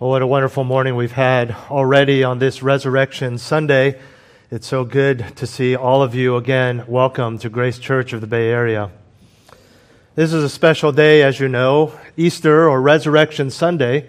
Oh, 0.00 0.08
what 0.08 0.22
a 0.22 0.26
wonderful 0.26 0.64
morning 0.64 0.96
we've 0.96 1.12
had 1.12 1.54
already 1.70 2.24
on 2.24 2.40
this 2.40 2.64
Resurrection 2.64 3.38
Sunday. 3.38 4.00
It's 4.50 4.66
so 4.66 4.84
good 4.84 5.36
to 5.36 5.46
see 5.46 5.76
all 5.76 6.02
of 6.02 6.16
you 6.16 6.34
again. 6.34 6.82
Welcome 6.88 7.38
to 7.38 7.48
Grace 7.48 7.78
Church 7.78 8.12
of 8.12 8.20
the 8.20 8.26
Bay 8.26 8.48
Area. 8.48 8.90
This 10.16 10.32
is 10.32 10.42
a 10.42 10.48
special 10.48 10.90
day, 10.90 11.22
as 11.22 11.38
you 11.38 11.48
know. 11.48 11.96
Easter 12.16 12.68
or 12.68 12.82
Resurrection 12.82 13.50
Sunday 13.50 14.08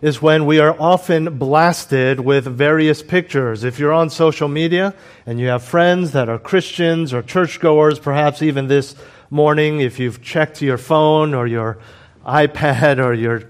is 0.00 0.22
when 0.22 0.46
we 0.46 0.58
are 0.58 0.74
often 0.80 1.36
blasted 1.36 2.18
with 2.18 2.46
various 2.46 3.02
pictures. 3.02 3.62
If 3.62 3.78
you're 3.78 3.92
on 3.92 4.08
social 4.08 4.48
media 4.48 4.94
and 5.26 5.38
you 5.38 5.48
have 5.48 5.62
friends 5.62 6.12
that 6.12 6.30
are 6.30 6.38
Christians 6.38 7.12
or 7.12 7.20
churchgoers, 7.20 7.98
perhaps 7.98 8.40
even 8.40 8.68
this 8.68 8.96
morning, 9.28 9.82
if 9.82 9.98
you've 9.98 10.22
checked 10.22 10.62
your 10.62 10.78
phone 10.78 11.34
or 11.34 11.46
your 11.46 11.76
iPad 12.24 13.04
or 13.04 13.12
your 13.12 13.42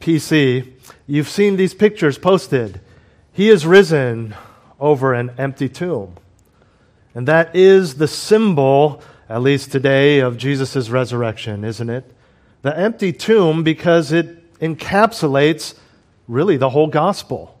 PC, 0.00 0.75
You've 1.06 1.28
seen 1.28 1.56
these 1.56 1.74
pictures 1.74 2.18
posted. 2.18 2.80
He 3.32 3.48
is 3.48 3.66
risen 3.66 4.34
over 4.80 5.14
an 5.14 5.32
empty 5.38 5.68
tomb. 5.68 6.16
And 7.14 7.26
that 7.28 7.54
is 7.56 7.94
the 7.94 8.08
symbol, 8.08 9.02
at 9.28 9.42
least 9.42 9.72
today, 9.72 10.18
of 10.18 10.36
Jesus' 10.36 10.90
resurrection, 10.90 11.64
isn't 11.64 11.88
it? 11.88 12.12
The 12.62 12.76
empty 12.76 13.12
tomb 13.12 13.62
because 13.62 14.12
it 14.12 14.58
encapsulates 14.60 15.78
really 16.28 16.56
the 16.56 16.70
whole 16.70 16.88
gospel. 16.88 17.58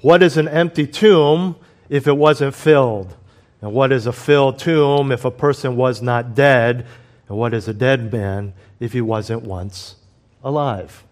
What 0.00 0.22
is 0.22 0.36
an 0.36 0.48
empty 0.48 0.86
tomb 0.86 1.56
if 1.88 2.06
it 2.06 2.16
wasn't 2.16 2.54
filled? 2.54 3.16
And 3.60 3.72
what 3.72 3.92
is 3.92 4.06
a 4.06 4.12
filled 4.12 4.58
tomb 4.58 5.12
if 5.12 5.24
a 5.24 5.30
person 5.30 5.76
was 5.76 6.02
not 6.02 6.34
dead? 6.34 6.86
And 7.28 7.38
what 7.38 7.54
is 7.54 7.68
a 7.68 7.74
dead 7.74 8.12
man 8.12 8.54
if 8.80 8.92
he 8.92 9.00
wasn't 9.00 9.42
once 9.42 9.96
alive? 10.42 11.04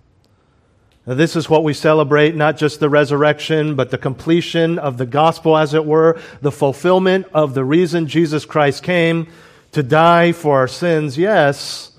This 1.17 1.35
is 1.35 1.51
what 1.51 1.65
we 1.65 1.75
celebrate, 1.75 2.37
not 2.37 2.57
just 2.57 2.79
the 2.79 2.89
resurrection, 2.89 3.75
but 3.75 3.91
the 3.91 3.99
completion 3.99 4.79
of 4.79 4.97
the 4.97 5.07
gospel, 5.07 5.57
as 5.57 5.75
it 5.75 5.85
were, 5.85 6.21
the 6.41 6.53
fulfillment 6.53 7.27
of 7.35 7.55
the 7.55 7.65
reason 7.65 8.07
Jesus 8.07 8.45
Christ 8.45 8.85
came 8.85 9.27
to 9.73 9.83
die 9.83 10.31
for 10.31 10.59
our 10.59 10.69
sins, 10.69 11.19
yes, 11.19 11.91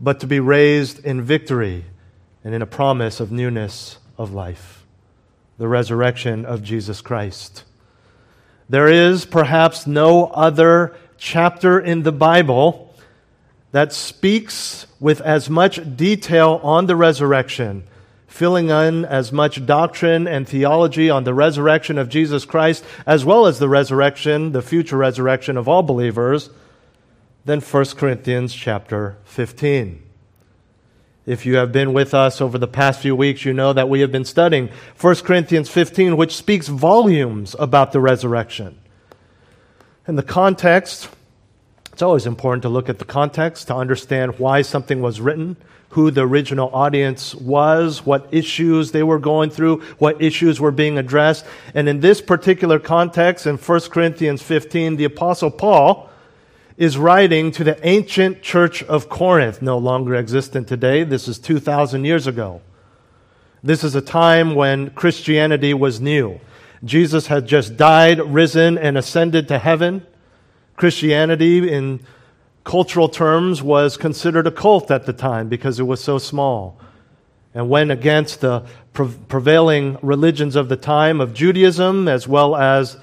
but 0.00 0.18
to 0.18 0.26
be 0.26 0.40
raised 0.40 1.04
in 1.04 1.22
victory 1.22 1.84
and 2.42 2.52
in 2.52 2.60
a 2.60 2.66
promise 2.66 3.20
of 3.20 3.30
newness 3.30 3.98
of 4.18 4.32
life. 4.32 4.84
The 5.58 5.68
resurrection 5.68 6.44
of 6.44 6.64
Jesus 6.64 7.00
Christ. 7.00 7.62
There 8.68 8.88
is 8.88 9.26
perhaps 9.26 9.86
no 9.86 10.26
other 10.26 10.96
chapter 11.18 11.78
in 11.78 12.02
the 12.02 12.12
Bible 12.12 12.92
that 13.70 13.92
speaks 13.92 14.88
with 14.98 15.20
as 15.20 15.48
much 15.48 15.96
detail 15.96 16.58
on 16.64 16.86
the 16.86 16.96
resurrection 16.96 17.84
filling 18.30 18.70
in 18.70 19.04
as 19.04 19.32
much 19.32 19.66
doctrine 19.66 20.26
and 20.28 20.48
theology 20.48 21.10
on 21.10 21.24
the 21.24 21.34
resurrection 21.34 21.98
of 21.98 22.08
Jesus 22.08 22.44
Christ, 22.44 22.84
as 23.04 23.24
well 23.24 23.44
as 23.44 23.58
the 23.58 23.68
resurrection, 23.68 24.52
the 24.52 24.62
future 24.62 24.96
resurrection 24.96 25.56
of 25.56 25.68
all 25.68 25.82
believers, 25.82 26.48
than 27.44 27.60
1 27.60 27.84
Corinthians 27.96 28.54
chapter 28.54 29.18
15. 29.24 30.02
If 31.26 31.44
you 31.44 31.56
have 31.56 31.72
been 31.72 31.92
with 31.92 32.14
us 32.14 32.40
over 32.40 32.56
the 32.56 32.68
past 32.68 33.00
few 33.00 33.16
weeks, 33.16 33.44
you 33.44 33.52
know 33.52 33.72
that 33.72 33.88
we 33.88 34.00
have 34.00 34.12
been 34.12 34.24
studying 34.24 34.70
1 35.00 35.16
Corinthians 35.16 35.68
15, 35.68 36.16
which 36.16 36.34
speaks 36.34 36.68
volumes 36.68 37.56
about 37.58 37.90
the 37.90 38.00
resurrection. 38.00 38.78
In 40.06 40.14
the 40.14 40.22
context, 40.22 41.08
it's 41.92 42.00
always 42.00 42.26
important 42.26 42.62
to 42.62 42.68
look 42.68 42.88
at 42.88 43.00
the 43.00 43.04
context 43.04 43.66
to 43.66 43.74
understand 43.74 44.38
why 44.38 44.62
something 44.62 45.02
was 45.02 45.20
written 45.20 45.56
who 45.90 46.10
the 46.10 46.22
original 46.22 46.70
audience 46.72 47.34
was, 47.34 48.06
what 48.06 48.28
issues 48.32 48.92
they 48.92 49.02
were 49.02 49.18
going 49.18 49.50
through, 49.50 49.80
what 49.98 50.22
issues 50.22 50.60
were 50.60 50.70
being 50.70 50.96
addressed. 50.98 51.44
And 51.74 51.88
in 51.88 52.00
this 52.00 52.20
particular 52.20 52.78
context, 52.78 53.46
in 53.46 53.56
1 53.56 53.80
Corinthians 53.90 54.40
15, 54.40 54.96
the 54.96 55.04
Apostle 55.04 55.50
Paul 55.50 56.08
is 56.76 56.96
writing 56.96 57.50
to 57.52 57.64
the 57.64 57.86
ancient 57.86 58.40
church 58.40 58.82
of 58.84 59.08
Corinth, 59.08 59.60
no 59.60 59.76
longer 59.78 60.14
existent 60.14 60.68
today. 60.68 61.02
This 61.02 61.26
is 61.26 61.38
2,000 61.38 62.04
years 62.04 62.26
ago. 62.26 62.62
This 63.62 63.84
is 63.84 63.94
a 63.94 64.00
time 64.00 64.54
when 64.54 64.90
Christianity 64.90 65.74
was 65.74 66.00
new. 66.00 66.40
Jesus 66.84 67.26
had 67.26 67.46
just 67.46 67.76
died, 67.76 68.20
risen, 68.20 68.78
and 68.78 68.96
ascended 68.96 69.48
to 69.48 69.58
heaven. 69.58 70.06
Christianity, 70.76 71.70
in 71.70 72.00
cultural 72.64 73.08
terms, 73.08 73.62
was 73.62 73.96
considered 73.96 74.46
a 74.46 74.50
cult 74.50 74.90
at 74.90 75.06
the 75.06 75.12
time 75.12 75.48
because 75.48 75.80
it 75.80 75.84
was 75.84 76.02
so 76.02 76.18
small 76.18 76.78
and 77.54 77.68
went 77.68 77.90
against 77.90 78.40
the 78.40 78.64
prevailing 78.92 79.98
religions 80.02 80.56
of 80.56 80.68
the 80.68 80.76
time 80.76 81.20
of 81.20 81.34
Judaism 81.34 82.06
as 82.06 82.28
well 82.28 82.54
as 82.54 82.96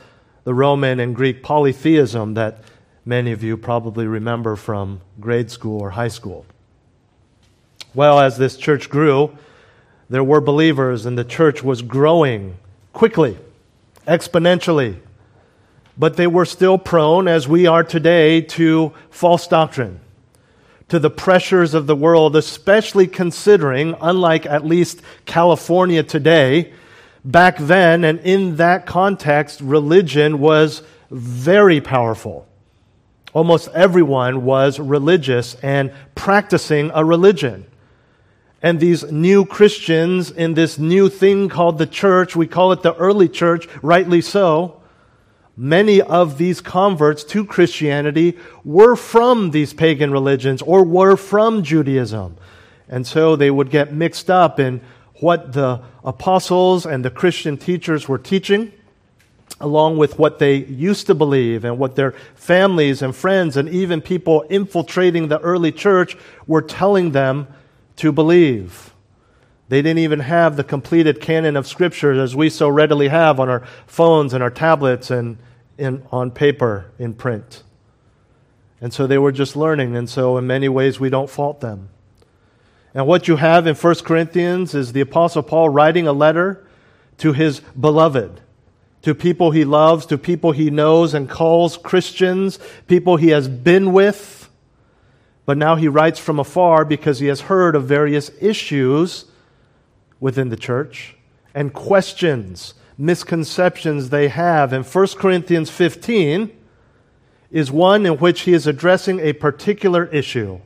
the 0.43 0.53
Roman 0.53 0.99
and 0.99 1.15
Greek 1.15 1.43
polytheism 1.43 2.35
that 2.35 2.59
many 3.05 3.31
of 3.31 3.43
you 3.43 3.57
probably 3.57 4.07
remember 4.07 4.55
from 4.55 5.01
grade 5.19 5.51
school 5.51 5.81
or 5.81 5.91
high 5.91 6.07
school. 6.07 6.45
Well, 7.93 8.19
as 8.19 8.37
this 8.37 8.57
church 8.57 8.89
grew, 8.89 9.37
there 10.09 10.23
were 10.23 10.39
believers, 10.39 11.05
and 11.05 11.17
the 11.17 11.23
church 11.23 11.63
was 11.63 11.81
growing 11.81 12.57
quickly, 12.93 13.37
exponentially 14.07 14.99
but 15.97 16.15
they 16.15 16.27
were 16.27 16.45
still 16.45 16.77
prone, 16.77 17.27
as 17.27 17.47
we 17.47 17.65
are 17.65 17.83
today, 17.83 18.41
to 18.41 18.93
false 19.09 19.47
doctrine, 19.47 19.99
to 20.89 20.99
the 20.99 21.09
pressures 21.09 21.73
of 21.73 21.87
the 21.87 21.95
world, 21.95 22.35
especially 22.35 23.07
considering, 23.07 23.95
unlike 23.99 24.45
at 24.45 24.65
least 24.65 25.01
California 25.25 26.03
today, 26.03 26.71
back 27.25 27.57
then 27.57 28.03
and 28.03 28.19
in 28.19 28.57
that 28.57 28.85
context, 28.85 29.59
religion 29.59 30.39
was 30.39 30.83
very 31.09 31.81
powerful. 31.81 32.47
Almost 33.33 33.69
everyone 33.69 34.45
was 34.45 34.79
religious 34.79 35.55
and 35.55 35.91
practicing 36.15 36.91
a 36.93 37.03
religion. 37.03 37.65
And 38.61 38.79
these 38.79 39.03
new 39.11 39.45
Christians 39.45 40.31
in 40.31 40.55
this 40.55 40.79
new 40.79 41.09
thing 41.09 41.47
called 41.49 41.77
the 41.77 41.85
church, 41.85 42.35
we 42.35 42.47
call 42.47 42.71
it 42.71 42.81
the 42.81 42.95
early 42.95 43.29
church, 43.29 43.67
rightly 43.81 44.21
so, 44.21 44.76
many 45.57 45.99
of 45.99 46.37
these 46.37 46.61
converts 46.61 47.23
to 47.23 47.43
Christianity 47.43 48.37
were 48.63 48.95
from 48.95 49.49
these 49.51 49.73
pagan 49.73 50.11
religions 50.11 50.61
or 50.61 50.83
were 50.85 51.17
from 51.17 51.63
Judaism. 51.63 52.37
And 52.87 53.05
so 53.05 53.35
they 53.35 53.51
would 53.51 53.71
get 53.71 53.91
mixed 53.91 54.29
up 54.29 54.59
in 54.59 54.79
what 55.15 55.53
the 55.53 55.81
apostles 56.03 56.85
and 56.85 57.03
the 57.03 57.09
Christian 57.09 57.57
teachers 57.57 58.07
were 58.07 58.19
teaching, 58.19 58.71
along 59.59 59.97
with 59.97 60.19
what 60.19 60.37
they 60.37 60.57
used 60.57 61.07
to 61.07 61.15
believe 61.15 61.65
and 61.65 61.79
what 61.79 61.95
their 61.95 62.11
families 62.35 63.01
and 63.01 63.15
friends 63.15 63.57
and 63.57 63.67
even 63.67 63.99
people 63.99 64.43
infiltrating 64.49 65.27
the 65.27 65.39
early 65.39 65.71
church 65.71 66.15
were 66.45 66.61
telling 66.61 67.11
them 67.11 67.47
to 67.95 68.11
believe. 68.11 68.93
They 69.69 69.81
didn't 69.81 69.99
even 69.99 70.19
have 70.21 70.55
the 70.55 70.63
completed 70.63 71.19
canon 71.19 71.57
of 71.57 71.67
Scripture 71.67 72.13
as 72.13 72.35
we 72.35 72.49
so 72.49 72.69
readily 72.69 73.09
have 73.09 73.39
on 73.39 73.49
our 73.49 73.65
phones 73.85 74.33
and 74.33 74.41
our 74.41 74.49
tablets 74.49 75.11
and 75.11 75.37
in, 75.77 76.03
on 76.11 76.31
paper, 76.31 76.91
in 76.97 77.13
print. 77.13 77.63
And 78.79 78.93
so 78.93 79.07
they 79.07 79.17
were 79.17 79.31
just 79.31 79.55
learning, 79.55 79.95
and 79.95 80.09
so 80.09 80.37
in 80.37 80.47
many 80.47 80.69
ways 80.69 80.99
we 80.99 81.09
don't 81.09 81.29
fault 81.29 81.59
them. 81.59 81.89
And 82.93 83.05
what 83.05 83.27
you 83.27 83.35
have 83.35 83.67
in 83.67 83.75
1 83.75 83.95
Corinthians 83.95 84.73
is 84.73 84.93
the 84.93 85.01
Apostle 85.01 85.43
Paul 85.43 85.69
writing 85.69 86.07
a 86.07 86.13
letter 86.13 86.65
to 87.17 87.33
his 87.33 87.59
beloved, 87.79 88.39
to 89.01 89.13
people 89.13 89.51
he 89.51 89.65
loves, 89.65 90.05
to 90.07 90.17
people 90.17 90.51
he 90.51 90.69
knows 90.69 91.13
and 91.13 91.29
calls 91.29 91.77
Christians, 91.77 92.57
people 92.87 93.17
he 93.17 93.29
has 93.29 93.47
been 93.47 93.91
with. 93.91 94.49
But 95.45 95.57
now 95.57 95.75
he 95.75 95.87
writes 95.87 96.19
from 96.19 96.39
afar 96.39 96.85
because 96.85 97.19
he 97.19 97.27
has 97.27 97.41
heard 97.41 97.75
of 97.75 97.85
various 97.85 98.31
issues 98.41 99.25
within 100.19 100.49
the 100.49 100.57
church 100.57 101.15
and 101.53 101.73
questions 101.73 102.73
misconceptions 102.97 104.09
they 104.09 104.27
have. 104.27 104.73
And 104.73 104.85
1 104.85 105.07
Corinthians 105.19 105.69
15 105.69 106.51
is 107.51 107.71
one 107.71 108.05
in 108.05 108.13
which 108.17 108.41
he 108.41 108.53
is 108.53 108.67
addressing 108.67 109.19
a 109.19 109.33
particular 109.33 110.05
issue. 110.07 110.59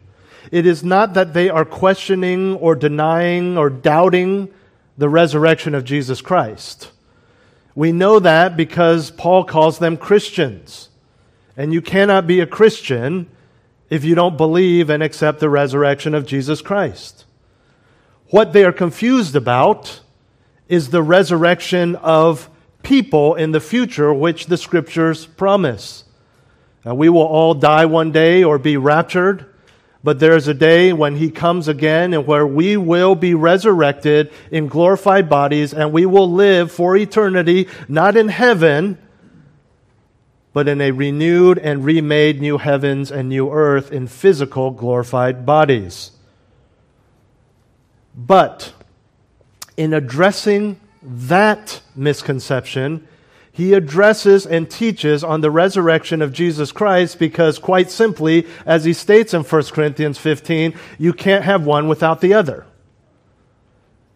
It 0.52 0.66
is 0.66 0.84
not 0.84 1.14
that 1.14 1.34
they 1.34 1.50
are 1.50 1.66
questioning 1.66 2.56
or 2.56 2.76
denying 2.76 3.58
or 3.58 3.70
doubting 3.70 4.52
the 4.98 5.10
resurrection 5.10 5.76
of 5.76 5.84
Jesus 5.84 6.22
Christ. 6.22 6.92
We 7.76 7.92
know 7.92 8.20
that 8.20 8.58
because 8.58 9.12
Paul 9.12 9.44
calls 9.44 9.80
them 9.80 9.98
Christians. 9.98 10.90
And 11.56 11.74
you 11.74 11.82
cannot 11.82 12.28
be 12.28 12.40
a 12.40 12.48
Christian 12.48 13.30
if 13.90 14.04
you 14.04 14.16
don't 14.16 14.38
believe 14.38 14.90
and 14.90 15.04
accept 15.04 15.40
the 15.40 15.50
resurrection 15.50 16.16
of 16.16 16.26
Jesus 16.26 16.62
Christ. 16.62 17.26
What 18.32 18.54
they 18.54 18.64
are 18.64 18.72
confused 18.72 19.36
about 19.36 20.00
is 20.70 20.90
the 20.90 21.04
resurrection 21.04 21.98
of 21.98 22.50
people 22.82 23.36
in 23.36 23.52
the 23.52 23.60
future, 23.60 24.14
which 24.14 24.46
the 24.46 24.56
scriptures 24.58 25.26
promise. 25.26 26.06
Now, 26.86 26.96
we 26.96 27.10
will 27.10 27.22
all 27.22 27.54
die 27.54 27.86
one 27.86 28.12
day 28.12 28.44
or 28.44 28.58
be 28.58 28.78
raptured, 28.78 29.46
But 30.04 30.20
there 30.20 30.36
is 30.36 30.48
a 30.48 30.54
day 30.54 30.94
when 30.94 31.18
he 31.18 31.30
comes 31.30 31.68
again 31.68 32.14
and 32.14 32.26
where 32.26 32.48
we 32.48 32.76
will 32.76 33.14
be 33.14 33.36
resurrected 33.36 34.32
in 34.50 34.68
glorified 34.68 35.30
bodies 35.30 35.74
and 35.74 35.94
we 35.94 36.06
will 36.08 36.32
live 36.32 36.72
for 36.72 36.98
eternity, 36.98 37.68
not 37.88 38.18
in 38.18 38.30
heaven, 38.30 38.98
but 40.54 40.68
in 40.68 40.82
a 40.82 40.92
renewed 40.92 41.60
and 41.60 41.86
remade 41.86 42.42
new 42.42 42.58
heavens 42.58 43.12
and 43.12 43.30
new 43.30 43.52
earth 43.52 43.92
in 43.92 44.08
physical 44.08 44.72
glorified 44.72 45.46
bodies. 45.46 46.12
But 48.16 48.74
in 49.78 49.94
addressing 49.94 50.80
that 51.02 51.82
misconception, 51.96 53.08
he 53.52 53.74
addresses 53.74 54.46
and 54.46 54.70
teaches 54.70 55.24
on 55.24 55.42
the 55.42 55.52
resurrection 55.52 56.22
of 56.22 56.32
Jesus 56.32 56.72
Christ 56.72 57.20
because, 57.20 57.60
quite 57.60 57.92
simply, 57.92 58.48
as 58.66 58.86
he 58.86 58.94
states 58.94 59.34
in 59.34 59.44
1 59.44 59.64
Corinthians 59.66 60.18
15, 60.18 60.74
you 60.98 61.14
can't 61.14 61.44
have 61.44 61.66
one 61.66 61.88
without 61.88 62.22
the 62.22 62.34
other. 62.34 62.66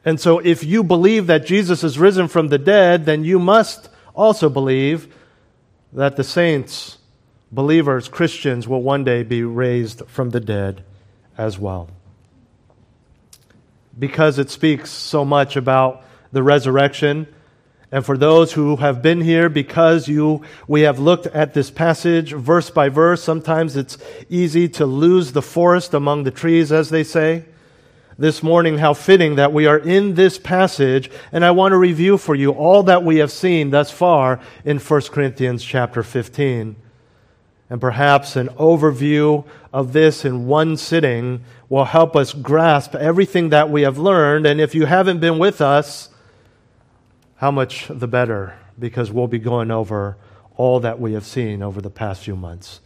And 0.06 0.20
so, 0.20 0.40
if 0.40 0.64
you 0.64 0.84
believe 0.84 1.28
that 1.28 1.46
Jesus 1.46 1.84
is 1.84 2.00
risen 2.00 2.28
from 2.28 2.48
the 2.48 2.60
dead, 2.60 3.06
then 3.06 3.26
you 3.26 3.40
must 3.40 3.90
also 4.14 4.50
believe 4.50 5.14
that 5.92 6.16
the 6.16 6.24
saints, 6.24 7.00
believers, 7.52 8.08
Christians, 8.08 8.68
will 8.68 8.82
one 8.82 9.04
day 9.04 9.24
be 9.24 9.44
raised 9.44 10.04
from 10.08 10.30
the 10.30 10.40
dead 10.40 10.84
as 11.38 11.58
well. 11.58 11.90
Because 13.98 14.40
it 14.40 14.50
speaks 14.50 14.90
so 14.90 15.24
much 15.24 15.56
about 15.56 16.04
the 16.32 16.44
resurrection 16.44 17.28
and 17.96 18.06
for 18.06 18.18
those 18.18 18.52
who 18.52 18.76
have 18.76 19.02
been 19.02 19.22
here 19.22 19.48
because 19.48 20.10
you 20.10 20.42
we 20.68 20.82
have 20.82 21.00
looked 21.00 21.28
at 21.28 21.54
this 21.54 21.72
passage 21.72 22.34
verse 22.34 22.70
by 22.70 22.90
verse, 22.90 23.24
sometimes 23.24 23.78
it's 23.78 23.98
easy 24.30 24.68
to 24.70 24.86
lose 24.86 25.32
the 25.32 25.42
forest 25.42 25.94
among 25.94 26.24
the 26.24 26.32
trees 26.32 26.74
as 26.74 26.90
they 26.90 27.06
say. 27.06 27.46
This 28.18 28.42
morning 28.42 28.80
how 28.80 28.94
fitting 28.94 29.36
that 29.36 29.54
we 29.54 29.66
are 29.66 29.78
in 29.78 30.16
this 30.16 30.38
passage 30.38 31.10
and 31.32 31.46
I 31.46 31.52
want 31.52 31.72
to 31.72 31.78
review 31.78 32.18
for 32.18 32.36
you 32.36 32.52
all 32.52 32.84
that 32.84 33.04
we 33.04 33.18
have 33.18 33.32
seen 33.32 33.70
thus 33.70 33.92
far 33.92 34.42
in 34.64 34.80
1 34.80 35.02
Corinthians 35.04 35.64
chapter 35.64 36.02
15. 36.04 36.76
And 37.70 37.82
perhaps 37.82 38.36
an 38.36 38.50
overview 38.50 39.46
of 39.74 39.94
this 39.94 40.24
in 40.24 40.48
one 40.48 40.78
sitting 40.78 41.44
will 41.68 41.86
help 41.86 42.16
us 42.16 42.32
grasp 42.32 42.94
everything 42.96 43.50
that 43.50 43.70
we 43.70 43.82
have 43.82 43.98
learned. 43.98 44.46
And 44.46 44.62
if 44.62 44.76
you 44.76 44.86
haven't 44.86 45.20
been 45.20 45.40
with 45.40 45.62
us, 45.62 46.10
how 47.38 47.52
much 47.52 47.88
the 47.90 48.08
better 48.08 48.56
because 48.78 49.12
we'll 49.12 49.28
be 49.28 49.40
going 49.40 49.72
over 49.72 50.18
all 50.58 50.80
that 50.82 51.00
we 51.00 51.14
have 51.14 51.26
seen 51.26 51.62
over 51.62 51.82
the 51.82 51.90
past 51.90 52.24
few 52.24 52.36
months. 52.36 52.80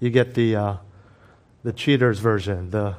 You 0.00 0.10
get 0.10 0.34
the, 0.34 0.56
uh, 0.56 0.76
the 1.62 1.72
cheaters 1.72 2.18
version. 2.18 2.70
The, 2.70 2.96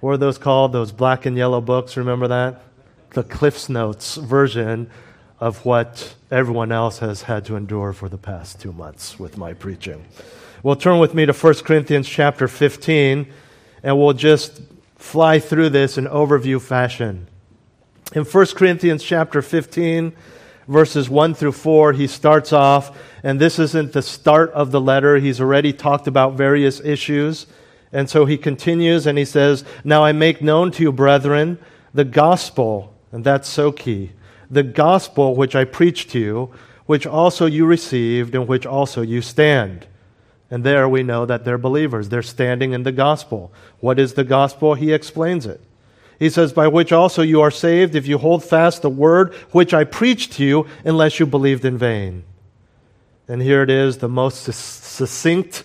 what 0.00 0.12
are 0.12 0.16
those 0.16 0.38
called? 0.38 0.72
Those 0.72 0.90
black 0.90 1.26
and 1.26 1.36
yellow 1.36 1.60
books, 1.60 1.96
remember 1.96 2.28
that? 2.28 2.62
The 3.10 3.22
Cliff's 3.22 3.68
Notes 3.68 4.16
version 4.16 4.90
of 5.38 5.64
what 5.64 6.14
everyone 6.30 6.72
else 6.72 6.98
has 6.98 7.22
had 7.22 7.44
to 7.46 7.56
endure 7.56 7.92
for 7.92 8.08
the 8.08 8.18
past 8.18 8.60
two 8.60 8.72
months 8.72 9.18
with 9.18 9.36
my 9.36 9.52
preaching. 9.52 10.04
Well, 10.64 10.76
turn 10.76 11.00
with 11.00 11.12
me 11.12 11.26
to 11.26 11.32
1 11.32 11.54
Corinthians 11.64 12.08
chapter 12.08 12.46
15, 12.46 13.26
and 13.82 13.98
we'll 13.98 14.12
just 14.12 14.62
fly 14.94 15.40
through 15.40 15.70
this 15.70 15.98
in 15.98 16.04
overview 16.06 16.60
fashion. 16.60 17.26
In 18.14 18.22
1 18.22 18.46
Corinthians 18.54 19.02
chapter 19.02 19.42
15, 19.42 20.12
verses 20.68 21.10
1 21.10 21.34
through 21.34 21.50
4, 21.50 21.94
he 21.94 22.06
starts 22.06 22.52
off, 22.52 22.96
and 23.24 23.40
this 23.40 23.58
isn't 23.58 23.92
the 23.92 24.02
start 24.02 24.52
of 24.52 24.70
the 24.70 24.80
letter. 24.80 25.16
He's 25.16 25.40
already 25.40 25.72
talked 25.72 26.06
about 26.06 26.34
various 26.34 26.78
issues. 26.78 27.46
And 27.92 28.08
so 28.08 28.24
he 28.24 28.38
continues 28.38 29.08
and 29.08 29.18
he 29.18 29.24
says, 29.24 29.64
Now 29.82 30.04
I 30.04 30.12
make 30.12 30.42
known 30.42 30.70
to 30.72 30.82
you, 30.84 30.92
brethren, 30.92 31.58
the 31.92 32.04
gospel, 32.04 32.94
and 33.10 33.24
that's 33.24 33.48
so 33.48 33.72
key, 33.72 34.12
the 34.48 34.62
gospel 34.62 35.34
which 35.34 35.56
I 35.56 35.64
preached 35.64 36.10
to 36.10 36.20
you, 36.20 36.54
which 36.86 37.04
also 37.04 37.46
you 37.46 37.66
received, 37.66 38.36
and 38.36 38.46
which 38.46 38.64
also 38.64 39.02
you 39.02 39.22
stand. 39.22 39.88
And 40.52 40.64
there 40.64 40.86
we 40.86 41.02
know 41.02 41.24
that 41.24 41.46
they're 41.46 41.56
believers. 41.56 42.10
They're 42.10 42.20
standing 42.20 42.74
in 42.74 42.82
the 42.82 42.92
gospel. 42.92 43.54
What 43.80 43.98
is 43.98 44.12
the 44.12 44.22
gospel? 44.22 44.74
He 44.74 44.92
explains 44.92 45.46
it. 45.46 45.62
He 46.18 46.28
says, 46.28 46.52
By 46.52 46.68
which 46.68 46.92
also 46.92 47.22
you 47.22 47.40
are 47.40 47.50
saved 47.50 47.94
if 47.94 48.06
you 48.06 48.18
hold 48.18 48.44
fast 48.44 48.82
the 48.82 48.90
word 48.90 49.32
which 49.52 49.72
I 49.72 49.84
preached 49.84 50.34
to 50.34 50.44
you, 50.44 50.66
unless 50.84 51.18
you 51.18 51.24
believed 51.24 51.64
in 51.64 51.78
vain. 51.78 52.24
And 53.26 53.40
here 53.40 53.62
it 53.62 53.70
is, 53.70 53.96
the 53.96 54.10
most 54.10 54.44
succinct 54.44 55.64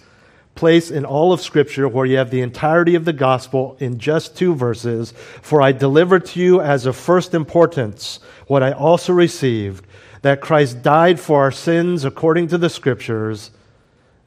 place 0.55 0.89
in 0.89 1.03
all 1.03 1.33
of 1.33 1.41
Scripture 1.41 1.89
where 1.89 2.05
you 2.05 2.15
have 2.15 2.31
the 2.31 2.39
entirety 2.39 2.95
of 2.95 3.03
the 3.03 3.11
gospel 3.11 3.75
in 3.81 3.99
just 3.99 4.37
two 4.37 4.55
verses. 4.55 5.11
For 5.41 5.61
I 5.61 5.73
delivered 5.73 6.27
to 6.27 6.39
you 6.39 6.61
as 6.61 6.85
of 6.85 6.95
first 6.95 7.33
importance 7.33 8.21
what 8.47 8.63
I 8.63 8.71
also 8.71 9.11
received 9.11 9.85
that 10.21 10.39
Christ 10.39 10.81
died 10.81 11.19
for 11.19 11.41
our 11.41 11.51
sins 11.51 12.05
according 12.05 12.47
to 12.47 12.57
the 12.57 12.69
Scriptures, 12.69 13.51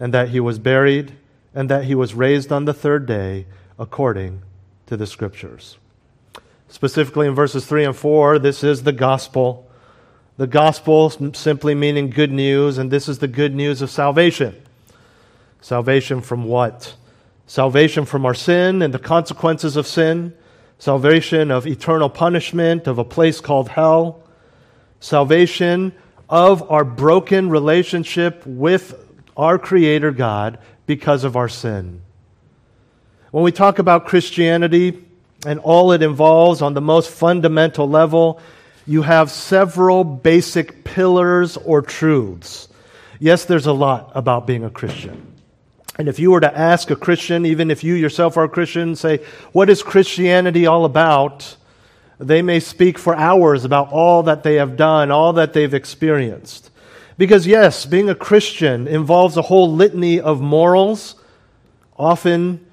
and 0.01 0.13
that 0.15 0.31
he 0.31 0.41
was 0.41 0.59
buried, 0.59 1.13
and 1.55 1.69
that 1.69 1.85
he 1.85 1.95
was 1.95 2.15
raised 2.15 2.51
on 2.51 2.65
the 2.65 2.75
third 2.75 3.07
day 3.07 3.47
according 3.79 4.43
to 4.87 4.97
the 4.97 5.07
Scriptures. 5.07 5.77
Specifically 6.69 7.27
in 7.27 7.35
verses 7.35 7.67
3 7.67 7.85
and 7.85 7.97
4, 7.97 8.39
this 8.39 8.65
is 8.65 8.85
the 8.85 8.93
gospel. 8.93 9.69
The 10.37 10.47
gospel 10.47 11.11
simply 11.35 11.75
meaning 11.75 12.09
good 12.11 12.33
news, 12.33 12.79
and 12.79 12.91
this 12.91 13.09
is 13.09 13.19
the 13.19 13.29
good 13.29 13.55
news 13.55 13.83
of 13.83 13.91
salvation. 13.91 14.61
Salvation 15.61 16.23
from 16.23 16.45
what? 16.45 16.95
Salvation 17.47 18.07
from 18.07 18.25
our 18.25 18.35
sin 18.35 18.81
and 18.81 18.95
the 18.95 18.99
consequences 18.99 19.77
of 19.77 19.87
sin. 19.87 20.33
Salvation 20.79 21.51
of 21.51 21.67
eternal 21.67 22.09
punishment, 22.09 22.87
of 22.87 22.97
a 22.97 23.05
place 23.05 23.41
called 23.41 23.69
hell. 23.69 24.23
Salvation 25.01 25.93
of 26.29 26.71
our 26.71 26.85
broken 26.85 27.51
relationship 27.51 28.47
with 28.47 28.95
our 29.41 29.59
Creator 29.59 30.13
God 30.13 30.59
because 30.87 31.25
of 31.25 31.37
our 31.37 31.49
sin. 31.49 32.03
When 33.31 33.43
we 33.45 33.53
talk 33.53 33.79
about 33.79 34.07
Christianity, 34.07 35.05
and 35.47 35.59
all 35.61 35.93
it 35.93 36.03
involves 36.03 36.61
on 36.63 36.75
the 36.75 36.81
most 36.81 37.11
fundamental 37.11 37.89
level, 37.89 38.41
you 38.87 39.03
have 39.03 39.31
several 39.31 40.05
basic 40.05 40.85
pillars 40.85 41.57
or 41.57 41.81
truths. 41.81 42.69
Yes, 43.19 43.45
there's 43.45 43.67
a 43.67 43.73
lot 43.73 44.13
about 44.15 44.47
being 44.47 44.65
a 44.65 44.71
Christian. 44.71 45.27
And 45.99 46.09
if 46.09 46.19
you 46.19 46.31
were 46.31 46.41
to 46.41 46.59
ask 46.59 46.91
a 46.91 46.97
Christian, 46.97 47.45
even 47.47 47.71
if 47.71 47.85
you 47.85 47.95
yourself 47.95 48.37
are 48.37 48.45
a 48.45 48.49
Christian, 48.49 48.97
say, 48.97 49.19
What 49.53 49.69
is 49.69 49.83
Christianity 49.83 50.67
all 50.67 50.85
about? 50.85 51.57
They 52.19 52.43
may 52.43 52.61
speak 52.61 52.99
for 52.99 53.15
hours 53.15 53.65
about 53.65 53.93
all 53.93 54.25
that 54.25 54.43
they 54.43 54.57
have 54.57 54.77
done, 54.77 55.11
all 55.11 55.35
that 55.35 55.53
they've 55.55 55.73
experienced. 55.73 56.70
Because, 57.21 57.47
yes, 57.47 57.85
being 57.85 58.09
a 58.09 58.15
Christian 58.15 58.89
involves 58.89 59.37
a 59.37 59.43
whole 59.43 59.71
litany 59.71 60.19
of 60.19 60.41
morals, 60.41 61.17
often 61.99 62.65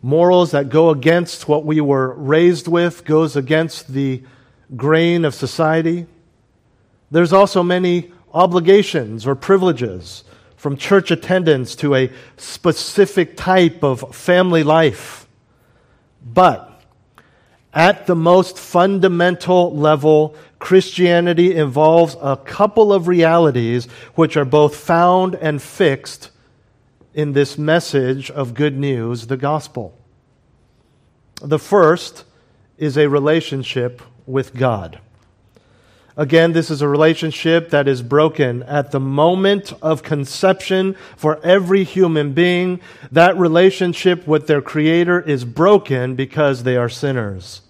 morals 0.00 0.52
that 0.52 0.70
go 0.70 0.88
against 0.88 1.46
what 1.46 1.66
we 1.66 1.82
were 1.82 2.14
raised 2.14 2.68
with, 2.68 3.04
goes 3.04 3.36
against 3.36 3.92
the 3.92 4.22
grain 4.76 5.26
of 5.26 5.34
society. 5.34 6.06
There's 7.10 7.34
also 7.34 7.62
many 7.62 8.12
obligations 8.32 9.26
or 9.26 9.34
privileges, 9.34 10.24
from 10.56 10.78
church 10.78 11.10
attendance 11.10 11.76
to 11.76 11.94
a 11.96 12.10
specific 12.38 13.36
type 13.36 13.84
of 13.84 14.16
family 14.16 14.62
life. 14.62 15.28
But 16.24 16.80
at 17.74 18.06
the 18.06 18.16
most 18.16 18.58
fundamental 18.58 19.76
level, 19.76 20.34
Christianity 20.58 21.54
involves 21.54 22.16
a 22.20 22.36
couple 22.36 22.92
of 22.92 23.08
realities 23.08 23.86
which 24.14 24.36
are 24.36 24.44
both 24.44 24.76
found 24.76 25.34
and 25.36 25.60
fixed 25.60 26.30
in 27.14 27.32
this 27.32 27.56
message 27.56 28.30
of 28.30 28.54
good 28.54 28.76
news, 28.76 29.26
the 29.26 29.36
gospel. 29.36 29.98
The 31.42 31.58
first 31.58 32.24
is 32.78 32.96
a 32.96 33.08
relationship 33.08 34.02
with 34.26 34.54
God. 34.54 35.00
Again, 36.18 36.52
this 36.52 36.70
is 36.70 36.80
a 36.80 36.88
relationship 36.88 37.68
that 37.70 37.86
is 37.86 38.00
broken 38.00 38.62
at 38.62 38.90
the 38.90 39.00
moment 39.00 39.74
of 39.82 40.02
conception 40.02 40.96
for 41.14 41.38
every 41.44 41.84
human 41.84 42.32
being. 42.32 42.80
That 43.12 43.36
relationship 43.36 44.26
with 44.26 44.46
their 44.46 44.62
Creator 44.62 45.20
is 45.20 45.44
broken 45.44 46.14
because 46.14 46.62
they 46.62 46.76
are 46.76 46.88
sinners. 46.88 47.60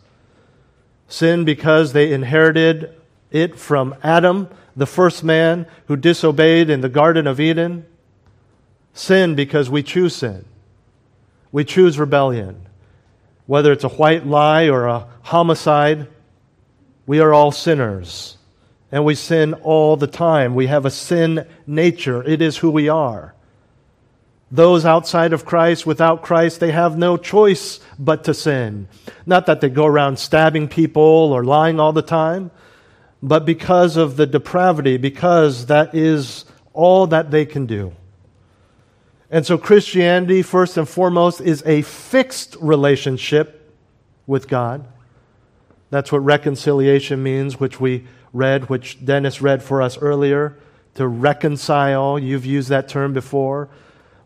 Sin 1.09 1.45
because 1.45 1.93
they 1.93 2.13
inherited 2.13 2.95
it 3.31 3.59
from 3.59 3.95
Adam, 4.03 4.49
the 4.75 4.87
first 4.87 5.23
man 5.23 5.67
who 5.87 5.97
disobeyed 5.97 6.69
in 6.69 6.81
the 6.81 6.89
Garden 6.89 7.27
of 7.27 7.41
Eden. 7.41 7.87
Sin 8.93 9.35
because 9.35 9.71
we 9.71 9.83
choose 9.83 10.17
sin. 10.17 10.45
We 11.53 11.65
choose 11.65 11.99
rebellion. 11.99 12.67
Whether 13.47 13.73
it's 13.73 13.85
a 13.85 13.89
white 13.89 14.27
lie 14.27 14.69
or 14.69 14.87
a 14.87 15.07
homicide, 15.23 16.09
we 17.07 17.21
are 17.21 17.33
all 17.33 17.53
sinners. 17.53 18.37
And 18.91 19.05
we 19.05 19.15
sin 19.15 19.55
all 19.55 19.97
the 19.97 20.07
time. 20.07 20.55
We 20.55 20.67
have 20.67 20.85
a 20.85 20.91
sin 20.91 21.47
nature. 21.67 22.23
It 22.25 22.43
is 22.43 22.57
who 22.57 22.71
we 22.71 22.89
are. 22.89 23.36
Those 24.51 24.85
outside 24.85 25.33
of 25.33 25.45
Christ, 25.45 25.87
without 25.87 26.23
Christ, 26.23 26.61
they 26.61 26.71
have 26.71 26.97
no 26.97 27.17
choice 27.17 27.81
but 27.99 28.25
to 28.25 28.35
sin. 28.35 28.89
Not 29.27 29.47
that 29.47 29.61
they 29.61 29.69
go 29.69 29.87
around 29.87 30.19
stabbing 30.19 30.69
people 30.69 31.03
or 31.03 31.45
lying 31.45 31.81
all 31.81 31.93
the 31.93 32.03
time, 32.03 32.53
but 33.23 33.45
because 33.45 33.97
of 33.97 34.17
the 34.17 34.27
depravity, 34.27 34.99
because 34.99 35.67
that 35.67 35.95
is 35.95 36.45
all 36.73 37.09
that 37.09 37.31
they 37.31 37.45
can 37.45 37.67
do. 37.67 37.93
And 39.31 39.45
so 39.45 39.59
Christianity, 39.59 40.43
first 40.43 40.77
and 40.77 40.89
foremost, 40.89 41.41
is 41.41 41.63
a 41.67 41.83
fixed 41.83 42.57
relationship 42.61 43.75
with 44.29 44.47
God. 44.47 44.87
That's 45.91 46.13
what 46.13 46.19
reconciliation 46.19 47.23
means, 47.23 47.59
which 47.59 47.81
we 47.81 48.07
read, 48.33 48.69
which 48.69 49.05
Dennis 49.05 49.43
read 49.43 49.63
for 49.63 49.83
us 49.83 49.99
earlier. 49.99 50.57
To 50.95 51.09
reconcile, 51.09 52.19
you've 52.19 52.47
used 52.47 52.69
that 52.69 52.89
term 52.89 53.13
before. 53.13 53.69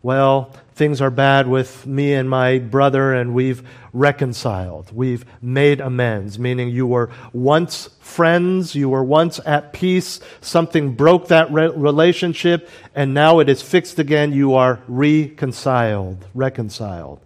Well, 0.03 0.51
things 0.73 0.99
are 0.99 1.11
bad 1.11 1.47
with 1.47 1.85
me 1.85 2.13
and 2.13 2.27
my 2.27 2.57
brother, 2.57 3.13
and 3.13 3.35
we've 3.35 3.61
reconciled. 3.93 4.91
We've 4.91 5.23
made 5.41 5.79
amends, 5.79 6.39
meaning 6.39 6.69
you 6.69 6.87
were 6.87 7.11
once 7.33 7.87
friends, 7.99 8.73
you 8.73 8.89
were 8.89 9.03
once 9.03 9.39
at 9.45 9.73
peace, 9.73 10.19
something 10.41 10.95
broke 10.95 11.27
that 11.27 11.51
re- 11.51 11.67
relationship, 11.67 12.67
and 12.95 13.13
now 13.13 13.39
it 13.39 13.47
is 13.47 13.61
fixed 13.61 13.99
again. 13.99 14.33
You 14.33 14.55
are 14.55 14.79
reconciled, 14.87 16.25
reconciled. 16.33 17.19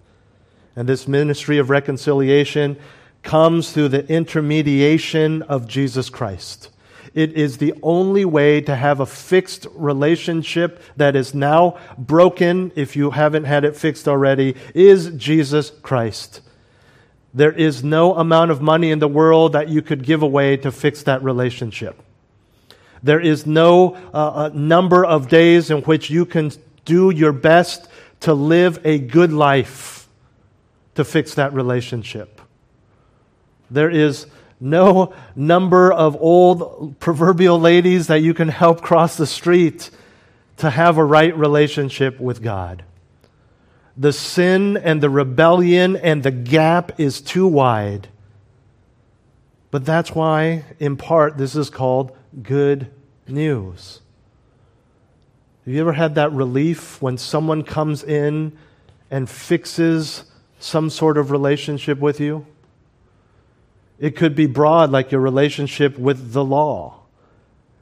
And 0.76 0.90
this 0.90 1.08
ministry 1.08 1.58
of 1.58 1.70
reconciliation 1.70 2.78
comes 3.24 3.72
through 3.72 3.88
the 3.88 4.06
intermediation 4.12 5.44
of 5.44 5.66
Jesus 5.66 6.10
Christ. 6.10 6.70
It 7.16 7.32
is 7.32 7.58
the 7.58 7.74
only 7.82 8.26
way 8.26 8.60
to 8.60 8.76
have 8.76 9.00
a 9.00 9.06
fixed 9.06 9.68
relationship 9.74 10.84
that 10.98 11.16
is 11.16 11.34
now 11.34 11.78
broken, 11.98 12.74
if 12.76 12.98
you 12.98 13.12
haven't 13.12 13.46
had 13.46 13.64
it 13.64 13.78
fixed 13.78 14.10
already, 14.10 14.58
is 14.74 15.12
Jesus 15.16 15.72
Christ. 15.82 16.42
There 17.34 17.54
is 17.54 17.86
no 17.86 18.16
amount 18.16 18.52
of 18.52 18.62
money 18.62 18.92
in 18.92 19.00
the 19.00 19.08
world 19.08 19.54
that 19.54 19.70
you 19.70 19.82
could 19.82 20.04
give 20.04 20.24
away 20.24 20.58
to 20.58 20.74
fix 20.74 21.04
that 21.04 21.24
relationship. 21.24 22.02
There 23.02 23.22
is 23.22 23.46
no 23.46 23.96
uh, 24.14 24.48
uh 24.48 24.50
number 24.54 25.06
of 25.06 25.30
days 25.30 25.72
in 25.72 25.84
which 25.84 26.10
you 26.10 26.26
can 26.26 26.52
do 26.84 27.12
your 27.12 27.32
best 27.32 27.88
to 28.22 28.34
live 28.34 28.86
a 28.86 29.00
good 29.00 29.32
life 29.32 30.10
to 30.96 31.06
fix 31.06 31.36
that 31.36 31.54
relationship. 31.54 32.42
There 33.72 33.90
is 33.90 34.28
no 34.60 35.14
number 35.36 35.92
of 35.92 36.16
old 36.16 37.00
proverbial 37.00 37.60
ladies 37.60 38.08
that 38.08 38.22
you 38.22 38.34
can 38.34 38.48
help 38.48 38.82
cross 38.82 39.18
the 39.18 39.28
street 39.28 39.90
to 40.58 40.70
have 40.70 40.98
a 40.98 41.04
right 41.04 41.38
relationship 41.38 42.20
with 42.20 42.42
God. 42.42 42.84
The 43.98 44.14
sin 44.14 44.78
and 44.78 45.02
the 45.02 45.10
rebellion 45.10 45.96
and 45.96 46.24
the 46.24 46.32
gap 46.32 47.00
is 47.00 47.22
too 47.22 47.48
wide. 47.48 48.10
But 49.72 49.86
that's 49.86 50.12
why, 50.12 50.64
in 50.80 50.96
part, 50.96 51.38
this 51.38 51.56
is 51.56 51.70
called 51.70 52.16
good 52.42 52.92
news. 53.28 54.02
Have 55.66 55.74
you 55.74 55.82
ever 55.82 55.94
had 55.94 56.16
that 56.16 56.32
relief 56.32 57.02
when 57.02 57.18
someone 57.18 57.64
comes 57.64 58.04
in 58.04 58.58
and 59.10 59.30
fixes 59.30 60.26
some 60.60 60.90
sort 60.90 61.18
of 61.18 61.32
relationship 61.32 62.00
with 62.00 62.20
you? 62.20 62.46
It 64.00 64.16
could 64.16 64.36
be 64.36 64.46
broad, 64.46 64.92
like 64.92 65.12
your 65.12 65.22
relationship 65.22 65.98
with 65.98 66.34
the 66.34 66.44
law. 66.44 67.00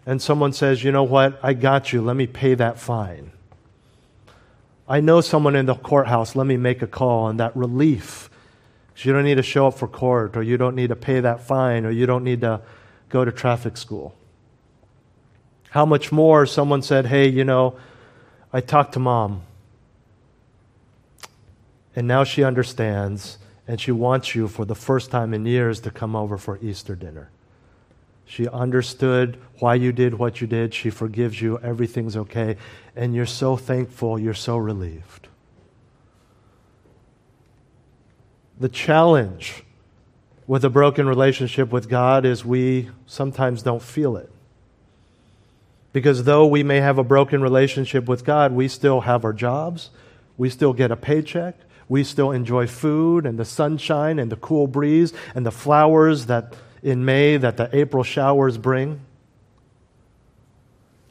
And 0.06 0.22
someone 0.22 0.54
says, 0.54 0.84
you 0.84 0.92
know 0.92 1.04
what, 1.04 1.40
I 1.42 1.54
got 1.54 1.94
you, 1.94 2.02
let 2.02 2.16
me 2.16 2.28
pay 2.28 2.56
that 2.56 2.78
fine. 2.78 3.32
I 4.88 5.00
know 5.00 5.22
someone 5.22 5.56
in 5.56 5.66
the 5.66 5.76
courthouse, 5.76 6.36
let 6.36 6.46
me 6.46 6.58
make 6.58 6.82
a 6.82 6.88
call, 6.88 7.30
and 7.30 7.40
that 7.40 7.56
relief. 7.56 8.30
You 8.98 9.12
don't 9.12 9.24
need 9.24 9.36
to 9.36 9.44
show 9.44 9.68
up 9.68 9.78
for 9.78 9.88
court, 9.88 10.38
or 10.38 10.44
you 10.44 10.58
don't 10.58 10.76
need 10.76 10.90
to 10.90 10.96
pay 10.96 11.20
that 11.20 11.42
fine, 11.42 11.86
or 11.86 11.90
you 11.90 12.06
don't 12.06 12.24
need 12.24 12.42
to 12.42 12.62
go 13.10 13.26
to 13.26 13.32
traffic 13.32 13.76
school. 13.76 14.14
How 15.72 15.86
much 15.86 16.12
more 16.12 16.46
someone 16.46 16.82
said, 16.82 17.08
hey, 17.08 17.28
you 17.28 17.44
know, 17.44 17.76
I 18.52 18.62
talked 18.62 18.94
to 18.94 19.00
mom, 19.00 19.42
and 21.96 22.08
now 22.08 22.24
she 22.24 22.44
understands 22.44 23.40
and 23.68 23.80
she 23.80 23.92
wants 23.92 24.36
you 24.36 24.48
for 24.48 24.66
the 24.66 24.76
first 24.76 25.12
time 25.12 25.34
in 25.34 25.46
years 25.46 25.80
to 25.82 25.92
come 25.92 26.16
over 26.16 26.38
for 26.38 26.58
Easter 26.62 26.96
dinner. 26.96 27.30
She 28.26 28.48
understood 28.48 29.38
why 29.60 29.76
you 29.76 29.92
did 29.92 30.16
what 30.16 30.42
you 30.42 30.48
did. 30.48 30.74
She 30.74 30.90
forgives 30.90 31.42
you. 31.42 31.60
Everything's 31.60 32.18
okay. 32.18 32.58
And 32.96 33.14
you're 33.14 33.26
so 33.26 33.56
thankful. 33.58 34.18
You're 34.18 34.34
so 34.34 34.58
relieved. 34.58 35.28
The 38.60 38.70
challenge 38.70 39.64
with 40.48 40.64
a 40.64 40.70
broken 40.70 41.08
relationship 41.08 41.72
with 41.72 41.90
God 41.90 42.26
is 42.26 42.46
we 42.46 42.90
sometimes 43.06 43.62
don't 43.62 43.82
feel 43.82 44.18
it. 44.18 44.30
Because 45.92 46.24
though 46.24 46.46
we 46.48 46.64
may 46.64 46.78
have 46.78 46.98
a 46.98 47.04
broken 47.04 47.42
relationship 47.42 48.08
with 48.08 48.26
God, 48.26 48.52
we 48.52 48.68
still 48.68 49.02
have 49.02 49.24
our 49.24 49.34
jobs, 49.34 49.92
we 50.38 50.50
still 50.50 50.74
get 50.74 50.92
a 50.92 50.96
paycheck, 50.96 51.56
we 51.90 52.04
still 52.04 52.32
enjoy 52.32 52.68
food 52.68 53.26
and 53.26 53.38
the 53.38 53.46
sunshine 53.46 54.20
and 54.20 54.32
the 54.32 54.36
cool 54.36 54.68
breeze 54.68 55.14
and 55.36 55.46
the 55.46 55.52
flowers 55.52 56.28
that 56.28 56.56
in 56.82 57.06
May 57.06 57.38
that 57.38 57.58
the 57.58 57.70
April 57.76 58.04
showers 58.04 58.58
bring. 58.58 59.02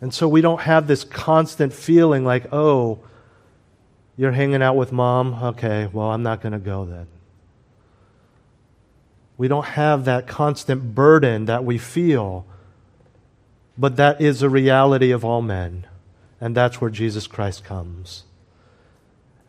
And 0.01 0.13
so 0.13 0.29
we 0.29 0.41
don't 0.41 0.61
have 0.63 0.87
this 0.87 1.05
constant 1.05 1.73
feeling 1.73 2.25
like, 2.25 2.53
oh, 2.53 2.99
you're 4.17 4.33
hanging 4.33 4.63
out 4.63 4.77
with 4.77 4.93
mom? 4.93 5.35
Okay, 5.43 5.89
well, 5.93 6.11
I'm 6.11 6.23
not 6.23 6.43
going 6.43 6.53
to 6.53 6.59
go 6.59 6.85
then. 6.85 7.07
We 9.39 9.49
don't 9.49 9.65
have 9.65 10.05
that 10.05 10.27
constant 10.27 10.95
burden 10.95 11.47
that 11.47 11.65
we 11.65 11.79
feel, 11.79 12.45
but 13.79 13.97
that 13.97 14.21
is 14.21 14.43
a 14.43 14.51
reality 14.51 15.11
of 15.11 15.25
all 15.25 15.41
men. 15.41 15.87
And 16.41 16.55
that's 16.55 16.81
where 16.81 16.91
Jesus 16.91 17.27
Christ 17.27 17.65
comes. 17.65 18.25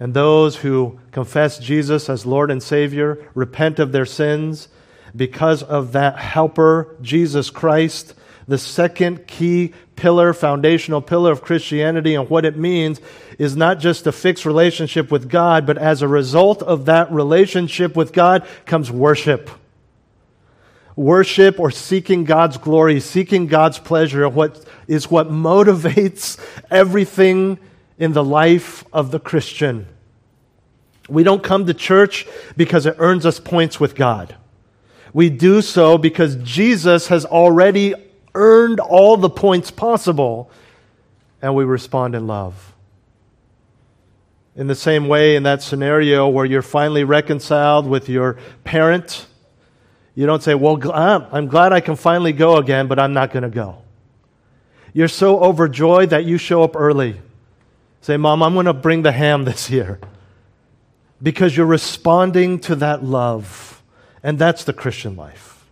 And 0.03 0.13
those 0.13 0.57
who 0.57 1.00
confess 1.13 1.57
Jesus 1.57 2.10
as 2.10 2.25
Lord 2.25 2.51
and 2.51 2.62
Savior, 2.62 3.25
repent 3.33 3.79
of 3.79 3.93
their 3.93 4.05
sins, 4.05 4.67
because 5.15 5.63
of 5.63 5.93
that 5.93 6.17
helper, 6.17 6.98
Jesus 7.01 7.50
Christ, 7.50 8.13
the 8.45 8.57
second 8.57 9.27
key 9.27 9.72
pillar, 9.95 10.33
foundational 10.33 11.01
pillar 11.01 11.31
of 11.31 11.41
Christianity 11.41 12.15
and 12.15 12.29
what 12.29 12.43
it 12.43 12.57
means 12.57 13.00
is 13.39 13.55
not 13.55 13.79
just 13.79 14.05
a 14.05 14.12
fixed 14.12 14.45
relationship 14.45 15.10
with 15.10 15.29
God, 15.29 15.65
but 15.65 15.77
as 15.77 16.01
a 16.01 16.07
result 16.10 16.62
of 16.62 16.83
that 16.83 17.10
relationship 17.10 17.95
with 17.95 18.12
God 18.12 18.45
comes 18.65 18.91
worship. 18.91 19.50
Worship 20.98 21.62
or 21.62 21.72
seeking 21.72 22.25
God's 22.25 22.57
glory, 22.57 23.00
seeking 23.00 23.48
God's 23.48 23.79
pleasure, 23.79 24.27
what 24.27 24.65
is 24.86 25.10
what 25.10 25.29
motivates 25.29 26.38
everything 26.69 27.57
in 27.98 28.12
the 28.12 28.24
life 28.24 28.83
of 28.91 29.12
the 29.12 29.19
Christian. 29.22 29.88
We 31.10 31.24
don't 31.24 31.43
come 31.43 31.65
to 31.65 31.74
church 31.74 32.25
because 32.55 32.86
it 32.86 32.95
earns 32.98 33.25
us 33.25 33.39
points 33.39 33.79
with 33.79 33.95
God. 33.95 34.36
We 35.13 35.29
do 35.29 35.62
so 35.62 35.98
because 35.98 36.36
Jesus 36.38 37.07
has 37.07 37.25
already 37.25 37.93
earned 38.33 38.79
all 38.79 39.17
the 39.17 39.29
points 39.29 39.69
possible, 39.69 40.50
and 41.41 41.55
we 41.55 41.65
respond 41.65 42.15
in 42.15 42.25
love. 42.25 42.74
In 44.55 44.67
the 44.67 44.75
same 44.75 45.07
way, 45.07 45.36
in 45.36 45.43
that 45.43 45.62
scenario 45.62 46.27
where 46.27 46.45
you're 46.45 46.62
finally 46.62 47.03
reconciled 47.03 47.88
with 47.88 48.07
your 48.07 48.38
parent, 48.63 49.27
you 50.15 50.25
don't 50.25 50.41
say, 50.41 50.55
Well, 50.55 50.79
I'm 50.93 51.48
glad 51.48 51.74
I 51.74 51.79
can 51.79 51.95
finally 51.95 52.33
go 52.33 52.57
again, 52.57 52.88
but 52.88 52.98
I'm 52.98 53.13
not 53.13 53.31
going 53.31 53.43
to 53.43 53.50
go. 53.50 53.79
You're 54.93 55.07
so 55.07 55.39
overjoyed 55.43 56.12
that 56.12 56.25
you 56.25 56.38
show 56.38 56.63
up 56.63 56.75
early. 56.75 57.19
Say, 58.01 58.15
Mom, 58.17 58.43
I'm 58.43 58.53
going 58.53 58.67
to 58.67 58.74
bring 58.74 59.01
the 59.01 59.12
ham 59.12 59.43
this 59.43 59.69
year 59.69 60.00
because 61.24 61.56
you're 61.56 61.65
responding 61.65 62.60
to 62.60 62.75
that 62.75 63.03
love. 63.03 63.82
And 64.22 64.38
that's 64.38 64.65
the 64.65 64.74
Christian 64.74 65.15
life. 65.15 65.65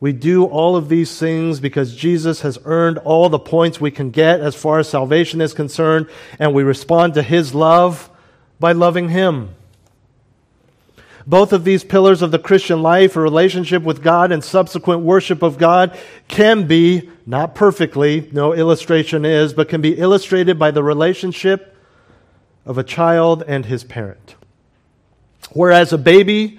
We 0.00 0.12
do 0.12 0.44
all 0.44 0.76
of 0.76 0.90
these 0.90 1.18
things 1.18 1.60
because 1.60 1.96
Jesus 1.96 2.42
has 2.42 2.58
earned 2.66 2.98
all 2.98 3.30
the 3.30 3.38
points 3.38 3.80
we 3.80 3.90
can 3.90 4.10
get 4.10 4.40
as 4.40 4.54
far 4.54 4.78
as 4.78 4.88
salvation 4.88 5.40
is 5.40 5.54
concerned, 5.54 6.08
and 6.38 6.52
we 6.52 6.62
respond 6.62 7.14
to 7.14 7.22
his 7.22 7.54
love 7.54 8.10
by 8.60 8.72
loving 8.72 9.08
him. 9.08 9.54
Both 11.26 11.54
of 11.54 11.64
these 11.64 11.84
pillars 11.84 12.20
of 12.20 12.32
the 12.32 12.38
Christian 12.38 12.82
life, 12.82 13.16
a 13.16 13.20
relationship 13.20 13.82
with 13.82 14.02
God 14.02 14.30
and 14.30 14.44
subsequent 14.44 15.00
worship 15.00 15.42
of 15.42 15.56
God, 15.56 15.96
can 16.28 16.66
be, 16.66 17.08
not 17.24 17.54
perfectly, 17.54 18.28
no 18.30 18.52
illustration 18.52 19.24
is, 19.24 19.54
but 19.54 19.70
can 19.70 19.80
be 19.80 19.94
illustrated 19.94 20.58
by 20.58 20.70
the 20.70 20.82
relationship 20.82 21.73
of 22.66 22.78
a 22.78 22.84
child 22.84 23.42
and 23.46 23.66
his 23.66 23.84
parent. 23.84 24.34
Whereas 25.52 25.92
a 25.92 25.98
baby, 25.98 26.58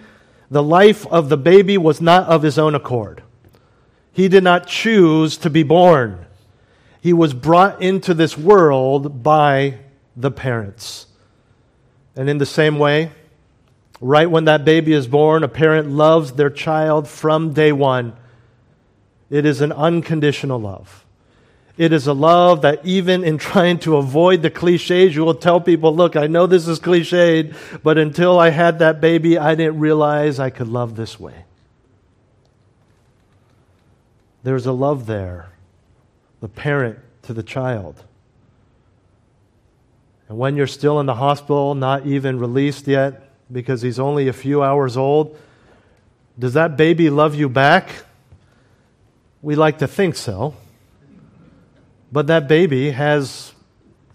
the 0.50 0.64
life 0.64 1.06
of 1.08 1.30
the 1.30 1.38
baby 1.38 1.78
was 1.78 2.00
not 2.00 2.28
of 2.28 2.44
his 2.44 2.58
own 2.58 2.76
accord. 2.76 3.24
He 4.12 4.28
did 4.28 4.44
not 4.44 4.68
choose 4.68 5.38
to 5.38 5.50
be 5.50 5.64
born. 5.64 6.26
He 7.02 7.14
was 7.14 7.34
brought 7.34 7.82
into 7.82 8.14
this 8.14 8.38
world 8.38 9.24
by 9.24 9.80
the 10.16 10.32
parents. 10.32 11.08
And 12.16 12.30
in 12.30 12.38
the 12.38 12.46
same 12.46 12.80
way, 12.80 13.12
right 14.00 14.30
when 14.30 14.46
that 14.46 14.64
baby 14.66 14.94
is 14.94 15.08
born, 15.08 15.44
a 15.44 15.48
parent 15.48 15.90
loves 15.90 16.34
their 16.34 16.50
child 16.50 17.08
from 17.08 17.54
day 17.54 17.72
one. 17.72 18.14
It 19.30 19.46
is 19.46 19.62
an 19.62 19.72
unconditional 19.72 20.60
love. 20.60 21.05
It 21.77 21.91
is 21.91 22.08
a 22.08 22.13
love 22.13 22.62
that 22.62 22.86
even 22.86 23.24
in 23.24 23.38
trying 23.38 23.79
to 23.79 23.98
avoid 23.98 24.41
the 24.41 24.50
cliches, 24.50 25.13
you 25.13 25.25
will 25.25 25.36
tell 25.36 25.60
people, 25.60 25.94
look, 25.94 26.15
I 26.15 26.27
know 26.27 26.48
this 26.48 26.67
is 26.67 26.79
cliched, 26.79 27.53
but 27.84 27.98
until 27.98 28.39
I 28.39 28.50
had 28.50 28.79
that 28.79 29.01
baby, 29.01 29.38
I 29.38 29.55
didn't 29.55 29.79
realize 29.79 30.39
I 30.39 30.50
could 30.50 30.70
love 30.70 30.96
this 30.96 31.20
way. 31.20 31.44
There's 34.44 34.65
a 34.65 34.72
love 34.72 35.05
there, 35.05 35.50
the 36.39 36.48
parent 36.48 37.00
to 37.24 37.34
the 37.34 37.44
child. 37.44 38.03
And 40.29 40.38
when 40.38 40.55
you're 40.55 40.67
still 40.67 41.00
in 41.00 41.08
the 41.08 41.15
hospital, 41.15 41.75
not 41.75 42.05
even 42.05 42.39
released 42.39 42.88
yet 42.88 43.29
because 43.51 43.82
he's 43.82 44.00
only 44.00 44.27
a 44.27 44.34
few 44.34 44.63
hours 44.63 44.96
old, 44.96 45.38
does 46.39 46.53
that 46.53 46.77
baby 46.77 47.10
love 47.10 47.36
you 47.36 47.50
back? 47.50 47.89
We 49.41 49.55
like 49.55 49.79
to 49.79 49.88
think 49.88 50.15
so. 50.15 50.55
But 52.15 52.27
that 52.27 52.48
baby 52.48 52.91
has 52.91 53.51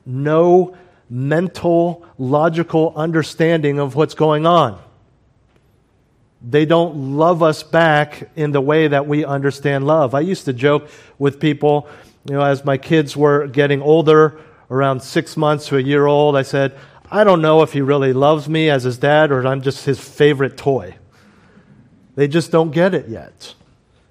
no 0.07 0.75
mental, 1.11 2.03
logical 2.17 2.95
understanding 2.97 3.79
of 3.79 3.95
what's 3.95 4.15
going 4.15 4.47
on. 4.47 4.81
They 6.41 6.65
don't 6.65 7.19
love 7.19 7.43
us 7.43 7.63
back 7.63 8.31
in 8.37 8.53
the 8.53 8.61
way 8.63 8.89
that 8.89 9.07
we 9.07 9.27
understand 9.27 9.87
love. 9.87 10.15
I 10.15 10.21
used 10.21 10.47
to 10.47 10.55
joke 10.55 10.89
with 11.19 11.41
people, 11.41 11.91
you 12.25 12.33
know, 12.33 12.43
as 12.43 12.65
my 12.65 12.79
kids 12.79 13.19
were 13.19 13.47
getting 13.49 13.83
older, 13.83 14.41
around 14.71 15.01
six 15.03 15.37
months 15.37 15.67
to 15.67 15.77
a 15.77 15.83
year 15.83 16.07
old, 16.07 16.39
I 16.39 16.43
said, 16.43 16.79
I 17.11 17.23
don't 17.23 17.43
know 17.43 17.61
if 17.61 17.75
he 17.75 17.83
really 17.83 18.15
loves 18.15 18.49
me 18.49 18.71
as 18.71 18.85
his 18.85 18.97
dad 18.97 19.31
or 19.31 19.47
I'm 19.47 19.61
just 19.61 19.85
his 19.85 20.01
favorite 20.01 20.57
toy. 20.57 20.95
They 22.15 22.29
just 22.29 22.51
don't 22.51 22.71
get 22.71 22.95
it 22.95 23.11
yet. 23.11 23.53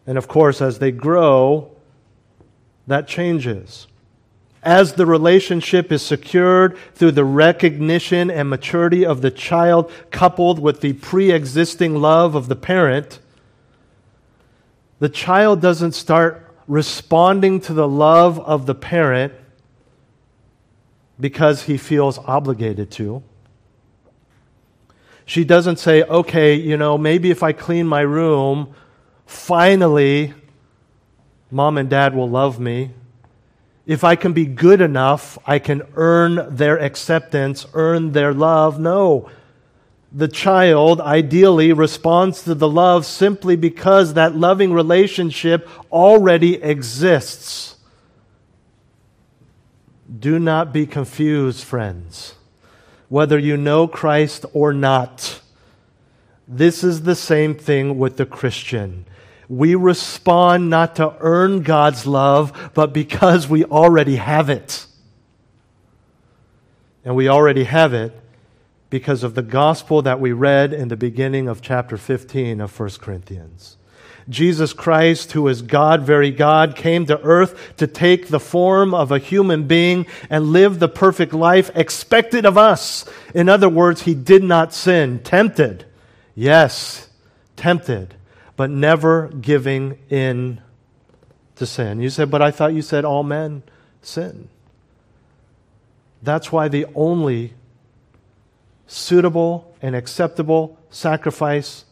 And 0.06 0.16
of 0.16 0.28
course, 0.28 0.62
as 0.62 0.78
they 0.78 0.92
grow, 0.92 1.72
that 2.90 3.08
changes. 3.08 3.88
As 4.62 4.94
the 4.94 5.06
relationship 5.06 5.92
is 5.92 6.02
secured 6.02 6.76
through 6.96 7.12
the 7.12 7.24
recognition 7.24 8.30
and 8.30 8.50
maturity 8.50 9.06
of 9.06 9.22
the 9.22 9.32
child, 9.32 9.92
coupled 10.12 10.60
with 10.60 10.82
the 10.82 10.94
pre 10.94 11.32
existing 11.32 11.96
love 11.96 12.36
of 12.36 12.48
the 12.50 12.56
parent, 12.56 13.20
the 15.00 15.08
child 15.08 15.62
doesn't 15.62 15.94
start 15.94 16.46
responding 16.68 17.62
to 17.62 17.74
the 17.74 17.88
love 17.88 18.40
of 18.40 18.66
the 18.66 18.76
parent 18.76 19.34
because 21.20 21.64
he 21.64 21.78
feels 21.78 22.18
obligated 22.20 22.92
to. 22.92 23.24
She 25.26 25.44
doesn't 25.44 25.78
say, 25.78 26.02
okay, 26.04 26.56
you 26.56 26.76
know, 26.76 26.98
maybe 26.98 27.30
if 27.30 27.44
I 27.44 27.54
clean 27.54 27.86
my 27.86 28.02
room, 28.02 28.74
finally, 29.28 30.34
mom 31.52 31.78
and 31.78 31.90
dad 31.90 32.16
will 32.16 32.30
love 32.30 32.60
me. 32.60 32.92
If 33.86 34.04
I 34.04 34.16
can 34.16 34.34
be 34.34 34.46
good 34.46 34.82
enough, 34.82 35.38
I 35.46 35.58
can 35.58 35.82
earn 35.96 36.56
their 36.56 36.80
acceptance, 36.80 37.66
earn 37.74 38.12
their 38.12 38.34
love. 38.34 38.80
No. 38.80 39.32
The 40.12 40.28
child 40.28 41.02
ideally 41.02 41.74
responds 41.74 42.44
to 42.44 42.56
the 42.56 42.68
love 42.68 43.06
simply 43.06 43.56
because 43.56 44.14
that 44.14 44.36
loving 44.36 44.74
relationship 44.74 45.68
already 45.92 46.62
exists. 46.62 47.78
Do 50.20 50.40
not 50.40 50.74
be 50.74 50.88
confused, 50.88 51.64
friends, 51.64 52.34
whether 53.10 53.38
you 53.38 53.58
know 53.58 53.88
Christ 53.88 54.46
or 54.54 54.74
not. 54.74 55.42
This 56.48 56.84
is 56.84 57.04
the 57.04 57.16
same 57.16 57.54
thing 57.54 58.00
with 58.00 58.18
the 58.18 58.26
Christian. 58.26 59.06
We 59.50 59.74
respond 59.74 60.70
not 60.70 60.98
to 60.98 61.16
earn 61.20 61.64
God's 61.64 62.06
love, 62.06 62.72
but 62.76 62.94
because 62.94 63.50
we 63.50 63.66
already 63.66 64.18
have 64.18 64.50
it. 64.50 64.86
And 67.04 67.16
we 67.16 67.28
already 67.28 67.64
have 67.64 67.94
it 67.94 68.18
because 68.92 69.24
of 69.24 69.34
the 69.34 69.42
gospel 69.42 70.04
that 70.04 70.20
we 70.20 70.32
read 70.32 70.72
in 70.72 70.88
the 70.88 70.96
beginning 70.96 71.48
of 71.48 71.62
chapter 71.62 71.98
15 71.98 72.62
of 72.62 72.80
1 72.80 72.90
Corinthians. 73.00 73.78
Jesus 74.30 74.74
Christ, 74.74 75.32
who 75.32 75.48
is 75.48 75.64
God, 75.64 76.04
very 76.04 76.30
God, 76.30 76.76
came 76.76 77.08
to 77.08 77.20
earth 77.22 77.76
to 77.78 77.88
take 77.88 78.28
the 78.28 78.40
form 78.40 78.94
of 78.94 79.12
a 79.12 79.18
human 79.18 79.66
being 79.66 80.06
and 80.30 80.52
live 80.54 80.78
the 80.78 80.88
perfect 80.88 81.34
life 81.34 81.72
expected 81.74 82.46
of 82.46 82.56
us. 82.56 83.06
In 83.34 83.50
other 83.50 83.70
words, 83.70 84.04
he 84.04 84.14
did 84.14 84.44
not 84.44 84.74
sin. 84.74 85.20
Tempted. 85.24 85.86
Yes, 86.36 87.10
tempted, 87.56 88.16
but 88.60 88.70
never 88.70 89.30
giving 89.30 89.98
in 90.10 90.60
to 91.56 91.66
sin. 91.66 92.02
You 92.02 92.10
said, 92.10 92.30
but 92.30 92.42
I 92.42 92.52
thought 92.52 92.74
you 92.74 92.82
said 92.82 93.06
all 93.06 93.24
men 93.24 93.64
sin. 94.02 94.50
That's 96.22 96.52
why 96.52 96.68
the 96.68 96.86
only 96.94 97.54
suitable 98.86 99.74
and 99.82 99.96
acceptable 99.96 100.78
sacrifice 100.90 101.86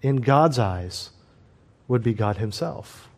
in 0.00 0.18
God's 0.18 0.60
eyes 0.60 1.10
would 1.88 2.04
be 2.04 2.14
God 2.14 2.36
Himself, 2.36 3.08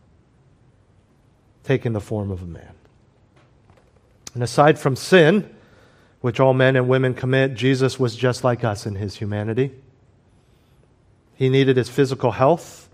taking 1.65 1.93
the 1.93 2.01
form 2.01 2.31
of 2.31 2.43
a 2.43 2.47
man. 2.47 2.73
And 4.33 4.43
aside 4.43 4.79
from 4.79 4.97
sin, 4.97 5.55
which 6.23 6.41
all 6.41 6.55
men 6.55 6.75
and 6.75 6.89
women 6.89 7.13
commit, 7.13 7.53
Jesus 7.53 8.01
was 8.01 8.17
just 8.17 8.45
like 8.45 8.65
us 8.65 8.87
in 8.87 8.95
his 8.95 9.17
humanity. 9.17 9.73
He 11.39 11.49
needed 11.49 11.77
his 11.77 11.89
physical 11.89 12.33
health, 12.33 12.89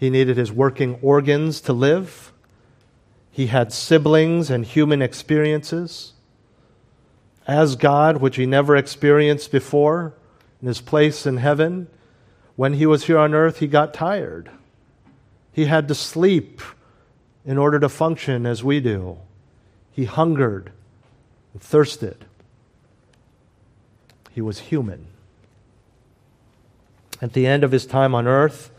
he 0.00 0.08
needed 0.08 0.38
his 0.38 0.50
working 0.50 0.98
organs 1.02 1.60
to 1.60 1.74
live. 1.74 2.32
He 3.30 3.48
had 3.48 3.70
siblings 3.70 4.48
and 4.48 4.64
human 4.64 5.02
experiences. 5.02 6.14
As 7.46 7.76
God, 7.76 8.16
which 8.16 8.36
he 8.36 8.46
never 8.46 8.76
experienced 8.76 9.52
before, 9.52 10.14
in 10.62 10.68
his 10.68 10.80
place 10.80 11.26
in 11.26 11.36
heaven, 11.36 11.88
when 12.56 12.72
he 12.72 12.86
was 12.86 13.04
here 13.04 13.18
on 13.18 13.34
earth, 13.34 13.58
he 13.58 13.66
got 13.66 13.92
tired. 13.92 14.50
He 15.52 15.66
had 15.66 15.86
to 15.88 15.94
sleep 15.94 16.62
in 17.44 17.58
order 17.58 17.78
to 17.78 17.90
function 17.90 18.46
as 18.46 18.64
we 18.64 18.80
do. 18.80 19.18
He 19.92 20.06
hungered 20.06 20.72
and 21.52 21.60
thirsted. 21.60 22.24
He 24.32 24.40
was 24.40 24.60
human. 24.60 25.08
At 27.20 27.32
the 27.32 27.46
end 27.46 27.64
of 27.64 27.72
his 27.72 27.86
time 27.86 28.14
on 28.14 28.26
earth, 28.26 28.70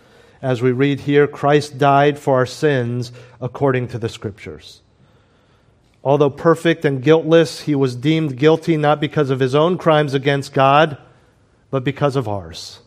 as 0.42 0.62
we 0.62 0.72
read 0.72 1.02
here, 1.02 1.28
Christ 1.28 1.78
died 1.78 2.20
for 2.20 2.36
our 2.36 2.46
sins 2.46 3.12
according 3.42 3.88
to 3.90 4.00
the 4.00 4.10
Scriptures. 4.10 4.82
Although 6.04 6.30
perfect 6.30 6.86
and 6.86 7.02
guiltless, 7.02 7.62
he 7.62 7.76
was 7.76 7.96
deemed 7.96 8.38
guilty 8.38 8.78
not 8.78 9.02
because 9.02 9.30
of 9.30 9.40
his 9.40 9.56
own 9.56 9.78
crimes 9.78 10.14
against 10.14 10.54
God, 10.54 10.98
but 11.72 11.84
because 11.84 12.16
of 12.16 12.28
ours 12.28 12.80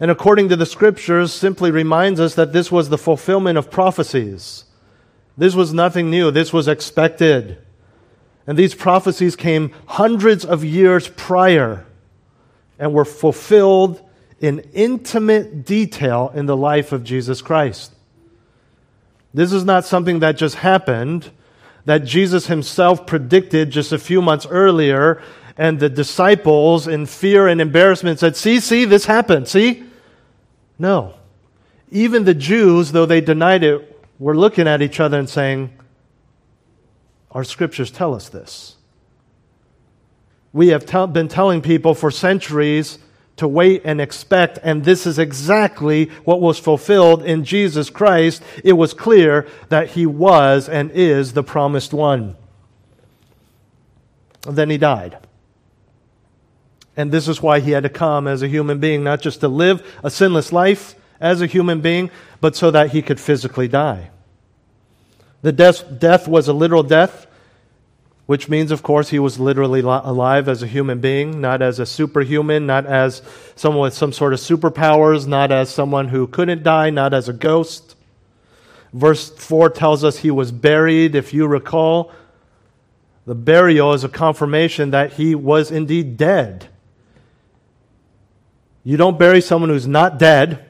and 0.00 0.10
according 0.10 0.48
to 0.50 0.56
the 0.56 0.66
scriptures, 0.66 1.32
simply 1.32 1.70
reminds 1.70 2.20
us 2.20 2.34
that 2.36 2.52
this 2.52 2.70
was 2.70 2.88
the 2.88 2.98
fulfillment 2.98 3.58
of 3.58 3.70
prophecies. 3.70 4.64
This 5.36 5.54
was 5.54 5.72
nothing 5.72 6.10
new, 6.10 6.30
this 6.30 6.52
was 6.52 6.68
expected. 6.68 7.58
And 8.46 8.56
these 8.56 8.74
prophecies 8.74 9.36
came 9.36 9.72
hundreds 9.86 10.44
of 10.44 10.64
years 10.64 11.08
prior 11.08 11.84
and 12.78 12.94
were 12.94 13.04
fulfilled 13.04 14.00
in 14.40 14.60
intimate 14.72 15.64
detail 15.64 16.30
in 16.34 16.46
the 16.46 16.56
life 16.56 16.92
of 16.92 17.04
Jesus 17.04 17.42
Christ. 17.42 17.92
This 19.34 19.52
is 19.52 19.64
not 19.64 19.84
something 19.84 20.20
that 20.20 20.36
just 20.36 20.56
happened, 20.56 21.30
that 21.84 22.04
Jesus 22.04 22.46
himself 22.46 23.06
predicted 23.06 23.70
just 23.70 23.92
a 23.92 23.98
few 23.98 24.22
months 24.22 24.46
earlier, 24.48 25.22
and 25.56 25.80
the 25.80 25.88
disciples, 25.88 26.86
in 26.86 27.06
fear 27.06 27.48
and 27.48 27.60
embarrassment, 27.60 28.20
said, 28.20 28.36
See, 28.36 28.60
see, 28.60 28.84
this 28.84 29.06
happened. 29.06 29.48
See? 29.48 29.84
No. 30.78 31.14
Even 31.90 32.24
the 32.24 32.34
Jews, 32.34 32.92
though 32.92 33.06
they 33.06 33.20
denied 33.20 33.64
it, 33.64 34.06
were 34.18 34.36
looking 34.36 34.68
at 34.68 34.82
each 34.82 35.00
other 35.00 35.18
and 35.18 35.28
saying, 35.28 35.72
Our 37.32 37.42
scriptures 37.42 37.90
tell 37.90 38.14
us 38.14 38.28
this. 38.28 38.76
We 40.52 40.68
have 40.68 40.86
been 41.12 41.28
telling 41.28 41.60
people 41.60 41.94
for 41.94 42.10
centuries 42.10 42.98
to 43.38 43.48
wait 43.48 43.82
and 43.84 44.00
expect, 44.00 44.58
and 44.62 44.84
this 44.84 45.06
is 45.06 45.18
exactly 45.18 46.06
what 46.24 46.40
was 46.40 46.58
fulfilled 46.58 47.24
in 47.24 47.44
Jesus 47.44 47.88
Christ. 47.88 48.42
It 48.62 48.74
was 48.74 48.92
clear 48.92 49.48
that 49.68 49.90
he 49.90 50.06
was 50.06 50.68
and 50.68 50.90
is 50.90 51.32
the 51.32 51.42
promised 51.42 51.92
one. 51.92 52.36
And 54.46 54.56
then 54.56 54.70
he 54.70 54.78
died. 54.78 55.18
And 56.96 57.12
this 57.12 57.28
is 57.28 57.40
why 57.40 57.60
he 57.60 57.70
had 57.70 57.84
to 57.84 57.88
come 57.88 58.26
as 58.26 58.42
a 58.42 58.48
human 58.48 58.80
being, 58.80 59.04
not 59.04 59.20
just 59.20 59.40
to 59.40 59.48
live 59.48 59.86
a 60.02 60.10
sinless 60.10 60.52
life 60.52 60.96
as 61.20 61.40
a 61.40 61.46
human 61.46 61.80
being, 61.80 62.10
but 62.40 62.56
so 62.56 62.72
that 62.72 62.90
he 62.90 63.02
could 63.02 63.20
physically 63.20 63.68
die. 63.68 64.10
The 65.42 65.52
death, 65.52 65.84
death 66.00 66.26
was 66.26 66.48
a 66.48 66.52
literal 66.52 66.82
death. 66.82 67.27
Which 68.28 68.46
means, 68.46 68.70
of 68.70 68.82
course, 68.82 69.08
he 69.08 69.18
was 69.18 69.40
literally 69.40 69.80
alive 69.80 70.50
as 70.50 70.62
a 70.62 70.66
human 70.66 71.00
being, 71.00 71.40
not 71.40 71.62
as 71.62 71.78
a 71.78 71.86
superhuman, 71.86 72.66
not 72.66 72.84
as 72.84 73.22
someone 73.56 73.84
with 73.84 73.94
some 73.94 74.12
sort 74.12 74.34
of 74.34 74.38
superpowers, 74.38 75.26
not 75.26 75.50
as 75.50 75.70
someone 75.70 76.08
who 76.08 76.26
couldn't 76.26 76.62
die, 76.62 76.90
not 76.90 77.14
as 77.14 77.30
a 77.30 77.32
ghost. 77.32 77.96
Verse 78.92 79.30
4 79.30 79.70
tells 79.70 80.04
us 80.04 80.18
he 80.18 80.30
was 80.30 80.52
buried. 80.52 81.14
If 81.14 81.32
you 81.32 81.46
recall, 81.46 82.12
the 83.24 83.34
burial 83.34 83.94
is 83.94 84.04
a 84.04 84.10
confirmation 84.10 84.90
that 84.90 85.14
he 85.14 85.34
was 85.34 85.70
indeed 85.70 86.18
dead. 86.18 86.68
You 88.84 88.98
don't 88.98 89.18
bury 89.18 89.40
someone 89.40 89.70
who's 89.70 89.86
not 89.86 90.18
dead. 90.18 90.66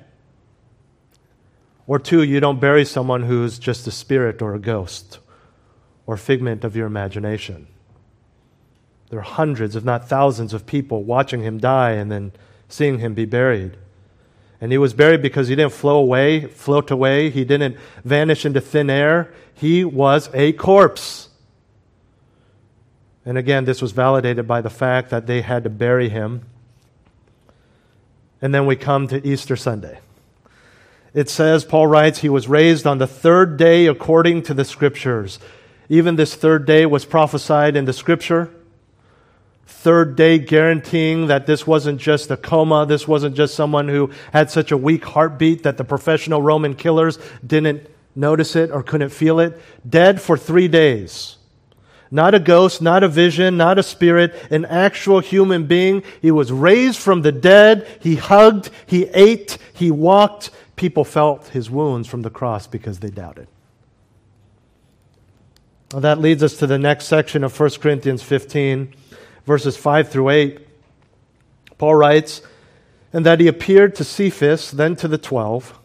Or 1.88 1.98
two, 1.98 2.22
you 2.22 2.38
don't 2.38 2.60
bury 2.60 2.84
someone 2.84 3.24
who's 3.24 3.58
just 3.58 3.84
a 3.88 3.90
spirit 3.90 4.42
or 4.42 4.54
a 4.54 4.60
ghost 4.60 5.18
or 6.08 6.16
figment 6.16 6.64
of 6.64 6.74
your 6.74 6.86
imagination. 6.86 7.66
There 9.10 9.18
are 9.18 9.22
hundreds, 9.22 9.76
if 9.76 9.84
not 9.84 10.08
thousands, 10.08 10.54
of 10.54 10.64
people 10.64 11.04
watching 11.04 11.42
him 11.42 11.58
die 11.58 11.92
and 11.92 12.10
then 12.10 12.32
seeing 12.66 12.98
him 12.98 13.12
be 13.12 13.26
buried. 13.26 13.76
And 14.58 14.72
he 14.72 14.78
was 14.78 14.94
buried 14.94 15.20
because 15.20 15.48
he 15.48 15.54
didn't 15.54 15.74
flow 15.74 15.98
away, 15.98 16.46
float 16.46 16.90
away. 16.90 17.28
He 17.28 17.44
didn't 17.44 17.76
vanish 18.04 18.46
into 18.46 18.58
thin 18.58 18.88
air. 18.88 19.32
He 19.52 19.84
was 19.84 20.30
a 20.32 20.54
corpse. 20.54 21.28
And 23.26 23.36
again, 23.36 23.66
this 23.66 23.82
was 23.82 23.92
validated 23.92 24.48
by 24.48 24.62
the 24.62 24.70
fact 24.70 25.10
that 25.10 25.26
they 25.26 25.42
had 25.42 25.62
to 25.64 25.70
bury 25.70 26.08
him. 26.08 26.46
And 28.40 28.54
then 28.54 28.64
we 28.64 28.76
come 28.76 29.08
to 29.08 29.26
Easter 29.26 29.56
Sunday. 29.56 30.00
It 31.12 31.28
says, 31.28 31.66
Paul 31.66 31.86
writes, 31.86 32.20
he 32.20 32.30
was 32.30 32.48
raised 32.48 32.86
on 32.86 32.96
the 32.96 33.06
third 33.06 33.58
day 33.58 33.86
according 33.86 34.44
to 34.44 34.54
the 34.54 34.64
scriptures. 34.64 35.38
Even 35.88 36.16
this 36.16 36.34
third 36.34 36.66
day 36.66 36.84
was 36.86 37.04
prophesied 37.04 37.76
in 37.76 37.84
the 37.84 37.92
scripture. 37.92 38.50
Third 39.66 40.16
day 40.16 40.38
guaranteeing 40.38 41.28
that 41.28 41.46
this 41.46 41.66
wasn't 41.66 42.00
just 42.00 42.30
a 42.30 42.36
coma, 42.36 42.84
this 42.86 43.06
wasn't 43.06 43.36
just 43.36 43.54
someone 43.54 43.88
who 43.88 44.10
had 44.32 44.50
such 44.50 44.72
a 44.72 44.76
weak 44.76 45.04
heartbeat 45.04 45.62
that 45.62 45.76
the 45.76 45.84
professional 45.84 46.42
Roman 46.42 46.74
killers 46.74 47.18
didn't 47.46 47.86
notice 48.14 48.56
it 48.56 48.70
or 48.70 48.82
couldn't 48.82 49.10
feel 49.10 49.40
it. 49.40 49.58
Dead 49.88 50.20
for 50.20 50.36
three 50.36 50.68
days. 50.68 51.36
Not 52.10 52.34
a 52.34 52.40
ghost, 52.40 52.80
not 52.80 53.02
a 53.02 53.08
vision, 53.08 53.56
not 53.56 53.78
a 53.78 53.82
spirit, 53.82 54.34
an 54.50 54.64
actual 54.64 55.20
human 55.20 55.66
being. 55.66 56.02
He 56.22 56.30
was 56.30 56.50
raised 56.50 56.98
from 56.98 57.22
the 57.22 57.32
dead. 57.32 57.86
He 58.00 58.16
hugged, 58.16 58.70
he 58.86 59.04
ate, 59.14 59.58
he 59.74 59.90
walked. 59.90 60.50
People 60.76 61.04
felt 61.04 61.48
his 61.48 61.70
wounds 61.70 62.08
from 62.08 62.22
the 62.22 62.30
cross 62.30 62.66
because 62.66 63.00
they 63.00 63.10
doubted. 63.10 63.46
Well, 65.92 66.02
that 66.02 66.20
leads 66.20 66.42
us 66.42 66.58
to 66.58 66.66
the 66.66 66.78
next 66.78 67.06
section 67.06 67.42
of 67.42 67.58
1 67.58 67.70
Corinthians 67.80 68.22
15, 68.22 68.94
verses 69.46 69.74
5 69.78 70.10
through 70.10 70.28
8. 70.28 70.66
Paul 71.78 71.94
writes, 71.94 72.42
And 73.10 73.24
that 73.24 73.40
he 73.40 73.46
appeared 73.46 73.94
to 73.94 74.04
Cephas, 74.04 74.70
then 74.70 74.96
to 74.96 75.08
the 75.08 75.16
twelve. 75.16 75.78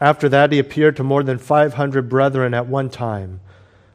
After 0.00 0.28
that, 0.30 0.50
he 0.50 0.58
appeared 0.58 0.96
to 0.96 1.04
more 1.04 1.22
than 1.22 1.38
500 1.38 2.08
brethren 2.08 2.52
at 2.52 2.66
one 2.66 2.90
time, 2.90 3.40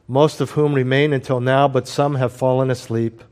most 0.08 0.40
of 0.40 0.52
whom 0.52 0.72
remain 0.72 1.12
until 1.12 1.40
now, 1.40 1.68
but 1.68 1.86
some 1.86 2.14
have 2.14 2.32
fallen 2.32 2.70
asleep. 2.70 3.22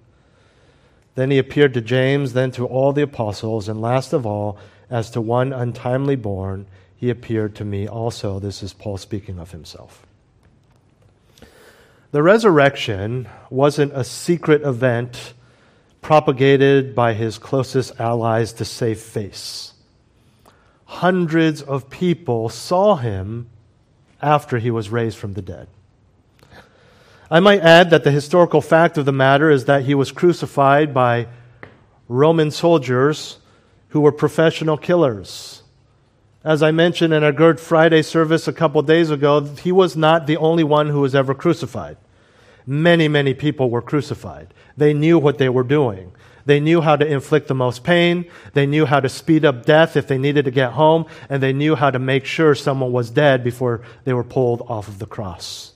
Then 1.14 1.30
he 1.30 1.38
appeared 1.38 1.72
to 1.74 1.80
James, 1.80 2.34
then 2.34 2.50
to 2.52 2.66
all 2.66 2.92
the 2.92 3.02
apostles, 3.02 3.70
and 3.70 3.80
last 3.80 4.12
of 4.12 4.26
all, 4.26 4.58
as 4.90 5.10
to 5.12 5.20
one 5.22 5.54
untimely 5.54 6.16
born, 6.16 6.66
he 6.94 7.08
appeared 7.08 7.54
to 7.56 7.64
me 7.64 7.88
also. 7.88 8.38
This 8.38 8.62
is 8.62 8.74
Paul 8.74 8.98
speaking 8.98 9.38
of 9.38 9.52
himself. 9.52 10.06
The 12.12 12.22
resurrection 12.24 13.28
wasn't 13.50 13.92
a 13.92 14.02
secret 14.02 14.62
event 14.62 15.34
propagated 16.02 16.94
by 16.94 17.12
his 17.12 17.38
closest 17.38 18.00
allies 18.00 18.52
to 18.54 18.64
save 18.64 18.98
face. 18.98 19.74
Hundreds 20.86 21.62
of 21.62 21.88
people 21.88 22.48
saw 22.48 22.96
him 22.96 23.48
after 24.20 24.58
he 24.58 24.72
was 24.72 24.90
raised 24.90 25.18
from 25.18 25.34
the 25.34 25.42
dead. 25.42 25.68
I 27.30 27.38
might 27.38 27.60
add 27.60 27.90
that 27.90 28.02
the 28.02 28.10
historical 28.10 28.60
fact 28.60 28.98
of 28.98 29.04
the 29.04 29.12
matter 29.12 29.48
is 29.48 29.66
that 29.66 29.84
he 29.84 29.94
was 29.94 30.10
crucified 30.10 30.92
by 30.92 31.28
Roman 32.08 32.50
soldiers 32.50 33.38
who 33.90 34.00
were 34.00 34.10
professional 34.10 34.76
killers. 34.76 35.59
As 36.42 36.62
I 36.62 36.70
mentioned 36.70 37.12
in 37.12 37.22
our 37.22 37.32
Good 37.32 37.60
Friday 37.60 38.00
service 38.00 38.48
a 38.48 38.52
couple 38.52 38.80
days 38.80 39.10
ago, 39.10 39.44
he 39.44 39.70
was 39.70 39.94
not 39.94 40.26
the 40.26 40.38
only 40.38 40.64
one 40.64 40.88
who 40.88 41.00
was 41.00 41.14
ever 41.14 41.34
crucified. 41.34 41.98
Many, 42.66 43.08
many 43.08 43.34
people 43.34 43.68
were 43.68 43.82
crucified. 43.82 44.54
They 44.76 44.94
knew 44.94 45.18
what 45.18 45.36
they 45.36 45.50
were 45.50 45.62
doing. 45.62 46.12
They 46.46 46.58
knew 46.58 46.80
how 46.80 46.96
to 46.96 47.06
inflict 47.06 47.48
the 47.48 47.54
most 47.54 47.84
pain. 47.84 48.24
They 48.54 48.64
knew 48.64 48.86
how 48.86 49.00
to 49.00 49.08
speed 49.08 49.44
up 49.44 49.66
death 49.66 49.96
if 49.96 50.08
they 50.08 50.16
needed 50.16 50.46
to 50.46 50.50
get 50.50 50.72
home. 50.72 51.04
And 51.28 51.42
they 51.42 51.52
knew 51.52 51.74
how 51.74 51.90
to 51.90 51.98
make 51.98 52.24
sure 52.24 52.54
someone 52.54 52.92
was 52.92 53.10
dead 53.10 53.44
before 53.44 53.82
they 54.04 54.14
were 54.14 54.24
pulled 54.24 54.62
off 54.62 54.88
of 54.88 54.98
the 54.98 55.06
cross. 55.06 55.74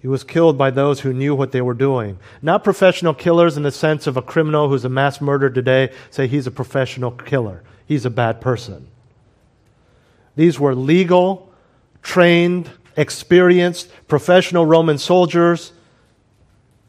He 0.00 0.08
was 0.08 0.24
killed 0.24 0.56
by 0.56 0.70
those 0.70 1.00
who 1.00 1.12
knew 1.12 1.34
what 1.34 1.52
they 1.52 1.62
were 1.62 1.74
doing. 1.74 2.18
Not 2.40 2.64
professional 2.64 3.12
killers 3.12 3.58
in 3.58 3.62
the 3.64 3.70
sense 3.70 4.06
of 4.06 4.16
a 4.16 4.22
criminal 4.22 4.68
who's 4.70 4.84
a 4.84 4.90
mass 4.90 5.20
murderer 5.20 5.50
today 5.50 5.92
say 6.10 6.26
he's 6.26 6.46
a 6.46 6.50
professional 6.50 7.10
killer 7.10 7.62
he's 7.86 8.04
a 8.04 8.10
bad 8.10 8.40
person. 8.40 8.88
These 10.36 10.58
were 10.58 10.74
legal, 10.74 11.52
trained, 12.02 12.70
experienced, 12.96 13.90
professional 14.08 14.66
Roman 14.66 14.98
soldiers 14.98 15.72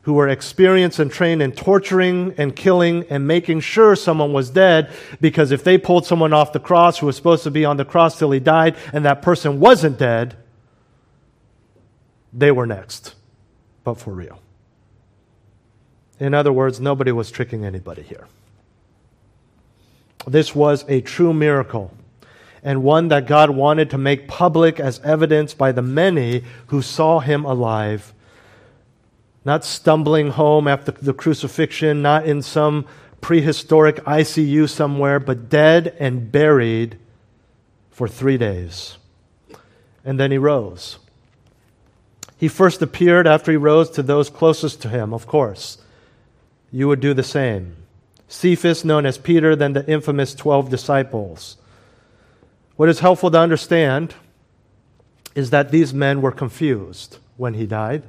who 0.05 0.13
were 0.13 0.29
experienced 0.29 0.99
and 0.99 1.11
trained 1.11 1.41
in 1.41 1.51
torturing 1.51 2.35
and 2.37 2.55
killing 2.55 3.03
and 3.09 3.27
making 3.27 3.59
sure 3.59 3.95
someone 3.95 4.33
was 4.33 4.51
dead 4.51 4.91
because 5.19 5.51
if 5.51 5.63
they 5.63 5.79
pulled 5.79 6.05
someone 6.05 6.31
off 6.31 6.53
the 6.53 6.59
cross 6.59 6.99
who 6.99 7.07
was 7.07 7.15
supposed 7.15 7.43
to 7.43 7.49
be 7.49 7.65
on 7.65 7.77
the 7.77 7.85
cross 7.85 8.19
till 8.19 8.29
he 8.29 8.39
died 8.39 8.75
and 8.93 9.03
that 9.05 9.23
person 9.23 9.59
wasn't 9.59 9.97
dead, 9.97 10.37
they 12.31 12.51
were 12.51 12.67
next, 12.67 13.15
but 13.83 13.95
for 13.95 14.13
real. 14.13 14.39
In 16.19 16.35
other 16.35 16.53
words, 16.53 16.79
nobody 16.79 17.11
was 17.11 17.31
tricking 17.31 17.65
anybody 17.65 18.03
here. 18.03 18.27
This 20.27 20.55
was 20.55 20.85
a 20.87 21.01
true 21.01 21.33
miracle 21.33 21.91
and 22.65 22.81
one 22.81 23.09
that 23.09 23.27
God 23.27 23.51
wanted 23.51 23.91
to 23.91 23.97
make 23.97 24.27
public 24.27 24.79
as 24.79 24.99
evidence 25.01 25.53
by 25.53 25.71
the 25.71 25.83
many 25.83 26.43
who 26.67 26.81
saw 26.81 27.19
him 27.19 27.45
alive. 27.45 28.11
Not 29.45 29.63
stumbling 29.63 30.31
home 30.31 30.67
after 30.67 30.91
the 30.91 31.13
crucifixion, 31.13 32.01
not 32.01 32.25
in 32.25 32.41
some 32.41 32.87
prehistoric 33.21 33.97
ICU 33.97 34.67
somewhere, 34.67 35.19
but 35.19 35.47
dead 35.47 35.95
and 35.99 36.31
buried 36.31 36.97
for 37.91 38.07
three 38.07 38.37
days. 38.37 38.97
And 40.03 40.19
then 40.19 40.31
he 40.31 40.39
rose. 40.39 40.97
He 42.37 42.47
first 42.47 42.81
appeared 42.81 43.27
after 43.27 43.51
he 43.51 43.57
rose 43.57 43.91
to 43.91 44.01
those 44.01 44.31
closest 44.31 44.81
to 44.81 44.89
him, 44.89 45.13
of 45.13 45.27
course. 45.27 45.77
You 46.71 46.87
would 46.87 46.99
do 46.99 47.13
the 47.13 47.23
same. 47.23 47.75
Cephas, 48.27 48.83
known 48.83 49.05
as 49.05 49.17
Peter, 49.17 49.55
then 49.55 49.73
the 49.73 49.87
infamous 49.89 50.33
12 50.33 50.69
disciples. 50.69 51.57
What 52.75 52.89
is 52.89 52.99
helpful 52.99 53.31
to 53.31 53.39
understand 53.39 54.15
is 55.35 55.49
that 55.51 55.71
these 55.71 55.93
men 55.93 56.21
were 56.21 56.31
confused 56.31 57.19
when 57.37 57.53
he 57.53 57.65
died. 57.65 58.03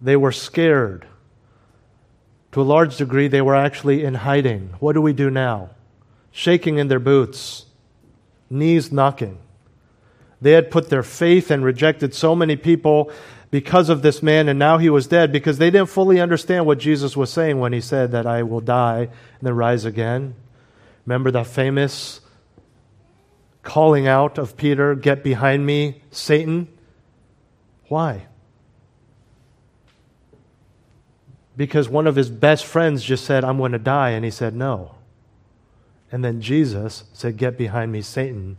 They 0.00 0.16
were 0.16 0.32
scared. 0.32 1.06
To 2.52 2.60
a 2.60 2.64
large 2.64 2.96
degree, 2.96 3.28
they 3.28 3.42
were 3.42 3.54
actually 3.54 4.04
in 4.04 4.14
hiding. 4.14 4.74
What 4.80 4.92
do 4.92 5.00
we 5.00 5.12
do 5.12 5.30
now? 5.30 5.70
Shaking 6.32 6.78
in 6.78 6.88
their 6.88 7.00
boots, 7.00 7.66
knees 8.50 8.92
knocking. 8.92 9.38
They 10.40 10.52
had 10.52 10.70
put 10.70 10.90
their 10.90 11.02
faith 11.02 11.50
and 11.50 11.64
rejected 11.64 12.14
so 12.14 12.34
many 12.34 12.56
people 12.56 13.10
because 13.56 13.88
of 13.88 14.02
this 14.02 14.22
man, 14.22 14.50
and 14.50 14.58
now 14.58 14.76
he 14.76 14.90
was 14.90 15.06
dead 15.06 15.32
because 15.32 15.56
they 15.56 15.70
didn't 15.70 15.88
fully 15.88 16.20
understand 16.20 16.66
what 16.66 16.76
Jesus 16.76 17.16
was 17.16 17.32
saying 17.32 17.58
when 17.58 17.72
he 17.72 17.80
said 17.80 18.12
that 18.12 18.26
I 18.26 18.42
will 18.42 18.60
die 18.60 18.98
and 18.98 19.40
then 19.40 19.56
rise 19.56 19.86
again. 19.86 20.34
Remember 21.06 21.30
that 21.30 21.46
famous 21.46 22.20
calling 23.62 24.06
out 24.06 24.36
of 24.36 24.58
Peter, 24.58 24.94
Get 24.94 25.24
behind 25.24 25.64
me, 25.64 26.02
Satan? 26.10 26.68
Why? 27.88 28.26
Because 31.56 31.88
one 31.88 32.06
of 32.06 32.14
his 32.14 32.28
best 32.28 32.66
friends 32.66 33.02
just 33.02 33.24
said, 33.24 33.42
I'm 33.42 33.56
going 33.56 33.72
to 33.72 33.78
die, 33.78 34.10
and 34.10 34.22
he 34.22 34.30
said, 34.30 34.54
No. 34.54 34.96
And 36.12 36.22
then 36.22 36.42
Jesus 36.42 37.04
said, 37.14 37.38
Get 37.38 37.56
behind 37.56 37.90
me, 37.90 38.02
Satan. 38.02 38.58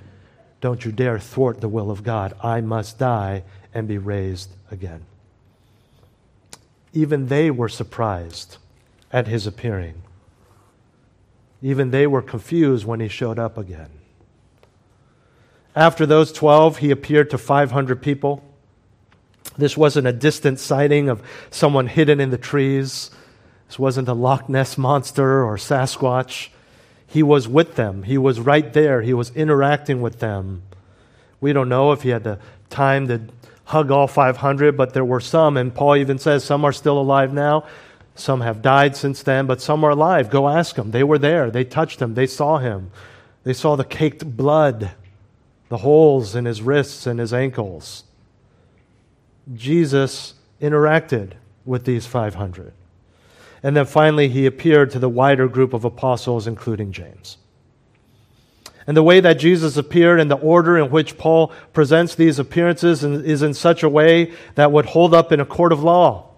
Don't 0.67 0.83
you 0.83 0.91
dare 0.91 1.17
thwart 1.17 1.61
the 1.61 1.69
will 1.69 1.89
of 1.89 2.03
God. 2.03 2.33
I 2.43 2.59
must 2.59 2.99
die 2.99 3.43
and 3.73 3.87
be 3.87 3.97
raised 3.97 4.49
again. 4.69 5.05
Even 6.91 7.27
they 7.27 7.49
were 7.49 7.69
surprised 7.69 8.57
at 9.09 9.27
his 9.27 9.47
appearing. 9.47 10.01
Even 11.61 11.91
they 11.91 12.05
were 12.05 12.21
confused 12.21 12.83
when 12.83 12.99
he 12.99 13.07
showed 13.07 13.39
up 13.39 13.57
again. 13.57 13.91
After 15.73 16.05
those 16.05 16.33
12, 16.33 16.79
he 16.79 16.91
appeared 16.91 17.29
to 17.29 17.37
500 17.37 18.01
people. 18.01 18.43
This 19.57 19.77
wasn't 19.77 20.07
a 20.07 20.11
distant 20.11 20.59
sighting 20.59 21.07
of 21.07 21.23
someone 21.49 21.87
hidden 21.87 22.19
in 22.19 22.29
the 22.29 22.37
trees. 22.37 23.09
This 23.69 23.79
wasn't 23.79 24.09
a 24.09 24.13
Loch 24.13 24.49
Ness 24.49 24.77
monster 24.77 25.45
or 25.45 25.55
Sasquatch. 25.55 26.49
He 27.07 27.23
was 27.23 27.47
with 27.47 27.75
them. 27.75 28.03
He 28.03 28.17
was 28.17 28.39
right 28.39 28.71
there. 28.73 29.01
He 29.01 29.13
was 29.13 29.31
interacting 29.31 30.01
with 30.01 30.19
them. 30.19 30.61
We 31.39 31.53
don't 31.53 31.69
know 31.69 31.91
if 31.91 32.01
he 32.01 32.09
had 32.09 32.23
the 32.23 32.39
time 32.69 33.07
to 33.07 33.21
hug 33.65 33.91
all 33.91 34.07
500, 34.07 34.77
but 34.77 34.93
there 34.93 35.05
were 35.05 35.19
some, 35.19 35.57
and 35.57 35.73
Paul 35.73 35.97
even 35.97 36.19
says 36.19 36.43
some 36.43 36.65
are 36.65 36.73
still 36.73 36.99
alive 36.99 37.33
now. 37.33 37.65
Some 38.15 38.41
have 38.41 38.61
died 38.61 38.95
since 38.95 39.21
then, 39.21 39.45
but 39.45 39.61
some 39.61 39.83
are 39.83 39.91
alive. 39.91 40.29
Go 40.29 40.49
ask 40.49 40.75
them. 40.75 40.91
They 40.91 41.03
were 41.03 41.19
there. 41.19 41.51
They 41.51 41.63
touched 41.63 42.01
him. 42.01 42.15
They 42.15 42.27
saw 42.27 42.57
him. 42.57 42.91
They 43.43 43.53
saw 43.53 43.75
the 43.75 43.83
caked 43.83 44.25
blood, 44.35 44.91
the 45.69 45.77
holes 45.77 46.35
in 46.35 46.45
his 46.45 46.61
wrists 46.61 47.05
and 47.05 47.19
his 47.19 47.33
ankles. 47.33 48.03
Jesus 49.53 50.33
interacted 50.61 51.33
with 51.65 51.85
these 51.85 52.05
500. 52.05 52.73
And 53.63 53.75
then 53.75 53.85
finally, 53.85 54.29
he 54.29 54.45
appeared 54.45 54.91
to 54.91 54.99
the 54.99 55.09
wider 55.09 55.47
group 55.47 55.73
of 55.73 55.83
apostles, 55.83 56.47
including 56.47 56.91
James. 56.91 57.37
And 58.85 58.95
the 58.95 59.03
way 59.03 59.19
that 59.19 59.33
Jesus 59.33 59.75
appeared 59.75 60.19
and 60.19 60.31
the 60.31 60.37
order 60.37 60.77
in 60.77 60.89
which 60.89 61.17
Paul 61.17 61.51
presents 61.73 62.15
these 62.15 62.39
appearances 62.39 63.03
is 63.03 63.41
in 63.41 63.53
such 63.53 63.83
a 63.83 63.89
way 63.89 64.31
that 64.55 64.71
would 64.71 64.85
hold 64.85 65.13
up 65.13 65.33
in 65.33 65.41
a 65.41 65.45
court 65.45 65.73
of 65.73 65.83
law. 65.83 66.29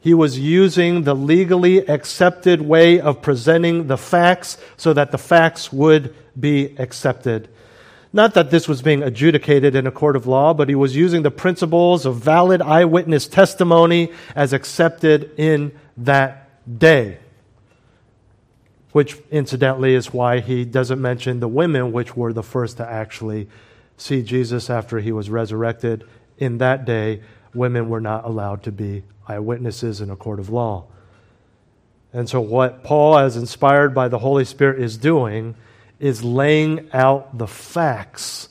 He 0.00 0.12
was 0.12 0.38
using 0.38 1.02
the 1.02 1.14
legally 1.14 1.78
accepted 1.88 2.60
way 2.60 3.00
of 3.00 3.22
presenting 3.22 3.86
the 3.86 3.96
facts 3.96 4.58
so 4.76 4.92
that 4.92 5.12
the 5.12 5.18
facts 5.18 5.72
would 5.72 6.14
be 6.38 6.76
accepted. 6.78 7.48
Not 8.12 8.34
that 8.34 8.50
this 8.50 8.66
was 8.66 8.82
being 8.82 9.02
adjudicated 9.02 9.74
in 9.74 9.86
a 9.86 9.90
court 9.90 10.16
of 10.16 10.26
law, 10.26 10.54
but 10.54 10.68
he 10.68 10.74
was 10.74 10.96
using 10.96 11.22
the 11.22 11.30
principles 11.30 12.06
of 12.06 12.16
valid 12.16 12.62
eyewitness 12.62 13.26
testimony 13.26 14.12
as 14.34 14.52
accepted 14.52 15.30
in 15.36 15.72
that 15.98 16.45
day. 16.66 17.18
Which, 18.92 19.18
incidentally, 19.30 19.94
is 19.94 20.12
why 20.12 20.40
he 20.40 20.64
doesn't 20.64 21.00
mention 21.00 21.40
the 21.40 21.48
women, 21.48 21.92
which 21.92 22.16
were 22.16 22.32
the 22.32 22.42
first 22.42 22.78
to 22.78 22.88
actually 22.88 23.48
see 23.96 24.22
Jesus 24.22 24.70
after 24.70 25.00
he 25.00 25.12
was 25.12 25.28
resurrected. 25.28 26.04
In 26.38 26.58
that 26.58 26.84
day, 26.84 27.22
women 27.54 27.88
were 27.88 28.00
not 28.00 28.24
allowed 28.24 28.62
to 28.64 28.72
be 28.72 29.02
eyewitnesses 29.28 30.00
in 30.00 30.10
a 30.10 30.16
court 30.16 30.38
of 30.38 30.48
law. 30.50 30.86
And 32.12 32.28
so, 32.28 32.40
what 32.40 32.84
Paul, 32.84 33.18
as 33.18 33.36
inspired 33.36 33.94
by 33.94 34.08
the 34.08 34.18
Holy 34.18 34.44
Spirit, 34.44 34.80
is 34.80 34.96
doing 34.96 35.54
is 35.98 36.22
laying 36.22 36.88
out 36.92 37.36
the 37.36 37.46
facts 37.46 38.48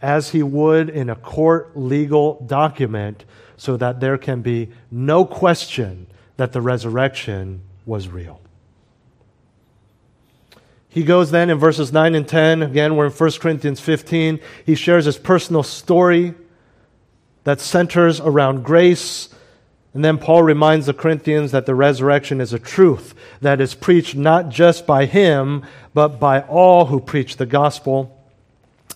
as 0.00 0.30
he 0.30 0.42
would 0.42 0.88
in 0.88 1.10
a 1.10 1.16
court 1.16 1.76
legal 1.76 2.44
document 2.46 3.24
so 3.56 3.76
that 3.76 4.00
there 4.00 4.18
can 4.18 4.42
be 4.42 4.70
no 4.90 5.24
question 5.24 6.06
that 6.36 6.52
the 6.52 6.60
resurrection 6.60 7.62
was 7.86 8.08
real. 8.08 8.40
He 10.88 11.02
goes 11.02 11.32
then 11.32 11.50
in 11.50 11.58
verses 11.58 11.92
9 11.92 12.14
and 12.14 12.26
10, 12.26 12.62
again, 12.62 12.94
we're 12.94 13.06
in 13.06 13.12
1 13.12 13.30
Corinthians 13.40 13.80
15. 13.80 14.38
He 14.64 14.76
shares 14.76 15.06
his 15.06 15.18
personal 15.18 15.64
story 15.64 16.34
that 17.42 17.60
centers 17.60 18.20
around 18.20 18.64
grace. 18.64 19.28
And 19.92 20.04
then 20.04 20.18
Paul 20.18 20.44
reminds 20.44 20.86
the 20.86 20.94
Corinthians 20.94 21.50
that 21.50 21.66
the 21.66 21.74
resurrection 21.74 22.40
is 22.40 22.52
a 22.52 22.60
truth 22.60 23.14
that 23.40 23.60
is 23.60 23.74
preached 23.74 24.14
not 24.14 24.50
just 24.50 24.86
by 24.86 25.06
him, 25.06 25.64
but 25.94 26.20
by 26.20 26.42
all 26.42 26.86
who 26.86 27.00
preach 27.00 27.36
the 27.38 27.46
gospel. 27.46 28.16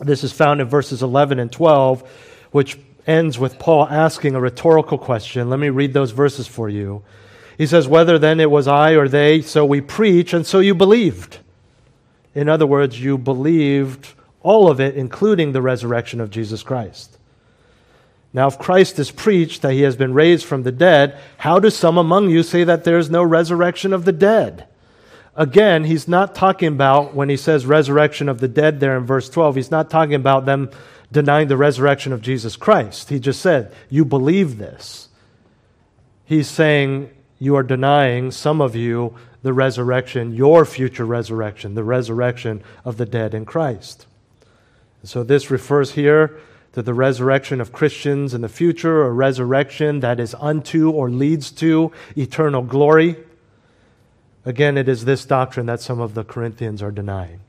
This 0.01 0.22
is 0.22 0.33
found 0.33 0.61
in 0.61 0.68
verses 0.68 1.03
11 1.03 1.40
and 1.40 1.51
12, 1.51 2.09
which 2.53 2.79
ends 3.09 3.38
with 3.40 3.59
Paul 3.59 3.88
asking 3.88 4.35
a 4.37 4.40
rhetorical 4.40 4.98
question. 4.98 5.51
Let 5.51 5.59
me 5.59 5.70
read 5.70 5.94
those 5.94 6.12
verses 6.12 6.46
for 6.46 6.68
you. 6.68 7.03
He 7.59 7.66
says, 7.66 7.88
Whether 7.88 8.18
then 8.18 8.40
it 8.40 8.51
was 8.51 8.68
I 8.68 8.92
or 8.92 9.09
they, 9.09 9.42
so 9.42 9.66
we 9.66 9.81
preach, 9.81 10.33
and 10.33 10.47
so 10.47 10.61
you 10.61 10.75
believed. 10.75 11.40
In 12.35 12.49
other 12.49 12.66
words, 12.66 13.03
you 13.03 13.18
believed 13.18 14.14
all 14.42 14.71
of 14.71 14.81
it, 14.81 14.97
including 14.97 15.51
the 15.53 15.61
resurrection 15.61 16.21
of 16.21 16.31
Jesus 16.31 16.62
Christ. 16.62 17.18
Now, 18.33 18.47
if 18.47 18.59
Christ 18.59 18.99
is 18.99 19.11
preached 19.11 19.62
that 19.62 19.73
he 19.73 19.83
has 19.83 19.97
been 19.97 20.14
raised 20.14 20.47
from 20.47 20.62
the 20.62 20.73
dead, 20.73 21.18
how 21.38 21.59
do 21.59 21.71
some 21.71 21.99
among 21.99 22.31
you 22.31 22.42
say 22.42 22.62
that 22.62 22.85
there 22.85 22.99
is 22.99 23.11
no 23.11 23.23
resurrection 23.25 23.92
of 23.92 24.05
the 24.05 24.12
dead? 24.12 24.66
Again, 25.35 25.85
he's 25.85 26.07
not 26.07 26.35
talking 26.35 26.68
about, 26.68 27.14
when 27.14 27.29
he 27.29 27.37
says 27.37 27.66
resurrection 27.66 28.29
of 28.29 28.40
the 28.40 28.49
dead 28.49 28.81
there 28.81 28.97
in 28.97 29.05
verse 29.05 29.29
12, 29.29 29.57
he's 29.57 29.71
not 29.71 29.90
talking 29.90 30.14
about 30.14 30.47
them 30.47 30.71
denying 31.11 31.49
the 31.49 31.57
resurrection 31.57 32.12
of 32.12 32.21
Jesus 32.21 32.55
Christ. 32.55 33.09
He 33.09 33.18
just 33.18 33.40
said, 33.40 33.73
You 33.88 34.05
believe 34.05 34.59
this. 34.59 35.09
He's 36.25 36.49
saying, 36.49 37.11
you 37.38 37.57
are 37.57 37.62
denying, 37.62 38.31
some 38.31 38.61
of 38.61 38.74
you, 38.74 39.14
the 39.42 39.53
resurrection, 39.53 40.35
your 40.35 40.64
future 40.64 41.05
resurrection, 41.05 41.74
the 41.74 41.85
resurrection 41.85 42.62
of 42.85 42.96
the 42.96 43.07
dead 43.07 43.35
in 43.35 43.44
Christ. 43.44 44.07
So 45.05 45.22
this 45.22 45.51
refers 45.51 45.92
here 45.92 46.40
to 46.72 46.83
the 46.83 46.94
resurrection 46.94 47.61
of 47.61 47.72
Christians 47.72 48.35
in 48.35 48.40
the 48.40 48.48
future, 48.48 49.05
a 49.05 49.12
resurrection 49.12 50.01
that 50.01 50.20
is 50.20 50.35
unto 50.38 50.90
or 50.90 51.09
leads 51.09 51.51
to 51.53 51.92
eternal 52.16 52.62
glory. 52.62 53.16
Again, 54.44 54.77
it 54.77 54.88
is 54.88 55.05
this 55.05 55.24
doctrine 55.24 55.66
that 55.66 55.81
some 55.81 56.01
of 56.01 56.14
the 56.14 56.24
Corinthians 56.24 56.83
are 56.83 56.90
denying. 56.90 57.40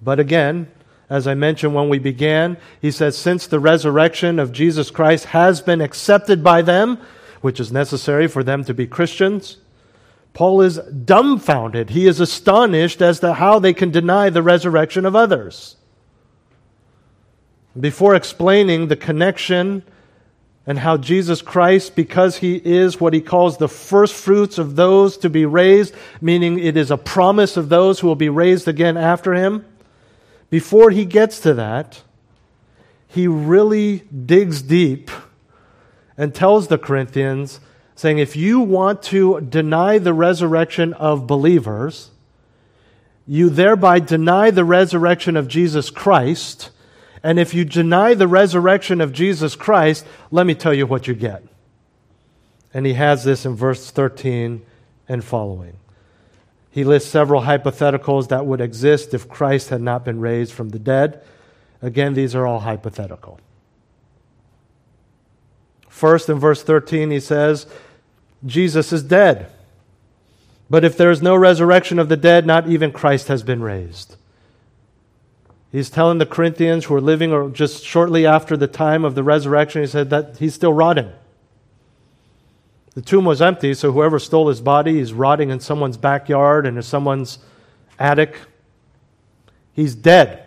But 0.00 0.20
again, 0.20 0.70
as 1.10 1.26
I 1.26 1.34
mentioned 1.34 1.74
when 1.74 1.88
we 1.88 1.98
began, 1.98 2.58
he 2.80 2.90
says, 2.90 3.16
since 3.16 3.46
the 3.46 3.60
resurrection 3.60 4.38
of 4.38 4.52
Jesus 4.52 4.90
Christ 4.90 5.26
has 5.26 5.60
been 5.60 5.80
accepted 5.80 6.44
by 6.44 6.62
them, 6.62 6.98
which 7.40 7.60
is 7.60 7.72
necessary 7.72 8.26
for 8.26 8.42
them 8.42 8.64
to 8.64 8.74
be 8.74 8.86
Christians. 8.86 9.58
Paul 10.32 10.60
is 10.60 10.78
dumbfounded. 10.78 11.90
He 11.90 12.06
is 12.06 12.20
astonished 12.20 13.02
as 13.02 13.20
to 13.20 13.34
how 13.34 13.58
they 13.58 13.72
can 13.72 13.90
deny 13.90 14.30
the 14.30 14.42
resurrection 14.42 15.04
of 15.04 15.16
others. 15.16 15.76
Before 17.78 18.14
explaining 18.14 18.88
the 18.88 18.96
connection 18.96 19.82
and 20.66 20.78
how 20.78 20.96
Jesus 20.96 21.40
Christ, 21.40 21.96
because 21.96 22.36
he 22.36 22.56
is 22.56 23.00
what 23.00 23.14
he 23.14 23.20
calls 23.20 23.56
the 23.56 23.68
first 23.68 24.14
fruits 24.14 24.58
of 24.58 24.76
those 24.76 25.16
to 25.18 25.30
be 25.30 25.46
raised, 25.46 25.94
meaning 26.20 26.58
it 26.58 26.76
is 26.76 26.90
a 26.90 26.98
promise 26.98 27.56
of 27.56 27.68
those 27.68 28.00
who 28.00 28.06
will 28.06 28.16
be 28.16 28.28
raised 28.28 28.68
again 28.68 28.96
after 28.96 29.32
him, 29.32 29.64
before 30.50 30.90
he 30.90 31.04
gets 31.04 31.40
to 31.40 31.54
that, 31.54 32.02
he 33.06 33.26
really 33.26 34.00
digs 34.00 34.60
deep 34.62 35.10
and 36.18 36.34
tells 36.34 36.68
the 36.68 36.76
Corinthians, 36.76 37.60
saying, 37.94 38.18
if 38.18 38.36
you 38.36 38.60
want 38.60 39.02
to 39.04 39.40
deny 39.40 39.98
the 39.98 40.12
resurrection 40.12 40.92
of 40.94 41.26
believers, 41.26 42.10
you 43.26 43.48
thereby 43.48 44.00
deny 44.00 44.50
the 44.50 44.64
resurrection 44.64 45.36
of 45.36 45.48
Jesus 45.48 45.90
Christ. 45.90 46.70
And 47.22 47.38
if 47.38 47.54
you 47.54 47.64
deny 47.64 48.14
the 48.14 48.28
resurrection 48.28 49.00
of 49.00 49.12
Jesus 49.12 49.56
Christ, 49.56 50.06
let 50.30 50.46
me 50.46 50.54
tell 50.54 50.74
you 50.74 50.86
what 50.86 51.06
you 51.06 51.14
get. 51.14 51.42
And 52.74 52.84
he 52.84 52.94
has 52.94 53.24
this 53.24 53.44
in 53.44 53.54
verse 53.54 53.90
13 53.90 54.62
and 55.08 55.24
following. 55.24 55.76
He 56.70 56.84
lists 56.84 57.10
several 57.10 57.42
hypotheticals 57.42 58.28
that 58.28 58.46
would 58.46 58.60
exist 58.60 59.14
if 59.14 59.28
Christ 59.28 59.70
had 59.70 59.80
not 59.80 60.04
been 60.04 60.20
raised 60.20 60.52
from 60.52 60.68
the 60.68 60.78
dead. 60.78 61.22
Again, 61.82 62.14
these 62.14 62.34
are 62.34 62.46
all 62.46 62.60
hypothetical. 62.60 63.40
First, 65.98 66.28
in 66.28 66.38
verse 66.38 66.62
13, 66.62 67.10
he 67.10 67.18
says, 67.18 67.66
Jesus 68.46 68.92
is 68.92 69.02
dead. 69.02 69.50
But 70.70 70.84
if 70.84 70.96
there 70.96 71.10
is 71.10 71.20
no 71.20 71.34
resurrection 71.34 71.98
of 71.98 72.08
the 72.08 72.16
dead, 72.16 72.46
not 72.46 72.68
even 72.68 72.92
Christ 72.92 73.26
has 73.26 73.42
been 73.42 73.64
raised. 73.64 74.14
He's 75.72 75.90
telling 75.90 76.18
the 76.18 76.24
Corinthians 76.24 76.84
who 76.84 76.94
are 76.94 77.00
living 77.00 77.32
or 77.32 77.50
just 77.50 77.84
shortly 77.84 78.24
after 78.26 78.56
the 78.56 78.68
time 78.68 79.04
of 79.04 79.16
the 79.16 79.24
resurrection, 79.24 79.80
he 79.80 79.88
said 79.88 80.08
that 80.10 80.36
he's 80.36 80.54
still 80.54 80.72
rotting. 80.72 81.10
The 82.94 83.02
tomb 83.02 83.24
was 83.24 83.42
empty, 83.42 83.74
so 83.74 83.90
whoever 83.90 84.20
stole 84.20 84.50
his 84.50 84.60
body 84.60 85.00
is 85.00 85.12
rotting 85.12 85.50
in 85.50 85.58
someone's 85.58 85.96
backyard 85.96 86.64
and 86.64 86.76
in 86.76 86.82
someone's 86.84 87.40
attic. 87.98 88.36
He's 89.72 89.96
dead. 89.96 90.44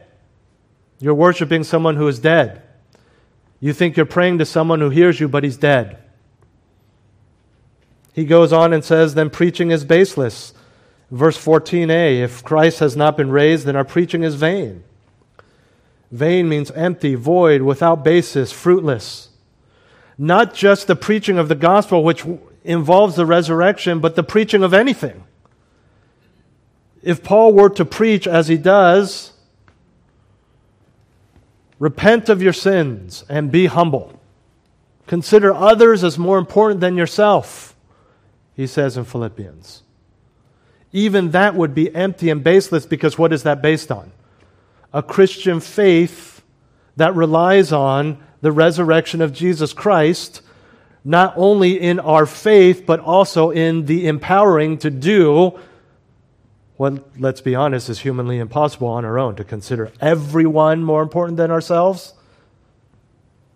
You're 1.00 1.14
worshiping 1.14 1.66
someone 1.66 1.98
who 1.98 2.08
is 2.08 2.20
dead. 2.20 2.62
You 3.62 3.74
think 3.74 3.96
you're 3.96 4.08
praying 4.08 4.40
to 4.40 4.46
someone 4.46 4.82
who 4.82 4.90
hears 4.90 5.20
you, 5.20 5.30
but 5.30 5.44
he's 5.44 5.56
dead. 5.56 5.98
He 8.12 8.26
goes 8.26 8.52
on 8.52 8.74
and 8.74 8.84
says, 8.84 9.14
then 9.14 9.30
preaching 9.30 9.72
is 9.72 9.86
baseless. 9.86 10.54
Verse 11.12 11.38
14a 11.38 12.22
If 12.22 12.44
Christ 12.44 12.80
has 12.80 12.98
not 12.98 13.16
been 13.16 13.30
raised, 13.30 13.66
then 13.66 13.76
our 13.76 13.86
preaching 13.86 14.24
is 14.24 14.36
vain. 14.36 14.84
Vain 16.12 16.50
means 16.50 16.72
empty, 16.72 17.16
void, 17.16 17.62
without 17.62 18.04
basis, 18.04 18.52
fruitless. 18.52 19.30
Not 20.18 20.54
just 20.54 20.88
the 20.88 20.96
preaching 20.96 21.38
of 21.38 21.48
the 21.48 21.56
gospel, 21.56 22.04
which 22.04 22.26
involves 22.64 23.16
the 23.16 23.26
resurrection, 23.26 24.00
but 24.00 24.16
the 24.16 24.24
preaching 24.24 24.64
of 24.64 24.74
anything. 24.74 25.24
If 27.02 27.24
Paul 27.24 27.54
were 27.54 27.70
to 27.70 27.86
preach 27.86 28.28
as 28.28 28.48
he 28.48 28.58
does, 28.58 29.31
Repent 31.82 32.30
of 32.30 32.44
your 32.44 32.54
sins 32.54 33.26
and 33.28 33.52
be 33.52 33.66
humble. 33.66 34.22
Consider 35.08 35.52
others 35.52 36.04
as 36.04 36.16
more 36.16 36.38
important 36.38 36.80
than 36.80 36.96
yourself, 36.96 37.76
he 38.56 38.68
says 38.68 38.98
in 38.98 39.04
Philippians. 39.04 39.82
Even 40.92 41.32
that 41.32 41.56
would 41.56 41.74
be 41.74 41.94
empty 41.96 42.30
and 42.30 42.44
baseless 42.44 42.86
because 42.86 43.18
what 43.18 43.34
is 43.34 43.42
that 43.42 43.64
based 43.64 43.92
on? 43.92 44.12
A 44.94 45.02
Christian 45.02 45.60
faith 45.60 46.44
that 46.98 47.16
relies 47.16 47.72
on 47.72 48.24
the 48.42 48.52
resurrection 48.52 49.20
of 49.20 49.34
Jesus 49.34 49.74
Christ, 49.74 50.44
not 51.04 51.34
only 51.36 51.82
in 51.82 52.00
our 52.00 52.28
faith, 52.28 52.86
but 52.86 53.00
also 53.00 53.50
in 53.50 53.88
the 53.88 54.08
empowering 54.08 54.78
to 54.78 54.92
do 54.92 55.60
what, 56.82 57.20
let's 57.20 57.42
be 57.42 57.54
honest, 57.54 57.90
is 57.90 58.00
humanly 58.00 58.40
impossible 58.40 58.88
on 58.88 59.06
our 59.06 59.20
own 59.20 59.36
to 59.36 59.44
consider 59.44 59.92
everyone 60.02 60.84
more 60.84 61.04
important 61.04 61.38
than 61.38 61.52
ourselves. 61.52 62.16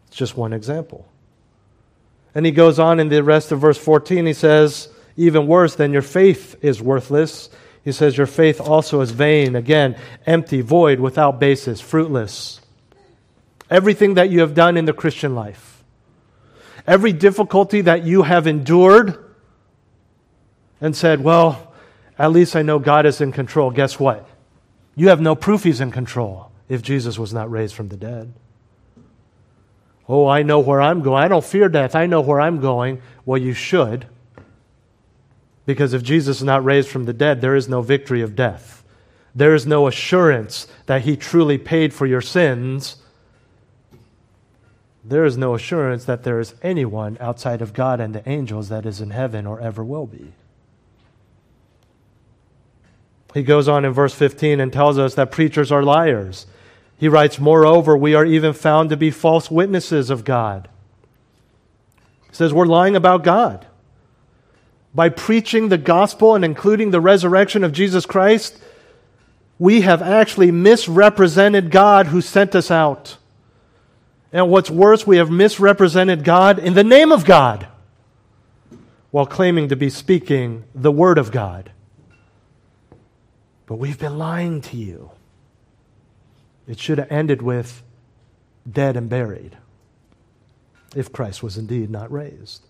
It's 0.10 0.16
just 0.16 0.38
one 0.38 0.54
example. 0.54 1.10
And 2.36 2.46
he 2.46 2.52
goes 2.52 2.78
on 2.78 3.00
in 3.00 3.10
the 3.10 3.24
rest 3.24 3.52
of 3.52 3.60
verse 3.60 3.80
14, 3.80 4.28
he 4.28 4.34
says, 4.34 4.90
even 5.18 5.48
worse, 5.48 5.74
than 5.74 5.92
your 5.92 6.04
faith 6.04 6.56
is 6.62 6.84
worthless. 6.84 7.50
He 7.84 7.92
says, 7.92 8.16
Your 8.16 8.28
faith 8.28 8.62
also 8.62 9.02
is 9.02 9.10
vain. 9.10 9.56
Again, 9.56 9.98
empty, 10.28 10.62
void, 10.62 11.00
without 11.00 11.40
basis, 11.40 11.82
fruitless. 11.82 12.62
Everything 13.72 14.14
that 14.14 14.30
you 14.30 14.42
have 14.42 14.54
done 14.54 14.78
in 14.78 14.86
the 14.86 14.94
Christian 14.94 15.34
life, 15.34 15.84
every 16.86 17.12
difficulty 17.12 17.82
that 17.82 18.04
you 18.04 18.22
have 18.22 18.46
endured 18.46 19.18
and 20.80 20.96
said, 20.96 21.24
Well, 21.24 21.65
at 22.18 22.32
least 22.32 22.56
I 22.56 22.62
know 22.62 22.80
God 22.80 23.06
is 23.06 23.22
in 23.22 23.32
control. 23.32 23.72
Guess 23.72 24.00
what? 24.00 24.28
You 24.96 25.10
have 25.10 25.22
no 25.22 25.36
proof 25.36 25.64
He's 25.64 25.82
in 25.82 25.92
control 25.92 26.52
if 26.70 26.82
Jesus 26.82 27.20
was 27.20 27.34
not 27.34 27.52
raised 27.52 27.76
from 27.76 27.90
the 27.90 27.98
dead. 27.98 28.34
Oh, 30.08 30.28
I 30.28 30.44
know 30.44 30.60
where 30.60 30.82
I'm 30.82 31.02
going. 31.02 31.24
I 31.24 31.28
don't 31.28 31.44
fear 31.44 31.68
death. 31.68 31.96
I 31.96 32.06
know 32.06 32.22
where 32.22 32.40
I'm 32.40 32.62
going. 32.62 33.02
Well, 33.26 33.42
you 33.42 33.54
should. 33.54 34.06
Because 35.66 35.94
if 35.94 36.04
Jesus 36.04 36.38
is 36.38 36.44
not 36.44 36.64
raised 36.64 36.90
from 36.90 37.06
the 37.06 37.14
dead, 37.14 37.42
there 37.42 37.56
is 37.56 37.68
no 37.68 37.82
victory 37.82 38.22
of 38.22 38.36
death. 38.36 38.84
There 39.34 39.56
is 39.56 39.66
no 39.66 39.88
assurance 39.88 40.68
that 40.86 41.02
he 41.02 41.18
truly 41.18 41.58
paid 41.58 41.94
for 41.94 42.06
your 42.06 42.22
sins. 42.22 42.98
There 45.04 45.26
is 45.26 45.38
no 45.38 45.56
assurance 45.56 46.06
that 46.06 46.24
there 46.24 46.40
is 46.40 46.54
anyone 46.62 47.18
outside 47.20 47.62
of 47.62 47.74
God 47.74 48.00
and 48.00 48.14
the 48.14 48.28
angels 48.30 48.70
that 48.70 48.86
is 48.86 49.02
in 49.02 49.10
heaven 49.10 49.46
or 49.46 49.60
ever 49.60 49.84
will 49.84 50.06
be. 50.06 50.34
He 53.36 53.44
goes 53.44 53.68
on 53.68 53.84
in 53.84 53.92
verse 53.92 54.14
15 54.16 54.62
and 54.62 54.72
tells 54.72 54.98
us 54.98 55.16
that 55.16 55.30
preachers 55.30 55.70
are 55.70 55.84
liars. 55.84 56.48
He 56.98 57.10
writes, 57.10 57.38
Moreover, 57.38 57.98
we 57.98 58.16
are 58.16 58.26
even 58.26 58.54
found 58.54 58.90
to 58.90 58.98
be 58.98 59.12
false 59.12 59.52
witnesses 59.52 60.10
of 60.10 60.24
God. 60.24 60.70
He 62.30 62.34
says, 62.34 62.54
We're 62.54 62.66
lying 62.66 62.96
about 62.96 63.26
God. 63.26 63.68
By 64.94 65.10
preaching 65.10 65.68
the 65.68 65.78
gospel 65.78 66.34
and 66.34 66.46
including 66.46 66.92
the 66.92 67.02
resurrection 67.02 67.66
of 67.66 67.74
Jesus 67.74 68.06
Christ, 68.06 68.58
we 69.60 69.82
have 69.82 70.02
actually 70.02 70.52
misrepresented 70.52 71.72
God 71.72 72.08
who 72.08 72.22
sent 72.22 72.56
us 72.56 72.72
out. 72.72 73.18
And 74.32 74.50
what's 74.50 74.72
worse, 74.72 75.06
we 75.06 75.18
have 75.18 75.30
misrepresented 75.30 76.24
God 76.24 76.58
in 76.58 76.74
the 76.74 76.86
name 76.86 77.12
of 77.12 77.26
God 77.26 77.68
while 79.12 79.26
claiming 79.26 79.68
to 79.68 79.76
be 79.76 79.90
speaking 79.90 80.64
the 80.74 80.92
Word 80.92 81.18
of 81.18 81.34
God. 81.34 81.74
But 83.66 83.76
we've 83.76 84.00
been 84.00 84.18
lying 84.18 84.62
to 84.62 84.78
you. 84.78 85.12
It 86.68 86.80
should 86.80 86.98
have 86.98 87.12
ended 87.12 87.42
with 87.42 87.84
dead 88.70 88.96
and 88.98 89.10
buried 89.10 89.58
if 90.96 91.12
Christ 91.12 91.44
was 91.44 91.58
indeed 91.58 91.90
not 91.90 92.12
raised. 92.12 92.66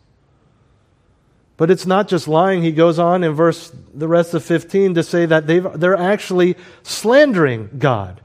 But 1.58 1.72
it's 1.72 1.86
not 1.86 2.10
just 2.10 2.28
lying. 2.28 2.62
He 2.62 2.72
goes 2.72 3.00
on 3.00 3.24
in 3.24 3.32
verse 3.34 3.72
the 3.94 4.08
rest 4.08 4.34
of 4.34 4.44
15 4.44 4.96
to 4.96 5.04
say 5.04 5.26
that 5.26 5.48
they 5.48 5.60
they're 5.60 5.96
actually 5.96 6.58
slandering 6.84 7.70
God. 7.78 8.20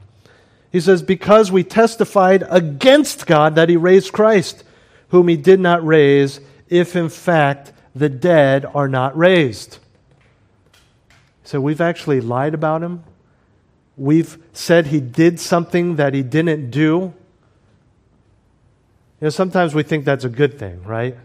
He 0.71 0.81
says, 0.81 1.01
Because 1.01 1.51
we 1.51 1.63
testified 1.63 2.43
against 2.49 3.25
God 3.25 3.55
that 3.55 3.69
he 3.69 3.77
raised 3.77 4.11
Christ, 4.11 4.63
whom 5.09 5.27
he 5.27 5.37
did 5.37 5.59
not 5.59 5.85
raise, 5.85 6.41
if 6.67 6.95
in 6.95 7.09
fact 7.09 7.71
the 7.95 8.09
dead 8.09 8.65
are 8.73 8.87
not 8.87 9.17
raised. 9.17 9.77
So 11.51 11.59
we've 11.59 11.81
actually 11.81 12.21
lied 12.21 12.53
about 12.53 12.81
him. 12.81 13.03
We've 13.97 14.37
said 14.53 14.87
he 14.87 15.01
did 15.01 15.37
something 15.37 15.97
that 15.97 16.13
he 16.13 16.23
didn't 16.23 16.71
do. 16.71 16.87
You 16.97 17.13
know, 19.19 19.29
sometimes 19.31 19.75
we 19.75 19.83
think 19.83 20.05
that's 20.05 20.23
a 20.23 20.29
good 20.29 20.57
thing, 20.57 20.81
right? 20.85 21.17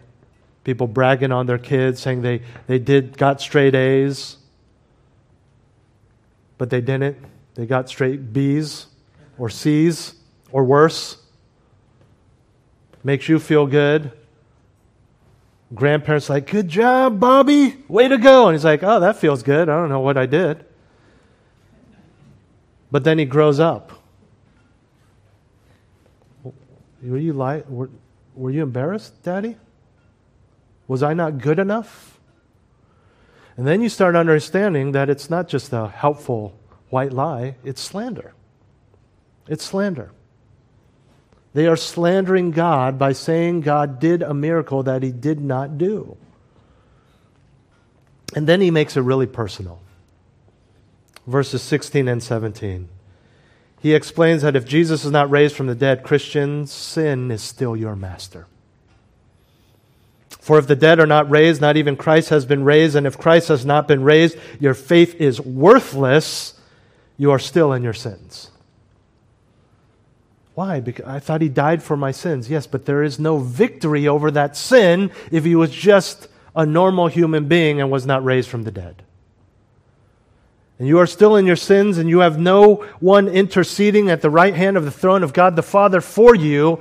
People 0.65 0.85
bragging 0.85 1.31
on 1.31 1.45
their 1.45 1.57
kids, 1.57 2.01
saying 2.01 2.23
they, 2.23 2.41
they 2.67 2.77
did 2.77 3.17
got 3.17 3.39
straight 3.39 3.73
A's, 3.73 4.35
but 6.57 6.71
they 6.71 6.81
didn't. 6.81 7.17
They 7.53 7.65
got 7.65 7.87
straight 7.87 8.33
B's 8.33 8.87
or 9.37 9.49
C's 9.49 10.13
or 10.51 10.65
worse. 10.65 11.19
Makes 13.01 13.29
you 13.29 13.39
feel 13.39 13.65
good. 13.65 14.11
Grandparents 15.73 16.29
like, 16.29 16.49
good 16.49 16.69
job, 16.69 17.19
Bobby. 17.19 17.75
Way 17.87 18.07
to 18.07 18.17
go. 18.17 18.47
And 18.47 18.55
he's 18.55 18.63
like, 18.63 18.83
oh, 18.83 18.99
that 19.01 19.17
feels 19.17 19.43
good. 19.43 19.67
I 19.67 19.75
don't 19.75 19.89
know 19.89 19.99
what 19.99 20.17
I 20.17 20.25
did. 20.25 20.63
But 22.89 23.03
then 23.03 23.19
he 23.19 23.25
grows 23.25 23.59
up. 23.59 23.91
Were 27.03 27.17
you, 27.17 27.33
li- 27.33 27.63
were, 27.67 27.89
were 28.35 28.49
you 28.49 28.63
embarrassed, 28.63 29.21
Daddy? 29.23 29.57
Was 30.87 31.03
I 31.03 31.13
not 31.13 31.37
good 31.37 31.59
enough? 31.59 32.17
And 33.57 33.67
then 33.67 33.81
you 33.81 33.89
start 33.89 34.15
understanding 34.15 34.93
that 34.93 35.09
it's 35.09 35.29
not 35.29 35.47
just 35.47 35.73
a 35.73 35.89
helpful 35.89 36.57
white 36.89 37.11
lie, 37.11 37.55
it's 37.63 37.81
slander. 37.81 38.33
It's 39.47 39.65
slander. 39.65 40.11
They 41.57 41.65
are 41.65 41.75
slandering 41.75 42.51
God 42.51 42.99
by 42.99 43.13
saying 43.13 43.61
God 43.61 43.99
did 43.99 44.21
a 44.21 44.31
miracle 44.31 44.83
that 44.83 45.01
he 45.01 45.11
did 45.11 45.41
not 45.41 45.79
do. 45.79 46.15
And 48.35 48.45
then 48.45 48.61
he 48.61 48.69
makes 48.69 48.95
it 48.95 49.01
really 49.01 49.25
personal 49.25 49.79
verses 51.25 51.63
16 51.63 52.07
and 52.07 52.21
17. 52.21 52.89
He 53.81 53.95
explains 53.95 54.43
that 54.43 54.55
if 54.55 54.65
Jesus 54.65 55.03
is 55.03 55.09
not 55.09 55.31
raised 55.31 55.55
from 55.55 55.65
the 55.65 55.73
dead, 55.73 56.03
Christians, 56.03 56.71
sin 56.71 57.31
is 57.31 57.41
still 57.41 57.75
your 57.75 57.95
master. 57.95 58.45
For 60.39 60.59
if 60.59 60.67
the 60.67 60.75
dead 60.75 60.99
are 60.99 61.07
not 61.07 61.27
raised, 61.27 61.59
not 61.59 61.75
even 61.75 61.97
Christ 61.97 62.29
has 62.29 62.45
been 62.45 62.65
raised, 62.65 62.95
and 62.95 63.07
if 63.07 63.17
Christ 63.17 63.47
has 63.47 63.65
not 63.65 63.87
been 63.87 64.03
raised, 64.03 64.37
your 64.59 64.75
faith 64.75 65.15
is 65.15 65.41
worthless. 65.41 66.53
You 67.17 67.31
are 67.31 67.39
still 67.39 67.73
in 67.73 67.81
your 67.81 67.95
sins. 67.95 68.51
Why? 70.57 70.79
Because 70.79 71.05
I 71.05 71.19
thought 71.19 71.41
he 71.41 71.49
died 71.49 71.83
for 71.83 71.95
my 71.95 72.11
sins. 72.11 72.49
Yes, 72.49 72.65
but 72.65 72.85
there 72.85 73.03
is 73.03 73.19
no 73.19 73.37
victory 73.37 74.07
over 74.07 74.31
that 74.31 74.57
sin 74.57 75.11
if 75.31 75.43
he 75.43 75.55
was 75.55 75.69
just 75.69 76.27
a 76.55 76.65
normal 76.65 77.07
human 77.07 77.47
being 77.47 77.79
and 77.79 77.91
was 77.91 78.07
not 78.07 78.23
raised 78.25 78.49
from 78.49 78.63
the 78.63 78.71
dead 78.71 79.03
and 80.79 80.87
you 80.87 80.99
are 80.99 81.07
still 81.07 81.35
in 81.35 81.45
your 81.45 81.55
sins, 81.55 81.97
and 81.97 82.09
you 82.09 82.19
have 82.19 82.37
no 82.37 82.75
one 82.99 83.27
interceding 83.27 84.09
at 84.09 84.21
the 84.21 84.29
right 84.29 84.53
hand 84.53 84.77
of 84.77 84.85
the 84.85 84.91
throne 84.91 85.23
of 85.23 85.33
God 85.33 85.55
the 85.55 85.63
Father 85.63 86.01
for 86.01 86.35
you, 86.35 86.79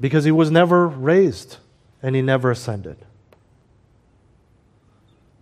because 0.00 0.24
he 0.24 0.30
was 0.30 0.50
never 0.50 0.86
raised 0.86 1.58
and 2.02 2.16
he 2.16 2.22
never 2.22 2.50
ascended. 2.50 2.96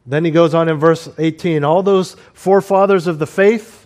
Then 0.07 0.25
he 0.25 0.31
goes 0.31 0.53
on 0.53 0.69
in 0.69 0.79
verse 0.79 1.09
18 1.17 1.65
all 1.65 1.83
those 1.83 2.17
forefathers 2.33 3.07
of 3.07 3.19
the 3.19 3.27
faith, 3.27 3.84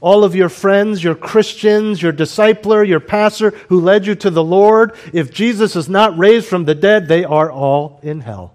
all 0.00 0.24
of 0.24 0.34
your 0.34 0.48
friends, 0.48 1.04
your 1.04 1.14
Christians, 1.14 2.00
your 2.02 2.12
discipler, 2.12 2.86
your 2.86 3.00
pastor 3.00 3.50
who 3.68 3.80
led 3.80 4.06
you 4.06 4.14
to 4.16 4.30
the 4.30 4.44
Lord, 4.44 4.94
if 5.12 5.32
Jesus 5.32 5.76
is 5.76 5.88
not 5.88 6.16
raised 6.16 6.46
from 6.46 6.64
the 6.64 6.74
dead, 6.74 7.08
they 7.08 7.24
are 7.24 7.50
all 7.50 8.00
in 8.02 8.20
hell. 8.20 8.54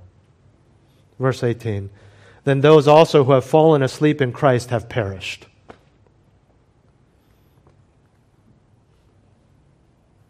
Verse 1.20 1.44
18 1.44 1.90
then 2.46 2.62
those 2.62 2.88
also 2.88 3.24
who 3.24 3.34
have 3.34 3.44
fallen 3.44 3.82
asleep 3.82 4.22
in 4.22 4.32
Christ 4.32 4.70
have 4.70 4.88
perished. 4.88 5.48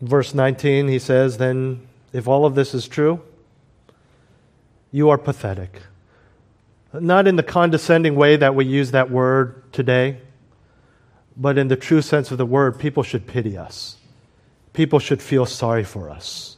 Verse 0.02 0.34
19, 0.34 0.88
he 0.88 0.98
says, 0.98 1.38
Then 1.38 1.86
if 2.14 2.28
all 2.28 2.46
of 2.46 2.56
this 2.56 2.74
is 2.74 2.88
true, 2.88 3.22
you 4.92 5.10
are 5.10 5.18
pathetic. 5.18 5.82
Not 6.94 7.28
in 7.28 7.36
the 7.36 7.44
condescending 7.44 8.16
way 8.16 8.38
that 8.38 8.56
we 8.56 8.66
use 8.66 8.92
that 8.92 9.12
word 9.12 9.74
today, 9.74 10.22
but 11.38 11.58
in 11.58 11.68
the 11.68 11.76
true 11.76 12.02
sense 12.02 12.32
of 12.32 12.38
the 12.38 12.46
word, 12.46 12.80
people 12.80 13.04
should 13.04 13.28
pity 13.28 13.58
us. 13.58 13.98
People 14.74 15.00
should 15.00 15.22
feel 15.22 15.46
sorry 15.46 15.84
for 15.84 16.10
us. 16.10 16.58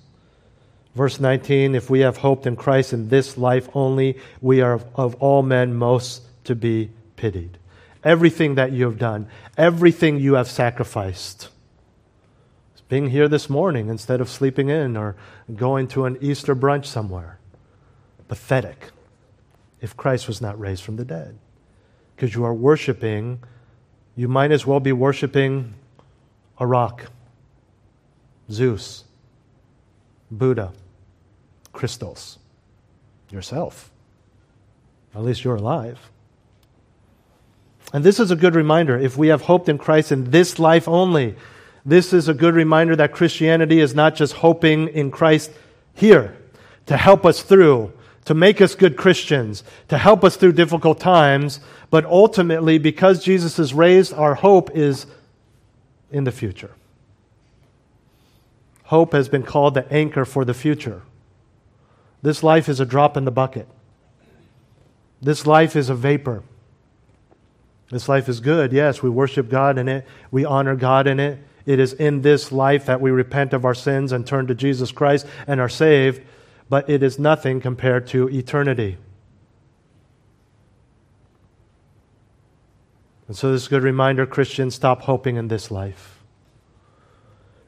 Verse 0.96 1.20
19 1.20 1.76
If 1.76 1.90
we 1.90 2.00
have 2.00 2.18
hoped 2.18 2.46
in 2.48 2.56
Christ 2.56 2.94
in 2.94 3.10
this 3.10 3.38
life 3.38 3.70
only, 3.74 4.18
we 4.42 4.62
are 4.62 4.82
of 4.96 5.16
all 5.16 5.44
men 5.44 5.76
most 5.76 6.24
to 6.46 6.56
be 6.56 6.90
pitied. 7.16 7.58
Everything 8.04 8.56
that 8.56 8.72
you 8.72 8.86
have 8.86 8.98
done, 8.98 9.28
everything 9.58 10.20
you 10.20 10.36
have 10.36 10.50
sacrificed, 10.50 11.50
being 12.90 13.10
here 13.10 13.28
this 13.28 13.50
morning 13.50 13.90
instead 13.90 14.22
of 14.22 14.30
sleeping 14.30 14.70
in 14.70 14.96
or 14.96 15.16
going 15.54 15.88
to 15.90 16.06
an 16.06 16.18
Easter 16.22 16.56
brunch 16.56 16.86
somewhere. 16.86 17.38
Pathetic 18.28 18.92
if 19.82 19.96
Christ 19.96 20.28
was 20.28 20.42
not 20.42 20.60
raised 20.60 20.84
from 20.84 20.96
the 20.96 21.06
dead. 21.06 21.38
Because 22.16 22.34
you 22.34 22.44
are 22.44 22.54
worshiping, 22.54 23.40
you 24.18 24.28
might 24.28 24.52
as 24.52 24.66
well 24.66 24.80
be 24.80 24.92
worshiping 24.92 25.76
a 26.60 26.66
rock, 26.66 27.06
Zeus, 28.52 29.06
Buddha, 30.32 30.74
crystals, 31.72 32.40
yourself. 33.30 33.92
At 35.14 35.24
least 35.24 35.44
you're 35.44 35.56
alive. 35.56 36.00
And 37.94 38.04
this 38.04 38.20
is 38.20 38.32
a 38.32 38.36
good 38.36 38.56
reminder. 38.56 38.98
If 38.98 39.18
we 39.18 39.28
have 39.28 39.44
hoped 39.44 39.70
in 39.70 39.78
Christ 39.78 40.12
in 40.12 40.32
this 40.32 40.58
life 40.58 40.88
only, 40.88 41.36
this 41.86 42.12
is 42.12 42.28
a 42.28 42.34
good 42.34 42.56
reminder 42.56 42.96
that 42.96 43.14
Christianity 43.14 43.80
is 43.80 43.94
not 43.94 44.16
just 44.16 44.34
hoping 44.34 44.88
in 44.90 45.12
Christ 45.12 45.52
here 45.94 46.36
to 46.88 46.98
help 46.98 47.24
us 47.24 47.44
through, 47.44 47.94
to 48.28 48.34
make 48.34 48.60
us 48.60 48.76
good 48.76 48.98
Christians, 48.98 49.64
to 49.88 49.98
help 49.98 50.22
us 50.22 50.36
through 50.36 50.52
difficult 50.52 51.00
times, 51.00 51.62
but 51.90 52.04
ultimately, 52.04 52.78
because 52.78 53.24
Jesus 53.24 53.58
is 53.58 53.74
raised, 53.74 54.14
our 54.14 54.36
hope 54.36 54.70
is 54.76 55.06
in 56.12 56.26
the 56.26 56.32
future. 56.34 56.72
Hope 58.84 59.14
has 59.14 59.30
been 59.30 59.44
called 59.44 59.76
the 59.76 59.90
anchor 59.94 60.26
for 60.26 60.44
the 60.44 60.54
future. 60.54 61.04
This 62.22 62.44
life 62.44 62.68
is 62.68 62.82
a 62.82 62.86
drop 62.86 63.16
in 63.16 63.24
the 63.24 63.32
bucket. 63.32 63.66
This 65.22 65.48
life 65.48 65.78
is 65.78 65.90
a 65.90 65.96
vapor. 65.96 66.44
This 67.92 68.10
life 68.10 68.28
is 68.28 68.42
good. 68.42 68.74
Yes, 68.74 69.02
we 69.02 69.10
worship 69.10 69.48
God 69.48 69.78
in 69.78 69.88
it, 69.88 70.06
we 70.32 70.44
honor 70.44 70.76
God 70.76 71.08
in 71.08 71.22
it. 71.22 71.40
It 71.66 71.80
is 71.80 71.94
in 71.94 72.24
this 72.24 72.52
life 72.52 72.88
that 72.88 73.00
we 73.00 73.10
repent 73.10 73.54
of 73.54 73.64
our 73.64 73.74
sins 73.74 74.12
and 74.12 74.28
turn 74.28 74.48
to 74.48 74.56
Jesus 74.56 74.92
Christ 74.92 75.26
and 75.48 75.62
are 75.62 75.70
saved, 75.70 76.22
but 76.70 76.90
it 76.90 77.04
is 77.04 77.18
nothing 77.18 77.62
compared 77.62 78.08
to 78.08 78.30
eternity. 78.30 78.98
And 83.28 83.36
so, 83.36 83.52
this 83.52 83.64
is 83.64 83.68
a 83.68 83.72
good 83.72 83.84
reminder 83.84 84.26
Christians, 84.26 84.76
stop 84.76 85.02
hoping 85.02 85.36
in 85.36 85.50
this 85.50 85.70
life. 85.70 86.18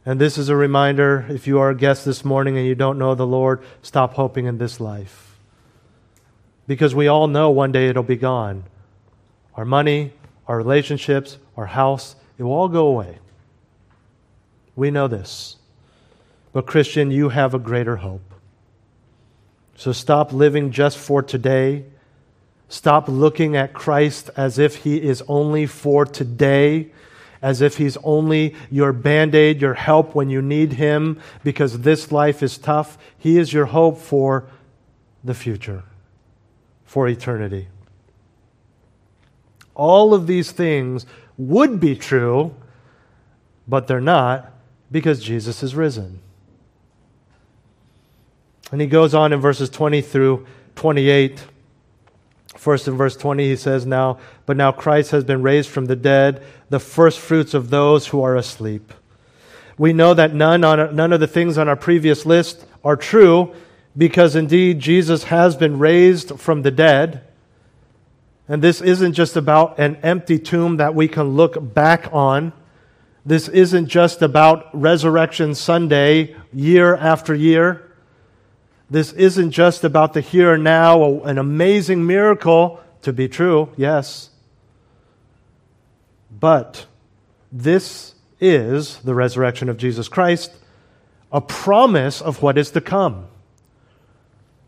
And 0.05 0.19
this 0.19 0.37
is 0.37 0.49
a 0.49 0.55
reminder 0.55 1.25
if 1.29 1.47
you 1.47 1.59
are 1.59 1.69
a 1.69 1.75
guest 1.75 2.05
this 2.05 2.23
morning 2.23 2.57
and 2.57 2.65
you 2.65 2.75
don't 2.75 2.97
know 2.97 3.13
the 3.13 3.27
Lord, 3.27 3.61
stop 3.81 4.13
hoping 4.13 4.45
in 4.45 4.57
this 4.57 4.79
life. 4.79 5.37
Because 6.65 6.95
we 6.95 7.07
all 7.07 7.27
know 7.27 7.49
one 7.49 7.71
day 7.71 7.89
it'll 7.89 8.03
be 8.03 8.15
gone. 8.15 8.63
Our 9.55 9.65
money, 9.65 10.13
our 10.47 10.57
relationships, 10.57 11.37
our 11.57 11.65
house, 11.65 12.15
it 12.37 12.43
will 12.43 12.53
all 12.53 12.69
go 12.69 12.87
away. 12.87 13.19
We 14.75 14.91
know 14.91 15.07
this. 15.07 15.57
But, 16.53 16.65
Christian, 16.65 17.11
you 17.11 17.29
have 17.29 17.53
a 17.53 17.59
greater 17.59 17.97
hope. 17.97 18.28
So 19.79 19.93
stop 19.93 20.33
living 20.33 20.71
just 20.71 20.97
for 20.97 21.23
today. 21.23 21.85
Stop 22.67 23.07
looking 23.07 23.55
at 23.55 23.71
Christ 23.71 24.29
as 24.35 24.59
if 24.59 24.75
he 24.75 25.01
is 25.01 25.23
only 25.29 25.67
for 25.67 26.05
today, 26.05 26.91
as 27.41 27.61
if 27.61 27.77
he's 27.77 27.95
only 28.03 28.55
your 28.69 28.91
band 28.91 29.35
aid, 29.35 29.61
your 29.61 29.75
help 29.75 30.13
when 30.13 30.29
you 30.29 30.41
need 30.41 30.73
him 30.73 31.21
because 31.45 31.79
this 31.79 32.11
life 32.11 32.43
is 32.43 32.57
tough. 32.57 32.97
He 33.17 33.37
is 33.37 33.53
your 33.53 33.67
hope 33.67 33.99
for 33.99 34.47
the 35.23 35.33
future, 35.33 35.83
for 36.83 37.07
eternity. 37.07 37.69
All 39.75 40.13
of 40.13 40.27
these 40.27 40.51
things 40.51 41.05
would 41.37 41.79
be 41.79 41.95
true, 41.95 42.53
but 43.65 43.87
they're 43.87 44.01
not 44.01 44.51
because 44.91 45.23
Jesus 45.23 45.63
is 45.63 45.73
risen. 45.73 46.19
And 48.71 48.81
he 48.81 48.87
goes 48.87 49.13
on 49.13 49.33
in 49.33 49.41
verses 49.41 49.69
20 49.69 50.01
through 50.01 50.45
28. 50.75 51.43
First 52.55 52.87
in 52.87 52.97
verse 52.97 53.15
20, 53.15 53.47
he 53.47 53.55
says, 53.55 53.85
Now, 53.85 54.19
but 54.45 54.57
now 54.57 54.71
Christ 54.71 55.11
has 55.11 55.23
been 55.23 55.41
raised 55.41 55.69
from 55.69 55.85
the 55.85 55.95
dead, 55.95 56.43
the 56.69 56.79
first 56.79 57.19
fruits 57.19 57.53
of 57.53 57.69
those 57.69 58.07
who 58.07 58.21
are 58.21 58.35
asleep. 58.35 58.93
We 59.77 59.93
know 59.93 60.13
that 60.13 60.33
none, 60.33 60.63
on, 60.63 60.95
none 60.95 61.13
of 61.13 61.19
the 61.19 61.27
things 61.27 61.57
on 61.57 61.69
our 61.69 61.75
previous 61.75 62.25
list 62.25 62.65
are 62.83 62.97
true 62.97 63.55
because 63.97 64.35
indeed 64.35 64.79
Jesus 64.79 65.23
has 65.25 65.55
been 65.55 65.79
raised 65.79 66.39
from 66.39 66.61
the 66.61 66.71
dead. 66.71 67.23
And 68.47 68.61
this 68.61 68.81
isn't 68.81 69.13
just 69.13 69.37
about 69.37 69.79
an 69.79 69.97
empty 69.97 70.39
tomb 70.39 70.77
that 70.77 70.95
we 70.95 71.07
can 71.07 71.35
look 71.35 71.73
back 71.73 72.09
on. 72.11 72.51
This 73.25 73.47
isn't 73.47 73.87
just 73.87 74.21
about 74.21 74.67
Resurrection 74.73 75.55
Sunday 75.55 76.35
year 76.51 76.95
after 76.95 77.33
year. 77.33 77.88
This 78.89 79.13
isn't 79.13 79.51
just 79.51 79.83
about 79.83 80.13
the 80.13 80.21
here 80.21 80.53
and 80.53 80.63
now, 80.63 81.21
an 81.21 81.37
amazing 81.37 82.07
miracle 82.07 82.81
to 83.03 83.13
be 83.13 83.27
true, 83.27 83.69
yes. 83.77 84.29
But 86.31 86.85
this 87.51 88.15
is 88.39 88.97
the 88.99 89.13
resurrection 89.13 89.69
of 89.69 89.77
Jesus 89.77 90.07
Christ, 90.07 90.51
a 91.31 91.41
promise 91.41 92.21
of 92.21 92.41
what 92.41 92.57
is 92.57 92.71
to 92.71 92.81
come. 92.81 93.27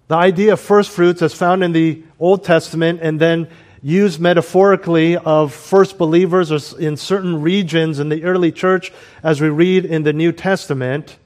The 0.07 0.17
idea 0.17 0.53
of 0.53 0.59
first 0.59 0.91
fruits, 0.91 1.21
as 1.21 1.33
found 1.33 1.63
in 1.63 1.71
the 1.71 2.03
Old 2.19 2.43
Testament 2.43 2.99
and 3.01 3.19
then 3.19 3.47
used 3.81 4.19
metaphorically 4.19 5.17
of 5.17 5.53
first 5.53 5.97
believers 5.97 6.73
in 6.73 6.97
certain 6.97 7.41
regions 7.41 7.97
in 7.99 8.09
the 8.09 8.23
early 8.23 8.51
church, 8.51 8.91
as 9.23 9.41
we 9.41 9.49
read 9.49 9.85
in 9.85 10.03
the 10.03 10.13
New 10.13 10.31
Testament, 10.31 11.17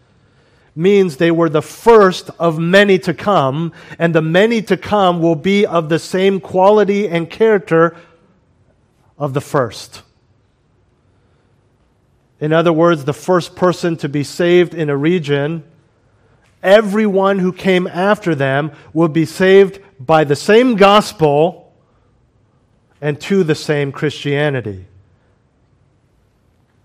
means 0.75 1.17
they 1.17 1.31
were 1.31 1.49
the 1.49 1.61
first 1.61 2.29
of 2.37 2.59
many 2.59 2.99
to 2.99 3.13
come, 3.13 3.71
and 3.97 4.13
the 4.13 4.21
many 4.21 4.61
to 4.61 4.75
come 4.75 5.21
will 5.21 5.35
be 5.35 5.65
of 5.65 5.87
the 5.87 5.99
same 5.99 6.39
quality 6.39 7.07
and 7.07 7.29
character 7.29 7.95
of 9.17 9.33
the 9.33 9.41
first. 9.41 10.03
In 12.39 12.51
other 12.51 12.73
words, 12.73 13.05
the 13.05 13.13
first 13.13 13.55
person 13.55 13.95
to 13.97 14.09
be 14.09 14.23
saved 14.23 14.73
in 14.73 14.89
a 14.89 14.97
region, 14.97 15.63
everyone 16.61 17.39
who 17.39 17.53
came 17.53 17.87
after 17.87 18.35
them 18.35 18.73
will 18.93 19.07
be 19.07 19.25
saved 19.25 19.79
by 19.99 20.25
the 20.25 20.35
same 20.35 20.75
gospel 20.75 21.73
and 22.99 23.19
to 23.21 23.43
the 23.43 23.55
same 23.55 23.93
Christianity. 23.93 24.85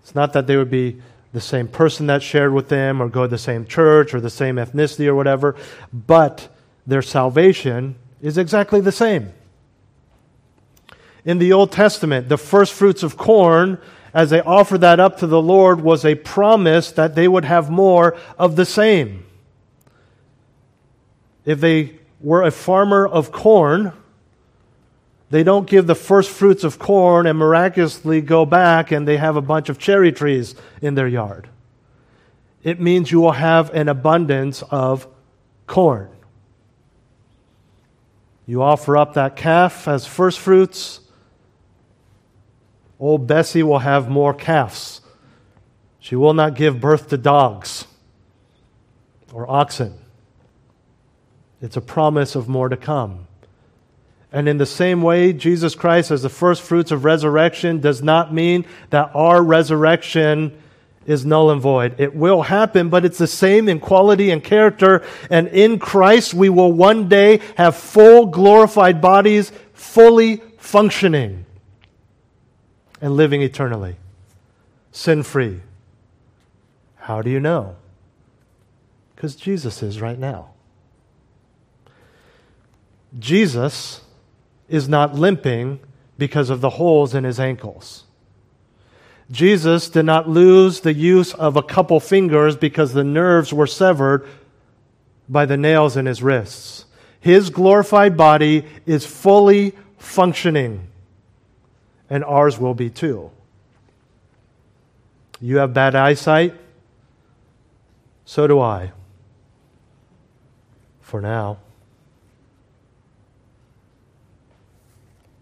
It's 0.01 0.15
not 0.15 0.33
that 0.33 0.47
they 0.47 0.55
would 0.55 0.71
be 0.71 1.01
the 1.33 1.41
same 1.41 1.67
person 1.67 2.07
that 2.07 2.21
shared 2.21 2.53
with 2.53 2.69
them 2.69 3.01
or 3.01 3.07
go 3.07 3.23
to 3.23 3.27
the 3.27 3.37
same 3.37 3.65
church 3.65 4.13
or 4.13 4.19
the 4.19 4.29
same 4.29 4.57
ethnicity 4.57 5.07
or 5.07 5.15
whatever, 5.15 5.55
but 5.93 6.49
their 6.85 7.01
salvation 7.01 7.95
is 8.21 8.37
exactly 8.37 8.81
the 8.81 8.91
same. 8.91 9.31
In 11.23 11.37
the 11.37 11.53
Old 11.53 11.71
Testament, 11.71 12.29
the 12.29 12.37
first 12.37 12.73
fruits 12.73 13.03
of 13.03 13.15
corn, 13.15 13.77
as 14.13 14.29
they 14.29 14.41
offered 14.41 14.81
that 14.81 14.99
up 14.99 15.17
to 15.19 15.27
the 15.27 15.41
Lord, 15.41 15.81
was 15.81 16.03
a 16.03 16.15
promise 16.15 16.91
that 16.91 17.15
they 17.15 17.27
would 17.27 17.45
have 17.45 17.69
more 17.69 18.17
of 18.37 18.55
the 18.55 18.65
same. 18.65 19.25
If 21.45 21.59
they 21.59 21.99
were 22.19 22.43
a 22.43 22.51
farmer 22.51 23.07
of 23.07 23.31
corn, 23.31 23.93
they 25.31 25.43
don't 25.43 25.65
give 25.65 25.87
the 25.87 25.95
first 25.95 26.29
fruits 26.29 26.65
of 26.65 26.77
corn 26.77 27.25
and 27.25 27.39
miraculously 27.39 28.19
go 28.19 28.45
back 28.45 28.91
and 28.91 29.07
they 29.07 29.15
have 29.15 29.37
a 29.37 29.41
bunch 29.41 29.69
of 29.69 29.79
cherry 29.79 30.11
trees 30.11 30.55
in 30.81 30.93
their 30.95 31.07
yard. 31.07 31.47
It 32.63 32.81
means 32.81 33.11
you 33.11 33.21
will 33.21 33.31
have 33.31 33.73
an 33.73 33.87
abundance 33.87 34.61
of 34.69 35.07
corn. 35.67 36.09
You 38.45 38.61
offer 38.61 38.97
up 38.97 39.13
that 39.13 39.37
calf 39.37 39.87
as 39.87 40.05
first 40.05 40.37
fruits. 40.37 40.99
Old 42.99 43.25
Bessie 43.25 43.63
will 43.63 43.79
have 43.79 44.09
more 44.09 44.33
calves. 44.33 44.99
She 46.01 46.17
will 46.17 46.33
not 46.33 46.55
give 46.55 46.81
birth 46.81 47.07
to 47.07 47.17
dogs 47.17 47.87
or 49.31 49.49
oxen. 49.49 49.97
It's 51.61 51.77
a 51.77 51.81
promise 51.81 52.35
of 52.35 52.49
more 52.49 52.67
to 52.67 52.75
come. 52.75 53.27
And 54.31 54.47
in 54.47 54.57
the 54.57 54.65
same 54.65 55.01
way, 55.01 55.33
Jesus 55.33 55.75
Christ, 55.75 56.09
as 56.09 56.21
the 56.21 56.29
first 56.29 56.61
fruits 56.61 56.91
of 56.91 57.03
resurrection, 57.03 57.81
does 57.81 58.01
not 58.01 58.33
mean 58.33 58.65
that 58.89 59.11
our 59.13 59.43
resurrection 59.43 60.57
is 61.05 61.25
null 61.25 61.51
and 61.51 61.61
void. 61.61 61.95
It 61.97 62.15
will 62.15 62.43
happen, 62.43 62.89
but 62.89 63.03
it's 63.03 63.17
the 63.17 63.27
same 63.27 63.67
in 63.67 63.79
quality 63.79 64.29
and 64.29 64.41
character. 64.41 65.03
And 65.29 65.47
in 65.49 65.79
Christ, 65.79 66.33
we 66.33 66.47
will 66.47 66.71
one 66.71 67.09
day 67.09 67.41
have 67.57 67.75
full 67.75 68.27
glorified 68.27 69.01
bodies, 69.01 69.51
fully 69.73 70.41
functioning 70.57 71.45
and 73.01 73.17
living 73.17 73.41
eternally, 73.41 73.97
sin 74.91 75.23
free. 75.23 75.59
How 76.95 77.21
do 77.21 77.29
you 77.29 77.39
know? 77.39 77.75
Because 79.15 79.35
Jesus 79.35 79.83
is 79.83 79.99
right 79.99 80.17
now. 80.17 80.51
Jesus 83.19 84.01
is 84.71 84.89
not 84.89 85.15
limping 85.15 85.79
because 86.17 86.49
of 86.49 86.61
the 86.61 86.71
holes 86.71 87.13
in 87.13 87.23
his 87.23 87.39
ankles. 87.39 88.03
Jesus 89.31 89.89
did 89.89 90.03
not 90.03 90.27
lose 90.27 90.81
the 90.81 90.93
use 90.93 91.33
of 91.33 91.55
a 91.55 91.63
couple 91.63 91.99
fingers 91.99 92.55
because 92.55 92.93
the 92.93 93.03
nerves 93.03 93.53
were 93.53 93.67
severed 93.67 94.27
by 95.29 95.45
the 95.45 95.57
nails 95.57 95.95
in 95.95 96.05
his 96.05 96.21
wrists. 96.21 96.85
His 97.19 97.49
glorified 97.49 98.17
body 98.17 98.65
is 98.85 99.05
fully 99.05 99.73
functioning, 99.97 100.87
and 102.09 102.23
ours 102.25 102.59
will 102.59 102.73
be 102.73 102.89
too. 102.89 103.31
You 105.39 105.57
have 105.57 105.73
bad 105.73 105.95
eyesight? 105.95 106.53
So 108.25 108.47
do 108.47 108.59
I. 108.59 108.91
For 111.01 111.21
now. 111.21 111.57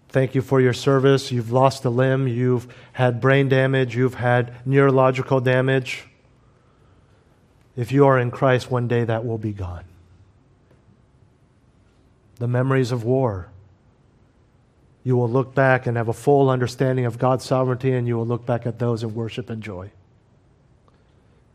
Thank 0.09 0.33
you 0.33 0.41
for 0.41 0.59
your 0.59 0.73
service. 0.73 1.31
You've 1.31 1.51
lost 1.51 1.85
a 1.85 1.89
limb. 1.89 2.27
You've 2.27 2.67
had 2.93 3.21
brain 3.21 3.47
damage. 3.47 3.95
You've 3.95 4.15
had 4.15 4.53
neurological 4.65 5.39
damage. 5.39 6.05
If 7.75 7.91
you 7.91 8.07
are 8.07 8.17
in 8.17 8.31
Christ, 8.31 8.71
one 8.71 8.87
day 8.87 9.03
that 9.03 9.23
will 9.23 9.37
be 9.37 9.53
gone. 9.53 9.85
The 12.37 12.47
memories 12.47 12.91
of 12.91 13.03
war. 13.03 13.49
You 15.03 15.15
will 15.15 15.29
look 15.29 15.53
back 15.53 15.85
and 15.85 15.95
have 15.95 16.07
a 16.07 16.13
full 16.13 16.49
understanding 16.49 17.05
of 17.05 17.19
God's 17.19 17.45
sovereignty, 17.45 17.93
and 17.93 18.07
you 18.07 18.17
will 18.17 18.25
look 18.25 18.45
back 18.45 18.65
at 18.65 18.79
those 18.79 19.03
in 19.03 19.13
worship 19.13 19.49
and 19.49 19.61
joy 19.61 19.91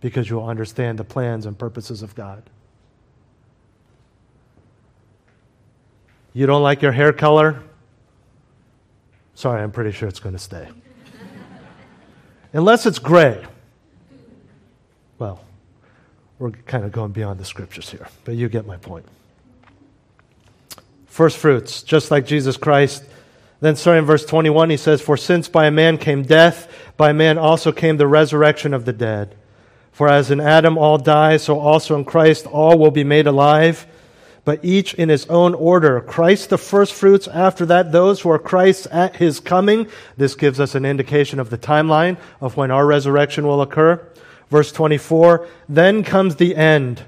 because 0.01 0.29
you 0.29 0.37
will 0.37 0.49
understand 0.49 0.99
the 0.99 1.05
plans 1.05 1.47
and 1.47 1.59
purposes 1.59 2.03
of 2.03 2.15
God. 2.15 2.43
You 6.33 6.47
don't 6.47 6.63
like 6.63 6.83
your 6.83 6.93
hair 6.93 7.13
color? 7.13 7.63
Sorry, 9.35 9.63
I'm 9.63 9.73
pretty 9.73 9.91
sure 9.91 10.09
it's 10.09 10.21
going 10.21 10.35
to 10.35 10.39
stay. 10.39 10.69
Unless 12.53 12.87
it's 12.87 13.01
gray. 13.01 13.45
Well, 15.19 15.45
we're 16.39 16.51
kind 16.51 16.85
of 16.85 16.93
going 16.93 17.13
beyond 17.13 17.41
the 17.41 17.45
scriptures 17.45 17.91
here, 17.91 18.09
but 18.25 18.37
you 18.37 18.49
get 18.49 18.67
my 18.67 18.77
point. 18.77 19.07
First 21.07 21.37
fruits, 21.37 21.83
just 21.83 22.11
like 22.11 22.27
Jesus 22.27 22.57
Christ. 22.57 23.05
Then, 23.61 23.77
starting 23.77 24.01
in 24.01 24.07
verse 24.07 24.25
21, 24.25 24.71
he 24.71 24.77
says, 24.77 25.01
For 25.01 25.17
since 25.17 25.49
by 25.49 25.67
a 25.67 25.71
man 25.71 25.97
came 25.99 26.23
death, 26.23 26.73
by 26.97 27.11
a 27.11 27.15
man 27.15 27.39
also 27.39 27.73
came 27.73 27.97
the 27.97 28.07
resurrection 28.07 28.75
of 28.75 28.85
the 28.85 28.93
dead. 28.93 29.37
For 29.91 30.09
as 30.09 30.31
in 30.31 30.41
Adam 30.41 30.77
all 30.77 30.99
die, 30.99 31.37
so 31.37 31.59
also 31.59 31.97
in 31.97 32.05
Christ 32.05 32.47
all 32.47 32.79
will 32.79 32.91
be 32.91 33.05
made 33.05 33.27
alive 33.27 33.87
but 34.45 34.65
each 34.65 34.95
in 34.95 35.09
his 35.09 35.27
own 35.27 35.55
order. 35.55 36.01
Christ 36.01 36.51
the 36.51 36.59
firstfruits, 36.59 37.29
after 37.29 37.65
that, 37.67 37.93
those 37.93 38.21
who 38.21 38.31
are 38.31 38.39
Christ's 38.39 38.87
at 38.91 39.17
his 39.17 39.41
coming. 39.41 39.89
This 40.17 40.35
gives 40.35 40.61
us 40.61 40.75
an 40.75 40.85
indication 40.85 41.41
of 41.41 41.51
the 41.51 41.59
timeline 41.59 42.19
of 42.41 42.57
when 42.57 42.71
our 42.71 42.87
resurrection 42.87 43.47
will 43.47 43.63
occur. 43.63 44.07
Verse 44.51 44.71
24, 44.73 45.49
then 45.69 46.05
comes 46.05 46.37
the 46.37 46.55
end, 46.55 47.03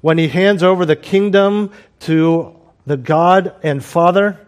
when 0.00 0.16
he 0.16 0.28
hands 0.28 0.62
over 0.62 0.86
the 0.86 0.96
kingdom 0.96 1.70
to 2.00 2.56
the 2.86 2.96
God 2.96 3.54
and 3.62 3.84
Father, 3.84 4.38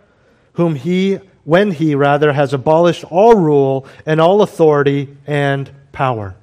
whom 0.54 0.74
he, 0.74 1.16
when 1.44 1.72
he 1.72 1.94
rather, 1.94 2.32
has 2.32 2.54
abolished 2.54 3.04
all 3.04 3.34
rule 3.34 3.86
and 4.06 4.20
all 4.20 4.42
authority 4.42 5.16
and 5.26 5.70
power. 5.92 6.34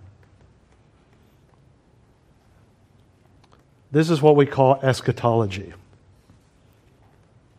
This 3.91 4.09
is 4.09 4.21
what 4.21 4.35
we 4.35 4.45
call 4.45 4.79
eschatology. 4.83 5.73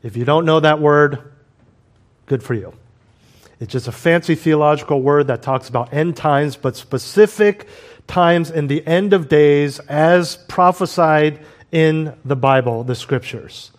If 0.03 0.17
you 0.17 0.25
don't 0.25 0.45
know 0.45 0.61
that 0.61 0.81
word, 0.81 1.33
good 2.27 2.43
for 2.43 2.55
you. 2.55 2.73
It's 3.61 3.73
just 3.73 3.89
a 3.89 3.93
fancy 3.93 4.37
theological 4.37 5.03
word 5.03 5.27
that 5.27 5.43
talks 5.43 5.69
about 5.69 5.93
end 5.93 6.17
times, 6.17 6.57
but 6.57 6.77
specific 6.77 7.69
times 8.07 8.51
in 8.51 8.69
the 8.69 8.87
end 8.87 9.13
of 9.13 9.29
days 9.29 9.81
as 9.81 10.37
prophesied 10.49 11.41
in 11.73 12.15
the 12.25 12.37
Bible, 12.37 12.85
the 12.85 12.95
scriptures. 12.95 13.73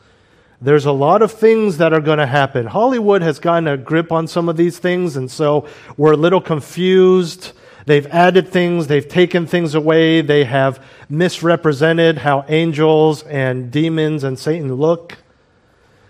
There's 0.62 0.86
a 0.86 0.92
lot 0.92 1.22
of 1.22 1.32
things 1.32 1.78
that 1.78 1.94
are 1.94 2.02
going 2.02 2.18
to 2.18 2.26
happen. 2.26 2.66
Hollywood 2.66 3.22
has 3.22 3.40
gotten 3.40 3.68
a 3.68 3.78
grip 3.78 4.12
on 4.12 4.28
some 4.28 4.50
of 4.50 4.58
these 4.58 4.78
things, 4.78 5.16
and 5.16 5.32
so 5.32 5.66
we're 5.96 6.12
a 6.12 6.18
little 6.18 6.42
confused. 6.42 7.54
They've 7.86 8.06
added 8.08 8.50
things, 8.50 8.88
they've 8.88 9.08
taken 9.08 9.48
things 9.48 9.74
away, 9.74 10.22
they 10.22 10.44
have 10.44 10.84
misrepresented 11.08 12.18
how 12.18 12.44
angels 12.50 13.24
and 13.24 13.72
demons 13.72 14.26
and 14.26 14.38
Satan 14.38 14.74
look. 14.76 15.18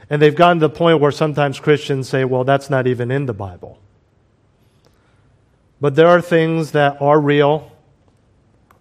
And 0.09 0.21
they've 0.21 0.35
gotten 0.35 0.59
to 0.59 0.67
the 0.67 0.73
point 0.73 0.99
where 0.99 1.11
sometimes 1.11 1.59
Christians 1.59 2.09
say, 2.09 2.25
well, 2.25 2.43
that's 2.43 2.69
not 2.69 2.87
even 2.87 3.11
in 3.11 3.25
the 3.25 3.33
Bible. 3.33 3.79
But 5.79 5.95
there 5.95 6.07
are 6.07 6.21
things 6.21 6.71
that 6.71 7.01
are 7.01 7.19
real. 7.19 7.71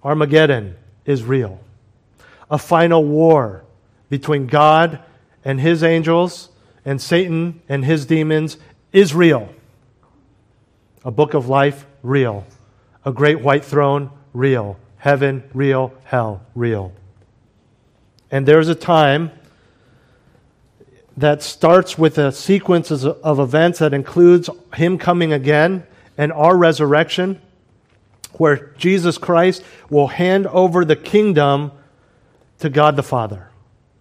Armageddon 0.03 0.77
is 1.05 1.23
real. 1.23 1.61
A 2.51 2.59
final 2.59 3.05
war 3.05 3.65
between 4.09 4.47
God 4.47 5.01
and 5.45 5.61
his 5.61 5.83
angels 5.83 6.49
and 6.85 7.01
Satan 7.01 7.61
and 7.69 7.85
his 7.85 8.07
demons 8.07 8.57
is 8.93 9.15
real. 9.15 9.51
A 11.05 11.11
book 11.11 11.35
of 11.35 11.49
life, 11.49 11.87
real. 12.03 12.47
A 13.05 13.13
great 13.13 13.41
white 13.41 13.65
throne, 13.65 14.11
real. 14.33 14.79
Heaven, 14.97 15.45
real. 15.53 15.93
Hell, 16.05 16.43
real. 16.55 16.93
And 18.31 18.47
there's 18.47 18.69
a 18.69 18.75
time 18.75 19.31
that 21.19 21.43
starts 21.43 21.99
with 21.99 22.17
a 22.17 22.31
sequence 22.31 22.93
of 22.93 23.41
events 23.41 23.81
that 23.81 23.93
includes 23.93 24.49
Him 24.75 24.99
coming 24.99 25.33
again 25.33 25.85
and 26.17 26.33
our 26.33 26.57
resurrection, 26.57 27.41
where 28.35 28.73
Jesus 28.79 29.19
Christ 29.19 29.65
will 29.91 30.07
hand 30.07 30.47
over 30.47 30.85
the 30.85 30.95
kingdom 30.95 31.73
to 32.61 32.71
God 32.71 32.95
the 32.95 33.03
Father. 33.03 33.49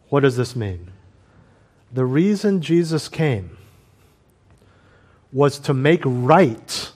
What 0.09 0.19
does 0.19 0.37
this 0.37 0.55
mean? 0.55 0.91
The 1.91 2.05
reason 2.05 2.61
Jesus 2.61 3.09
came 3.09 3.57
was 5.31 5.57
to 5.59 5.73
make 5.73 6.01
right 6.05 6.91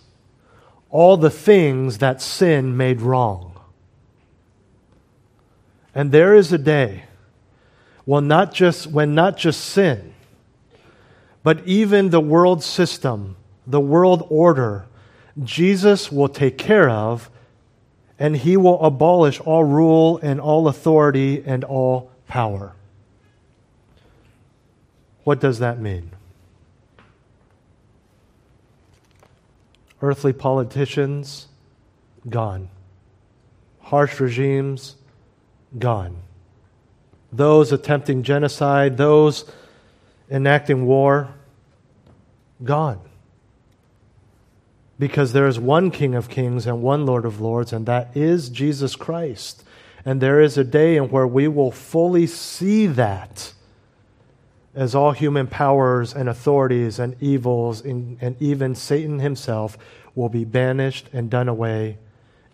all 0.91 1.17
the 1.17 1.31
things 1.31 1.97
that 1.97 2.21
sin 2.21 2.77
made 2.77 3.01
wrong. 3.01 3.59
And 5.95 6.11
there 6.11 6.35
is 6.35 6.53
a 6.53 6.57
day 6.59 7.05
well, 8.05 8.21
not 8.21 8.53
just 8.53 8.87
when 8.87 9.13
not 9.13 9.37
just 9.37 9.63
sin, 9.63 10.13
but 11.43 11.65
even 11.65 12.09
the 12.09 12.19
world 12.19 12.63
system, 12.63 13.35
the 13.65 13.79
world 13.79 14.25
order, 14.29 14.85
Jesus 15.43 16.11
will 16.11 16.29
take 16.29 16.57
care 16.57 16.89
of, 16.89 17.29
and 18.19 18.37
he 18.37 18.57
will 18.57 18.81
abolish 18.83 19.39
all 19.39 19.63
rule 19.63 20.19
and 20.21 20.39
all 20.39 20.67
authority 20.67 21.43
and 21.45 21.63
all 21.63 22.11
power. 22.27 22.73
What 25.23 25.39
does 25.39 25.59
that 25.59 25.79
mean? 25.79 26.11
Earthly 30.01 30.33
politicians, 30.33 31.47
gone. 32.27 32.69
Harsh 33.81 34.19
regimes, 34.19 34.95
gone. 35.77 36.17
Those 37.31 37.71
attempting 37.71 38.23
genocide, 38.23 38.97
those 38.97 39.45
enacting 40.29 40.85
war, 40.85 41.29
gone. 42.63 42.99
Because 44.99 45.33
there 45.33 45.47
is 45.47 45.59
one 45.59 45.91
King 45.91 46.13
of 46.13 46.29
Kings 46.29 46.67
and 46.67 46.81
one 46.81 47.05
Lord 47.05 47.25
of 47.25 47.41
Lords, 47.41 47.73
and 47.73 47.85
that 47.85 48.15
is 48.15 48.49
Jesus 48.49 48.95
Christ. 48.95 49.63
And 50.05 50.21
there 50.21 50.41
is 50.41 50.57
a 50.57 50.63
day 50.63 50.97
in 50.97 51.09
where 51.09 51.27
we 51.27 51.47
will 51.47 51.71
fully 51.71 52.27
see 52.27 52.87
that 52.87 53.53
as 54.73 54.95
all 54.95 55.11
human 55.11 55.47
powers 55.47 56.13
and 56.13 56.29
authorities 56.29 56.97
and 56.97 57.15
evils 57.21 57.81
and 57.81 58.35
even 58.39 58.73
Satan 58.73 59.19
himself 59.19 59.77
will 60.15 60.29
be 60.29 60.45
banished 60.45 61.07
and 61.11 61.29
done 61.29 61.49
away, 61.49 61.97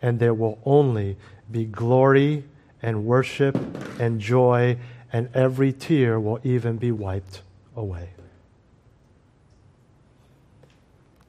and 0.02 0.20
there 0.20 0.34
will 0.34 0.60
only 0.66 1.18
be 1.52 1.66
glory 1.66 2.44
and 2.82 3.06
worship 3.06 3.58
and 4.00 4.20
joy, 4.20 4.78
and 5.12 5.30
every 5.34 5.74
tear 5.74 6.20
will 6.20 6.40
even 6.44 6.78
be 6.78 6.92
wiped 6.92 7.42
away. 7.76 8.10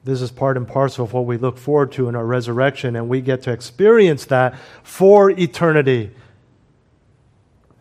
This 0.03 0.21
is 0.21 0.31
part 0.31 0.57
and 0.57 0.67
parcel 0.67 1.05
of 1.05 1.13
what 1.13 1.25
we 1.25 1.37
look 1.37 1.57
forward 1.57 1.91
to 1.93 2.07
in 2.07 2.15
our 2.15 2.25
resurrection, 2.25 2.95
and 2.95 3.09
we 3.09 3.21
get 3.21 3.43
to 3.43 3.51
experience 3.51 4.25
that 4.25 4.55
for 4.83 5.29
eternity. 5.29 6.11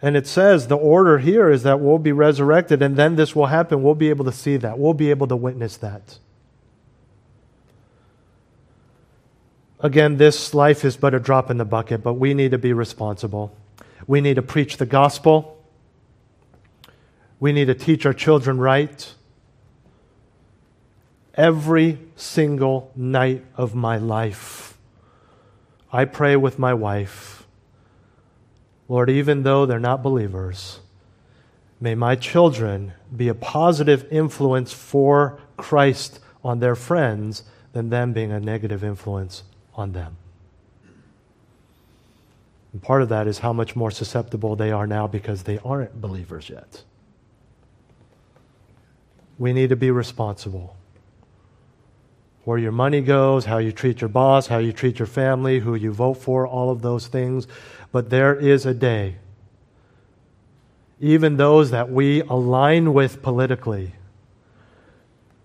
And 0.03 0.16
it 0.16 0.27
says 0.27 0.69
the 0.69 0.77
order 0.77 1.19
here 1.19 1.51
is 1.51 1.62
that 1.62 1.81
we'll 1.81 1.99
be 1.99 2.12
resurrected, 2.12 2.83
and 2.83 2.97
then 2.97 3.16
this 3.16 3.35
will 3.35 3.47
happen. 3.47 3.83
We'll 3.83 3.95
be 3.95 4.11
able 4.11 4.25
to 4.25 4.33
see 4.33 4.57
that, 4.59 4.79
we'll 4.79 4.95
be 4.95 5.11
able 5.11 5.27
to 5.29 5.37
witness 5.37 5.77
that. 5.79 6.19
Again, 9.81 10.16
this 10.16 10.55
life 10.55 10.85
is 10.85 10.97
but 10.97 11.14
a 11.14 11.20
drop 11.20 11.51
in 11.51 11.57
the 11.57 11.64
bucket, 11.64 12.03
but 12.03 12.14
we 12.14 12.35
need 12.35 12.51
to 12.51 12.59
be 12.59 12.72
responsible. 12.72 13.57
We 14.07 14.20
need 14.20 14.35
to 14.35 14.43
preach 14.43 14.76
the 14.76 14.87
gospel. 14.87 15.62
We 17.39 17.53
need 17.53 17.66
to 17.66 17.74
teach 17.74 18.05
our 18.05 18.12
children 18.12 18.59
right. 18.59 19.14
Every 21.35 21.99
single 22.16 22.91
night 22.97 23.45
of 23.57 23.76
my 23.76 23.99
life, 23.99 24.76
I 25.93 26.05
pray 26.05 26.35
with 26.35 26.59
my 26.59 26.74
wife, 26.74 27.47
Lord, 28.89 29.09
even 29.09 29.45
though 29.45 29.64
they're 29.64 29.79
not 29.79 30.03
believers, 30.03 30.81
may 31.81 31.95
my 31.95 32.16
children 32.16 32.95
be 33.16 33.29
a 33.29 33.35
positive 33.35 34.09
influence 34.11 34.72
for 34.72 35.39
Christ 35.57 36.18
on 36.43 36.59
their 36.59 36.74
friends 36.74 37.45
than 37.72 37.91
them 37.91 38.12
being 38.12 38.33
a 38.33 38.41
negative 38.41 38.83
influence 38.83 39.45
on 39.79 39.93
them. 39.93 40.16
And 42.72 42.83
part 42.83 43.01
of 43.03 43.09
that 43.09 43.26
is 43.26 43.39
how 43.39 43.53
much 43.53 43.74
more 43.74 43.91
susceptible 43.91 44.57
they 44.57 44.70
are 44.70 44.87
now 44.87 45.07
because 45.07 45.45
they 45.45 45.59
aren't 45.64 46.01
believers 46.01 46.51
yet. 46.51 46.83
We 49.39 49.53
need 49.53 49.70
to 49.70 49.76
be 49.76 49.91
responsible. 49.91 50.76
Where 52.45 52.59
your 52.59 52.72
money 52.72 53.01
goes, 53.01 53.45
how 53.45 53.59
you 53.59 53.72
treat 53.72 54.01
your 54.01 54.09
boss, 54.09 54.49
how 54.49 54.59
you 54.59 54.72
treat 54.72 54.99
your 54.99 55.07
family, 55.07 55.61
who 55.61 55.74
you 55.74 55.93
vote 55.93 56.14
for, 56.14 56.47
all 56.47 56.70
of 56.70 56.83
those 56.83 57.07
things. 57.07 57.47
But 57.93 58.11
there 58.11 58.35
is 58.35 58.66
a 58.66 58.74
day, 58.74 59.16
even 61.01 61.37
those 61.37 61.70
that 61.70 61.91
we 61.91 62.22
align 62.22 62.93
with 62.93 63.22
politically, 63.22 63.93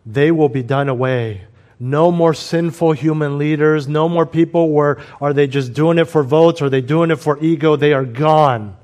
they 0.06 0.32
will 0.32 0.50
be 0.50 0.64
done 0.64 0.90
away 0.90 1.44
no 1.80 2.12
more 2.12 2.34
sinful 2.34 2.94
human 2.94 3.38
leaders. 3.38 3.88
No 3.88 4.08
more 4.08 4.26
people 4.26 4.70
where 4.70 5.02
are 5.20 5.34
they 5.34 5.48
just 5.48 5.74
doing 5.74 5.98
it 5.98 6.06
for 6.06 6.24
votes? 6.24 6.62
Are 6.62 6.70
they 6.70 6.82
doing 6.82 7.12
it 7.12 7.18
for 7.18 7.38
ego? 7.40 7.76
They 7.76 7.94
are 7.94 8.06
gone. 8.06 8.78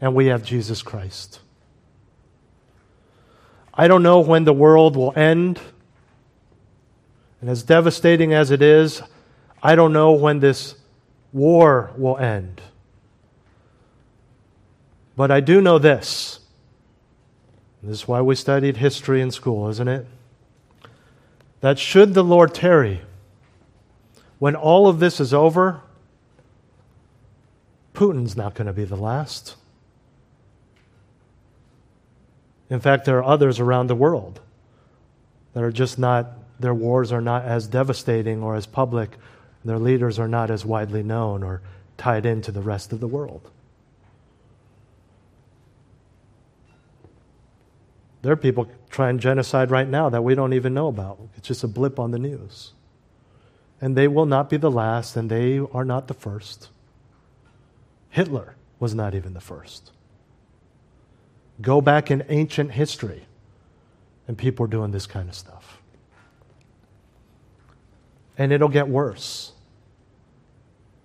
And 0.00 0.14
we 0.14 0.26
have 0.26 0.44
Jesus 0.44 0.82
Christ. 0.82 1.40
I 3.74 3.88
don't 3.88 4.02
know 4.02 4.20
when 4.20 4.44
the 4.44 4.52
world 4.52 4.96
will 4.96 5.12
end. 5.16 5.60
And 7.40 7.50
as 7.50 7.62
devastating 7.62 8.32
as 8.34 8.50
it 8.50 8.62
is, 8.62 9.02
I 9.62 9.74
don't 9.74 9.92
know 9.92 10.12
when 10.12 10.40
this 10.40 10.74
war 11.32 11.92
will 11.96 12.16
end. 12.18 12.60
But 15.16 15.30
I 15.30 15.40
do 15.40 15.60
know 15.60 15.78
this. 15.78 16.40
This 17.82 18.02
is 18.02 18.08
why 18.08 18.20
we 18.20 18.34
studied 18.34 18.76
history 18.76 19.20
in 19.20 19.30
school, 19.30 19.68
isn't 19.68 19.88
it? 19.88 20.06
That 21.60 21.78
should 21.78 22.14
the 22.14 22.24
Lord 22.24 22.54
tarry, 22.54 23.02
when 24.38 24.56
all 24.56 24.88
of 24.88 25.00
this 25.00 25.20
is 25.20 25.34
over, 25.34 25.82
Putin's 27.92 28.36
not 28.36 28.54
going 28.54 28.66
to 28.66 28.72
be 28.72 28.84
the 28.84 28.96
last. 28.96 29.56
In 32.70 32.80
fact, 32.80 33.04
there 33.04 33.18
are 33.18 33.24
others 33.24 33.60
around 33.60 33.88
the 33.88 33.94
world 33.94 34.40
that 35.52 35.62
are 35.62 35.72
just 35.72 35.98
not, 35.98 36.30
their 36.58 36.72
wars 36.72 37.12
are 37.12 37.20
not 37.20 37.44
as 37.44 37.66
devastating 37.66 38.42
or 38.42 38.54
as 38.54 38.64
public, 38.64 39.18
their 39.64 39.78
leaders 39.78 40.18
are 40.18 40.28
not 40.28 40.50
as 40.50 40.64
widely 40.64 41.02
known 41.02 41.42
or 41.42 41.60
tied 41.98 42.24
into 42.24 42.52
the 42.52 42.62
rest 42.62 42.92
of 42.92 43.00
the 43.00 43.08
world. 43.08 43.50
There 48.22 48.32
are 48.32 48.36
people 48.36 48.70
trying 48.90 49.18
genocide 49.18 49.70
right 49.70 49.88
now 49.88 50.08
that 50.10 50.22
we 50.22 50.34
don't 50.34 50.52
even 50.52 50.74
know 50.74 50.88
about. 50.88 51.18
It's 51.36 51.48
just 51.48 51.64
a 51.64 51.68
blip 51.68 51.98
on 51.98 52.10
the 52.10 52.18
news. 52.18 52.72
And 53.80 53.96
they 53.96 54.08
will 54.08 54.26
not 54.26 54.50
be 54.50 54.58
the 54.58 54.70
last, 54.70 55.16
and 55.16 55.30
they 55.30 55.58
are 55.58 55.84
not 55.84 56.06
the 56.06 56.14
first. 56.14 56.68
Hitler 58.10 58.56
was 58.78 58.94
not 58.94 59.14
even 59.14 59.32
the 59.32 59.40
first. 59.40 59.92
Go 61.62 61.80
back 61.80 62.10
in 62.10 62.24
ancient 62.28 62.72
history, 62.72 63.26
and 64.28 64.36
people 64.36 64.64
are 64.64 64.68
doing 64.68 64.90
this 64.90 65.06
kind 65.06 65.28
of 65.28 65.34
stuff. 65.34 65.80
And 68.36 68.52
it'll 68.52 68.68
get 68.68 68.88
worse. 68.88 69.52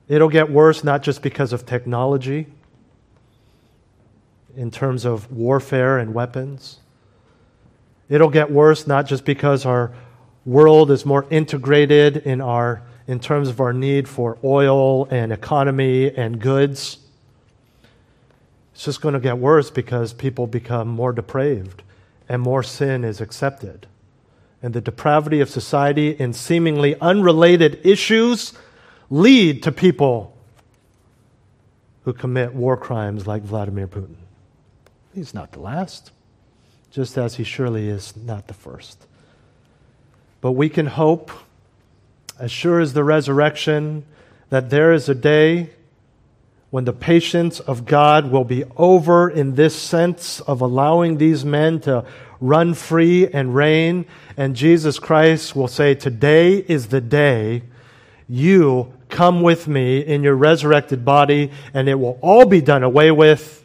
It'll 0.08 0.30
get 0.30 0.52
worse 0.52 0.84
not 0.84 1.02
just 1.02 1.22
because 1.22 1.54
of 1.54 1.66
technology, 1.66 2.48
in 4.56 4.72
terms 4.72 5.06
of 5.06 5.32
warfare 5.32 5.98
and 5.98 6.14
weapons 6.14 6.80
It'll 8.10 8.30
get 8.30 8.52
worse 8.52 8.88
not 8.88 9.08
just 9.08 9.26
because 9.26 9.66
our 9.66 9.92
world 10.46 10.92
is 10.92 11.06
more 11.06 11.26
integrated 11.30 12.18
in 12.18 12.42
our 12.42 12.82
in 13.08 13.20
terms 13.20 13.50
of 13.50 13.60
our 13.60 13.74
need 13.74 14.08
for 14.08 14.38
oil 14.44 15.06
and 15.06 15.32
economy 15.32 16.12
and 16.16 16.40
goods. 16.40 16.98
It's 18.74 18.84
just 18.84 19.02
going 19.02 19.14
to 19.14 19.20
get 19.20 19.38
worse 19.38 19.70
because 19.70 20.12
people 20.12 20.48
become 20.48 20.88
more 20.88 21.14
depraved 21.14 21.84
and 22.28 22.42
more 22.42 22.64
sin 22.64 23.04
is 23.04 23.22
accepted. 23.22 23.88
And 24.62 24.74
the 24.74 24.82
depravity 24.82 25.40
of 25.40 25.50
society 25.50 26.10
in 26.10 26.34
seemingly 26.34 27.00
unrelated 27.00 27.80
issues 27.84 28.54
lead 29.12 29.62
to 29.64 29.72
people 29.72 30.36
who 32.04 32.14
commit 32.14 32.54
war 32.54 32.76
crimes 32.76 33.28
like 33.28 33.44
Vladimir 33.44 33.88
Putin. 33.88 34.16
He's 35.14 35.34
not 35.34 35.52
the 35.52 35.60
last 35.60 36.12
just 36.96 37.18
as 37.18 37.36
he 37.36 37.44
surely 37.44 37.90
is 37.90 38.16
not 38.16 38.48
the 38.48 38.54
first. 38.54 39.06
But 40.40 40.54
we 40.54 40.70
can 40.70 40.86
hope, 40.86 41.30
as 42.40 42.54
sure 42.54 42.80
as 42.80 42.94
the 42.94 43.04
resurrection, 43.04 44.06
that 44.50 44.70
there 44.70 44.94
is 44.94 45.10
a 45.10 45.14
day 45.14 45.72
when 46.70 46.86
the 46.86 46.94
patience 46.94 47.60
of 47.60 47.86
God 47.86 48.32
will 48.32 48.46
be 48.46 48.64
over 48.78 49.30
in 49.30 49.56
this 49.56 49.76
sense 49.76 50.40
of 50.40 50.62
allowing 50.62 51.18
these 51.18 51.44
men 51.44 51.82
to 51.82 52.06
run 52.40 52.74
free 52.74 53.28
and 53.28 53.54
reign. 53.54 54.06
And 54.38 54.56
Jesus 54.56 54.98
Christ 54.98 55.54
will 55.54 55.68
say, 55.68 55.96
Today 55.96 56.60
is 56.60 56.88
the 56.88 57.02
day 57.02 57.64
you 58.30 58.94
come 59.10 59.42
with 59.42 59.68
me 59.68 60.00
in 60.00 60.24
your 60.24 60.36
resurrected 60.36 61.04
body, 61.04 61.52
and 61.74 61.90
it 61.90 61.96
will 61.96 62.18
all 62.22 62.46
be 62.46 62.62
done 62.62 62.84
away 62.84 63.12
with 63.12 63.65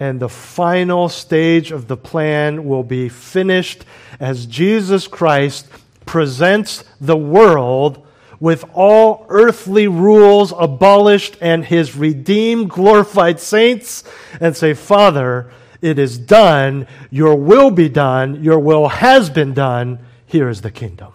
and 0.00 0.20
the 0.20 0.28
final 0.28 1.08
stage 1.08 1.72
of 1.72 1.88
the 1.88 1.96
plan 1.96 2.64
will 2.64 2.84
be 2.84 3.08
finished 3.08 3.84
as 4.20 4.46
Jesus 4.46 5.08
Christ 5.08 5.68
presents 6.06 6.84
the 7.00 7.16
world 7.16 8.06
with 8.40 8.64
all 8.72 9.26
earthly 9.28 9.88
rules 9.88 10.52
abolished 10.56 11.36
and 11.40 11.64
his 11.64 11.96
redeemed, 11.96 12.70
glorified 12.70 13.40
saints 13.40 14.04
and 14.40 14.56
say, 14.56 14.74
Father, 14.74 15.50
it 15.82 15.98
is 15.98 16.18
done. 16.18 16.86
Your 17.10 17.34
will 17.34 17.70
be 17.70 17.88
done. 17.88 18.42
Your 18.42 18.58
will 18.58 18.88
has 18.88 19.30
been 19.30 19.54
done. 19.54 19.98
Here 20.26 20.48
is 20.48 20.60
the 20.60 20.70
kingdom. 20.70 21.12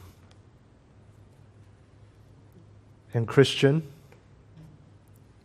And 3.14 3.28
Christian, 3.28 3.84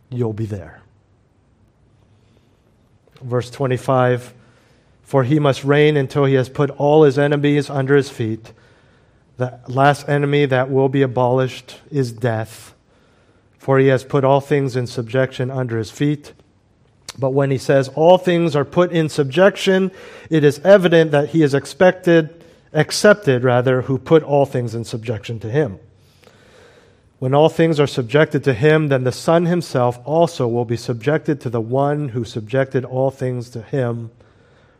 you'll 0.09 0.33
be 0.33 0.45
there. 0.45 0.78
Verse 3.21 3.49
25 3.49 4.33
For 5.03 5.23
he 5.23 5.39
must 5.39 5.63
reign 5.63 5.97
until 5.97 6.25
he 6.25 6.35
has 6.35 6.49
put 6.49 6.69
all 6.71 7.03
his 7.03 7.17
enemies 7.17 7.69
under 7.69 7.95
his 7.95 8.09
feet. 8.09 8.53
The 9.37 9.59
last 9.67 10.09
enemy 10.09 10.45
that 10.45 10.69
will 10.69 10.89
be 10.89 11.01
abolished 11.01 11.77
is 11.89 12.11
death, 12.11 12.73
for 13.57 13.79
he 13.79 13.87
has 13.87 14.03
put 14.03 14.25
all 14.25 14.41
things 14.41 14.75
in 14.75 14.85
subjection 14.85 15.49
under 15.49 15.77
his 15.77 15.91
feet. 15.91 16.33
But 17.17 17.31
when 17.31 17.51
he 17.51 17.57
says 17.57 17.89
all 17.95 18.17
things 18.17 18.55
are 18.55 18.65
put 18.65 18.91
in 18.91 19.09
subjection, 19.09 19.91
it 20.29 20.43
is 20.43 20.59
evident 20.59 21.11
that 21.11 21.29
he 21.29 21.41
is 21.41 21.53
expected, 21.53 22.43
accepted 22.73 23.43
rather, 23.43 23.83
who 23.83 23.97
put 23.97 24.23
all 24.23 24.45
things 24.45 24.75
in 24.75 24.83
subjection 24.83 25.39
to 25.39 25.49
him. 25.49 25.79
When 27.19 27.33
all 27.33 27.49
things 27.49 27.81
are 27.81 27.87
subjected 27.87 28.45
to 28.45 28.53
him, 28.53 28.87
then 28.87 29.03
the 29.03 29.11
Son 29.11 29.45
himself 29.45 29.99
also 30.05 30.47
will 30.47 30.65
be 30.65 30.77
subjected 30.77 31.41
to 31.41 31.49
the 31.49 31.61
one 31.61 32.09
who 32.09 32.23
subjected 32.23 32.85
all 32.85 33.11
things 33.11 33.49
to 33.51 33.61
him, 33.61 34.11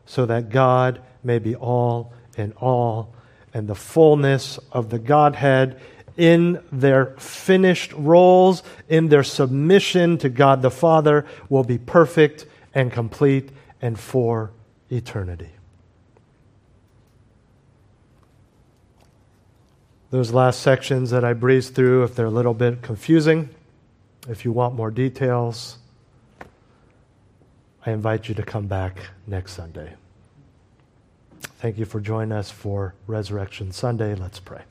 so 0.05 0.25
that 0.25 0.49
God 0.49 1.01
may 1.21 1.37
be 1.37 1.53
all 1.55 2.13
in 2.37 2.53
all, 2.53 3.13
and 3.53 3.67
the 3.67 3.75
fullness 3.75 4.57
of 4.71 4.89
the 4.89 4.99
Godhead 4.99 5.79
in 6.15 6.63
their 6.71 7.07
finished 7.17 7.91
roles, 7.93 8.63
in 8.87 9.09
their 9.09 9.23
submission 9.23 10.17
to 10.19 10.29
God 10.29 10.61
the 10.61 10.71
Father, 10.71 11.25
will 11.49 11.65
be 11.65 11.77
perfect 11.77 12.45
and 12.73 12.91
complete 12.91 13.49
and 13.81 13.99
for 13.99 14.51
eternity. 14.89 15.49
Those 20.11 20.31
last 20.31 20.61
sections 20.61 21.11
that 21.11 21.23
I 21.23 21.33
breezed 21.33 21.75
through, 21.75 22.03
if 22.03 22.15
they're 22.15 22.25
a 22.25 22.31
little 22.31 22.55
bit 22.55 22.81
confusing, 22.81 23.49
if 24.27 24.43
you 24.43 24.51
want 24.51 24.73
more 24.73 24.89
details, 24.89 25.77
I 27.85 27.91
invite 27.91 28.27
you 28.27 28.33
to 28.35 28.43
come 28.43 28.65
back 28.65 28.97
next 29.27 29.53
Sunday. 29.53 29.93
Thank 31.59 31.77
you 31.77 31.85
for 31.85 31.99
joining 31.99 32.31
us 32.31 32.49
for 32.49 32.95
Resurrection 33.05 33.71
Sunday. 33.71 34.15
Let's 34.15 34.39
pray. 34.39 34.61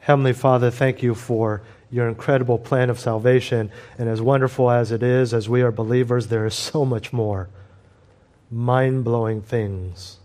Heavenly 0.00 0.32
Father, 0.32 0.70
thank 0.70 1.02
you 1.02 1.14
for 1.14 1.62
your 1.92 2.08
incredible 2.08 2.58
plan 2.58 2.90
of 2.90 2.98
salvation. 2.98 3.70
And 3.98 4.08
as 4.08 4.20
wonderful 4.20 4.68
as 4.68 4.90
it 4.90 5.04
is, 5.04 5.32
as 5.32 5.48
we 5.48 5.62
are 5.62 5.70
believers, 5.70 6.26
there 6.26 6.44
is 6.44 6.54
so 6.54 6.84
much 6.84 7.12
more 7.12 7.48
mind 8.50 9.04
blowing 9.04 9.42
things. 9.42 10.18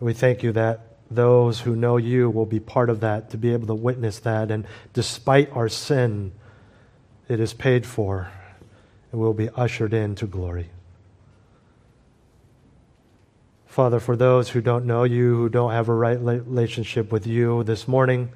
We 0.00 0.12
thank 0.12 0.42
you 0.42 0.50
that 0.52 0.87
those 1.10 1.60
who 1.60 1.74
know 1.74 1.96
you 1.96 2.28
will 2.28 2.46
be 2.46 2.60
part 2.60 2.90
of 2.90 3.00
that, 3.00 3.30
to 3.30 3.38
be 3.38 3.52
able 3.52 3.66
to 3.68 3.74
witness 3.74 4.18
that. 4.20 4.50
And 4.50 4.66
despite 4.92 5.50
our 5.52 5.68
sin, 5.68 6.32
it 7.28 7.40
is 7.40 7.54
paid 7.54 7.86
for 7.86 8.30
and 9.10 9.20
we'll 9.20 9.34
be 9.34 9.48
ushered 9.50 9.94
into 9.94 10.26
glory. 10.26 10.70
Father, 13.66 14.00
for 14.00 14.16
those 14.16 14.50
who 14.50 14.60
don't 14.60 14.86
know 14.86 15.04
you, 15.04 15.36
who 15.36 15.48
don't 15.48 15.72
have 15.72 15.88
a 15.88 15.94
right 15.94 16.18
relationship 16.18 17.12
with 17.12 17.26
you 17.26 17.62
this 17.64 17.86
morning, 17.86 18.30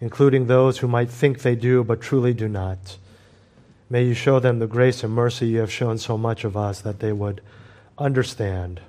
including 0.00 0.46
those 0.46 0.78
who 0.78 0.88
might 0.88 1.10
think 1.10 1.40
they 1.40 1.56
do 1.56 1.82
but 1.82 2.00
truly 2.00 2.32
do 2.32 2.48
not, 2.48 2.96
may 3.88 4.04
you 4.04 4.14
show 4.14 4.38
them 4.38 4.58
the 4.58 4.66
grace 4.66 5.02
and 5.02 5.12
mercy 5.12 5.48
you 5.48 5.58
have 5.58 5.72
shown 5.72 5.98
so 5.98 6.16
much 6.16 6.44
of 6.44 6.56
us 6.56 6.80
that 6.80 7.00
they 7.00 7.12
would 7.12 7.40
understand, 7.98 8.80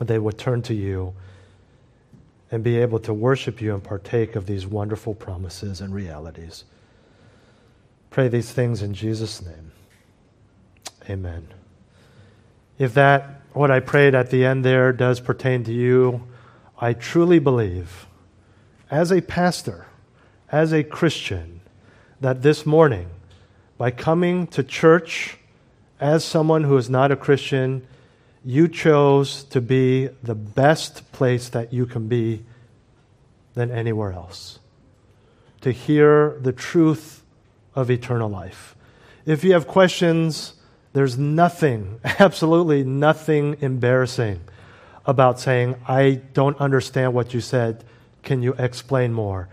they 0.00 0.18
would 0.18 0.36
turn 0.36 0.60
to 0.62 0.74
you 0.74 1.14
and 2.50 2.64
be 2.64 2.78
able 2.78 2.98
to 2.98 3.14
worship 3.14 3.60
you 3.60 3.74
and 3.74 3.82
partake 3.82 4.34
of 4.34 4.46
these 4.46 4.66
wonderful 4.66 5.14
promises 5.14 5.80
and 5.80 5.94
realities. 5.94 6.64
Pray 8.10 8.28
these 8.28 8.52
things 8.52 8.82
in 8.82 8.92
Jesus' 8.92 9.40
name. 9.40 9.70
Amen. 11.08 11.46
If 12.78 12.94
that, 12.94 13.42
what 13.52 13.70
I 13.70 13.80
prayed 13.80 14.14
at 14.14 14.30
the 14.30 14.44
end 14.44 14.64
there, 14.64 14.92
does 14.92 15.20
pertain 15.20 15.64
to 15.64 15.72
you, 15.72 16.26
I 16.80 16.92
truly 16.92 17.38
believe, 17.38 18.06
as 18.90 19.12
a 19.12 19.20
pastor, 19.20 19.86
as 20.50 20.72
a 20.72 20.82
Christian, 20.82 21.60
that 22.20 22.42
this 22.42 22.66
morning, 22.66 23.08
by 23.78 23.90
coming 23.90 24.46
to 24.48 24.62
church 24.62 25.36
as 26.00 26.24
someone 26.24 26.64
who 26.64 26.76
is 26.76 26.90
not 26.90 27.12
a 27.12 27.16
Christian, 27.16 27.86
you 28.44 28.68
chose 28.68 29.44
to 29.44 29.60
be 29.60 30.08
the 30.22 30.34
best 30.34 31.10
place 31.12 31.48
that 31.50 31.72
you 31.72 31.86
can 31.86 32.08
be 32.08 32.44
than 33.54 33.70
anywhere 33.70 34.12
else. 34.12 34.58
To 35.62 35.72
hear 35.72 36.38
the 36.40 36.52
truth 36.52 37.22
of 37.74 37.90
eternal 37.90 38.30
life. 38.30 38.74
If 39.26 39.44
you 39.44 39.52
have 39.52 39.66
questions, 39.66 40.54
there's 40.92 41.18
nothing, 41.18 42.00
absolutely 42.04 42.82
nothing 42.82 43.56
embarrassing 43.60 44.40
about 45.04 45.38
saying, 45.38 45.76
I 45.86 46.22
don't 46.32 46.58
understand 46.58 47.12
what 47.12 47.34
you 47.34 47.40
said. 47.40 47.84
Can 48.22 48.42
you 48.42 48.54
explain 48.54 49.12
more? 49.12 49.48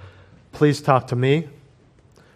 Please 0.52 0.82
talk 0.82 1.08
to 1.08 1.16
me. 1.16 1.50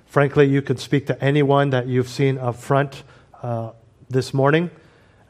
Frankly, 0.06 0.48
you 0.48 0.62
could 0.62 0.80
speak 0.80 1.08
to 1.08 1.24
anyone 1.24 1.70
that 1.70 1.88
you've 1.88 2.10
seen 2.10 2.38
up 2.38 2.58
front 2.58 3.04
uh, 3.42 3.72
this 4.10 4.34
morning 4.34 4.70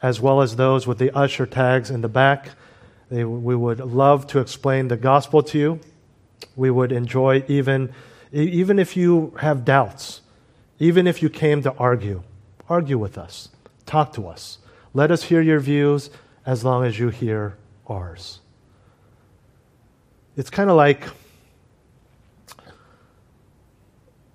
as 0.02 0.20
well 0.20 0.42
as 0.42 0.56
those 0.56 0.86
with 0.86 0.98
the 0.98 1.16
usher 1.16 1.46
tags 1.46 1.88
in 1.90 2.00
the 2.00 2.08
back. 2.08 2.50
They, 3.08 3.24
we 3.24 3.54
would 3.54 3.78
love 3.78 4.26
to 4.28 4.40
explain 4.40 4.88
the 4.88 4.96
gospel 4.96 5.42
to 5.44 5.58
you. 5.58 5.80
We 6.56 6.70
would 6.70 6.90
enjoy 6.90 7.44
even, 7.46 7.94
even 8.32 8.78
if 8.80 8.96
you 8.96 9.34
have 9.38 9.64
doubts, 9.64 10.20
even 10.80 11.06
if 11.06 11.22
you 11.22 11.30
came 11.30 11.62
to 11.62 11.72
argue, 11.74 12.24
argue 12.68 12.98
with 12.98 13.16
us, 13.16 13.48
talk 13.86 14.12
to 14.14 14.26
us. 14.26 14.58
Let 14.92 15.10
us 15.12 15.24
hear 15.24 15.40
your 15.40 15.60
views 15.60 16.10
as 16.44 16.64
long 16.64 16.84
as 16.84 16.98
you 16.98 17.10
hear 17.10 17.56
ours. 17.86 18.40
It's 20.36 20.50
kind 20.50 20.68
of 20.68 20.76
like 20.76 21.04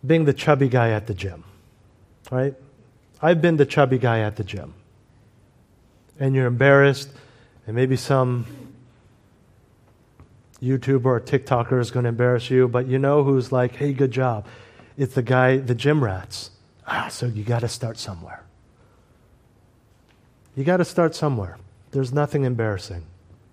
being 0.05 0.23
the 0.23 0.33
chubby 0.33 0.69
guy 0.69 0.91
at 0.91 1.07
the 1.07 1.13
gym, 1.13 1.43
right? 2.31 2.53
I've 3.21 3.41
been 3.41 3.57
the 3.57 3.65
chubby 3.65 3.97
guy 3.97 4.19
at 4.19 4.37
the 4.37 4.43
gym 4.43 4.73
and 6.19 6.35
you're 6.35 6.47
embarrassed, 6.47 7.09
and 7.65 7.75
maybe 7.75 7.95
some 7.95 8.45
YouTuber 10.61 11.05
or 11.05 11.19
TikToker 11.19 11.79
is 11.79 11.91
going 11.91 12.03
to 12.03 12.09
embarrass 12.09 12.49
you, 12.49 12.67
but 12.67 12.87
you 12.87 12.97
know 12.97 13.23
who's 13.23 13.51
like, 13.51 13.75
hey, 13.75 13.93
good 13.93 14.11
job. 14.11 14.45
It's 14.97 15.13
the 15.13 15.21
guy, 15.21 15.57
the 15.57 15.75
gym 15.75 16.03
rats. 16.03 16.51
Ah, 16.87 17.07
so 17.09 17.27
you 17.27 17.43
got 17.43 17.59
to 17.59 17.67
start 17.67 17.97
somewhere. 17.97 18.43
You 20.55 20.63
got 20.63 20.77
to 20.77 20.85
start 20.85 21.13
somewhere. 21.13 21.57
There's 21.91 22.11
nothing 22.11 22.43
embarrassing. 22.43 23.05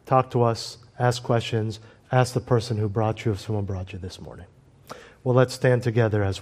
Talk 0.07 0.31
to 0.31 0.43
us, 0.43 0.79
ask 0.99 1.23
questions, 1.23 1.81
ask 2.11 2.33
the 2.33 2.41
person 2.41 2.79
who 2.79 2.89
brought 2.89 3.25
you 3.25 3.33
if 3.33 3.41
someone 3.41 3.65
brought 3.65 3.93
you 3.93 3.99
this 3.99 4.21
morning. 4.21 4.47
Well, 5.23 5.35
let's 5.35 5.53
stand 5.53 5.83
together 5.83 6.23
as 6.23 6.29
we 6.29 6.33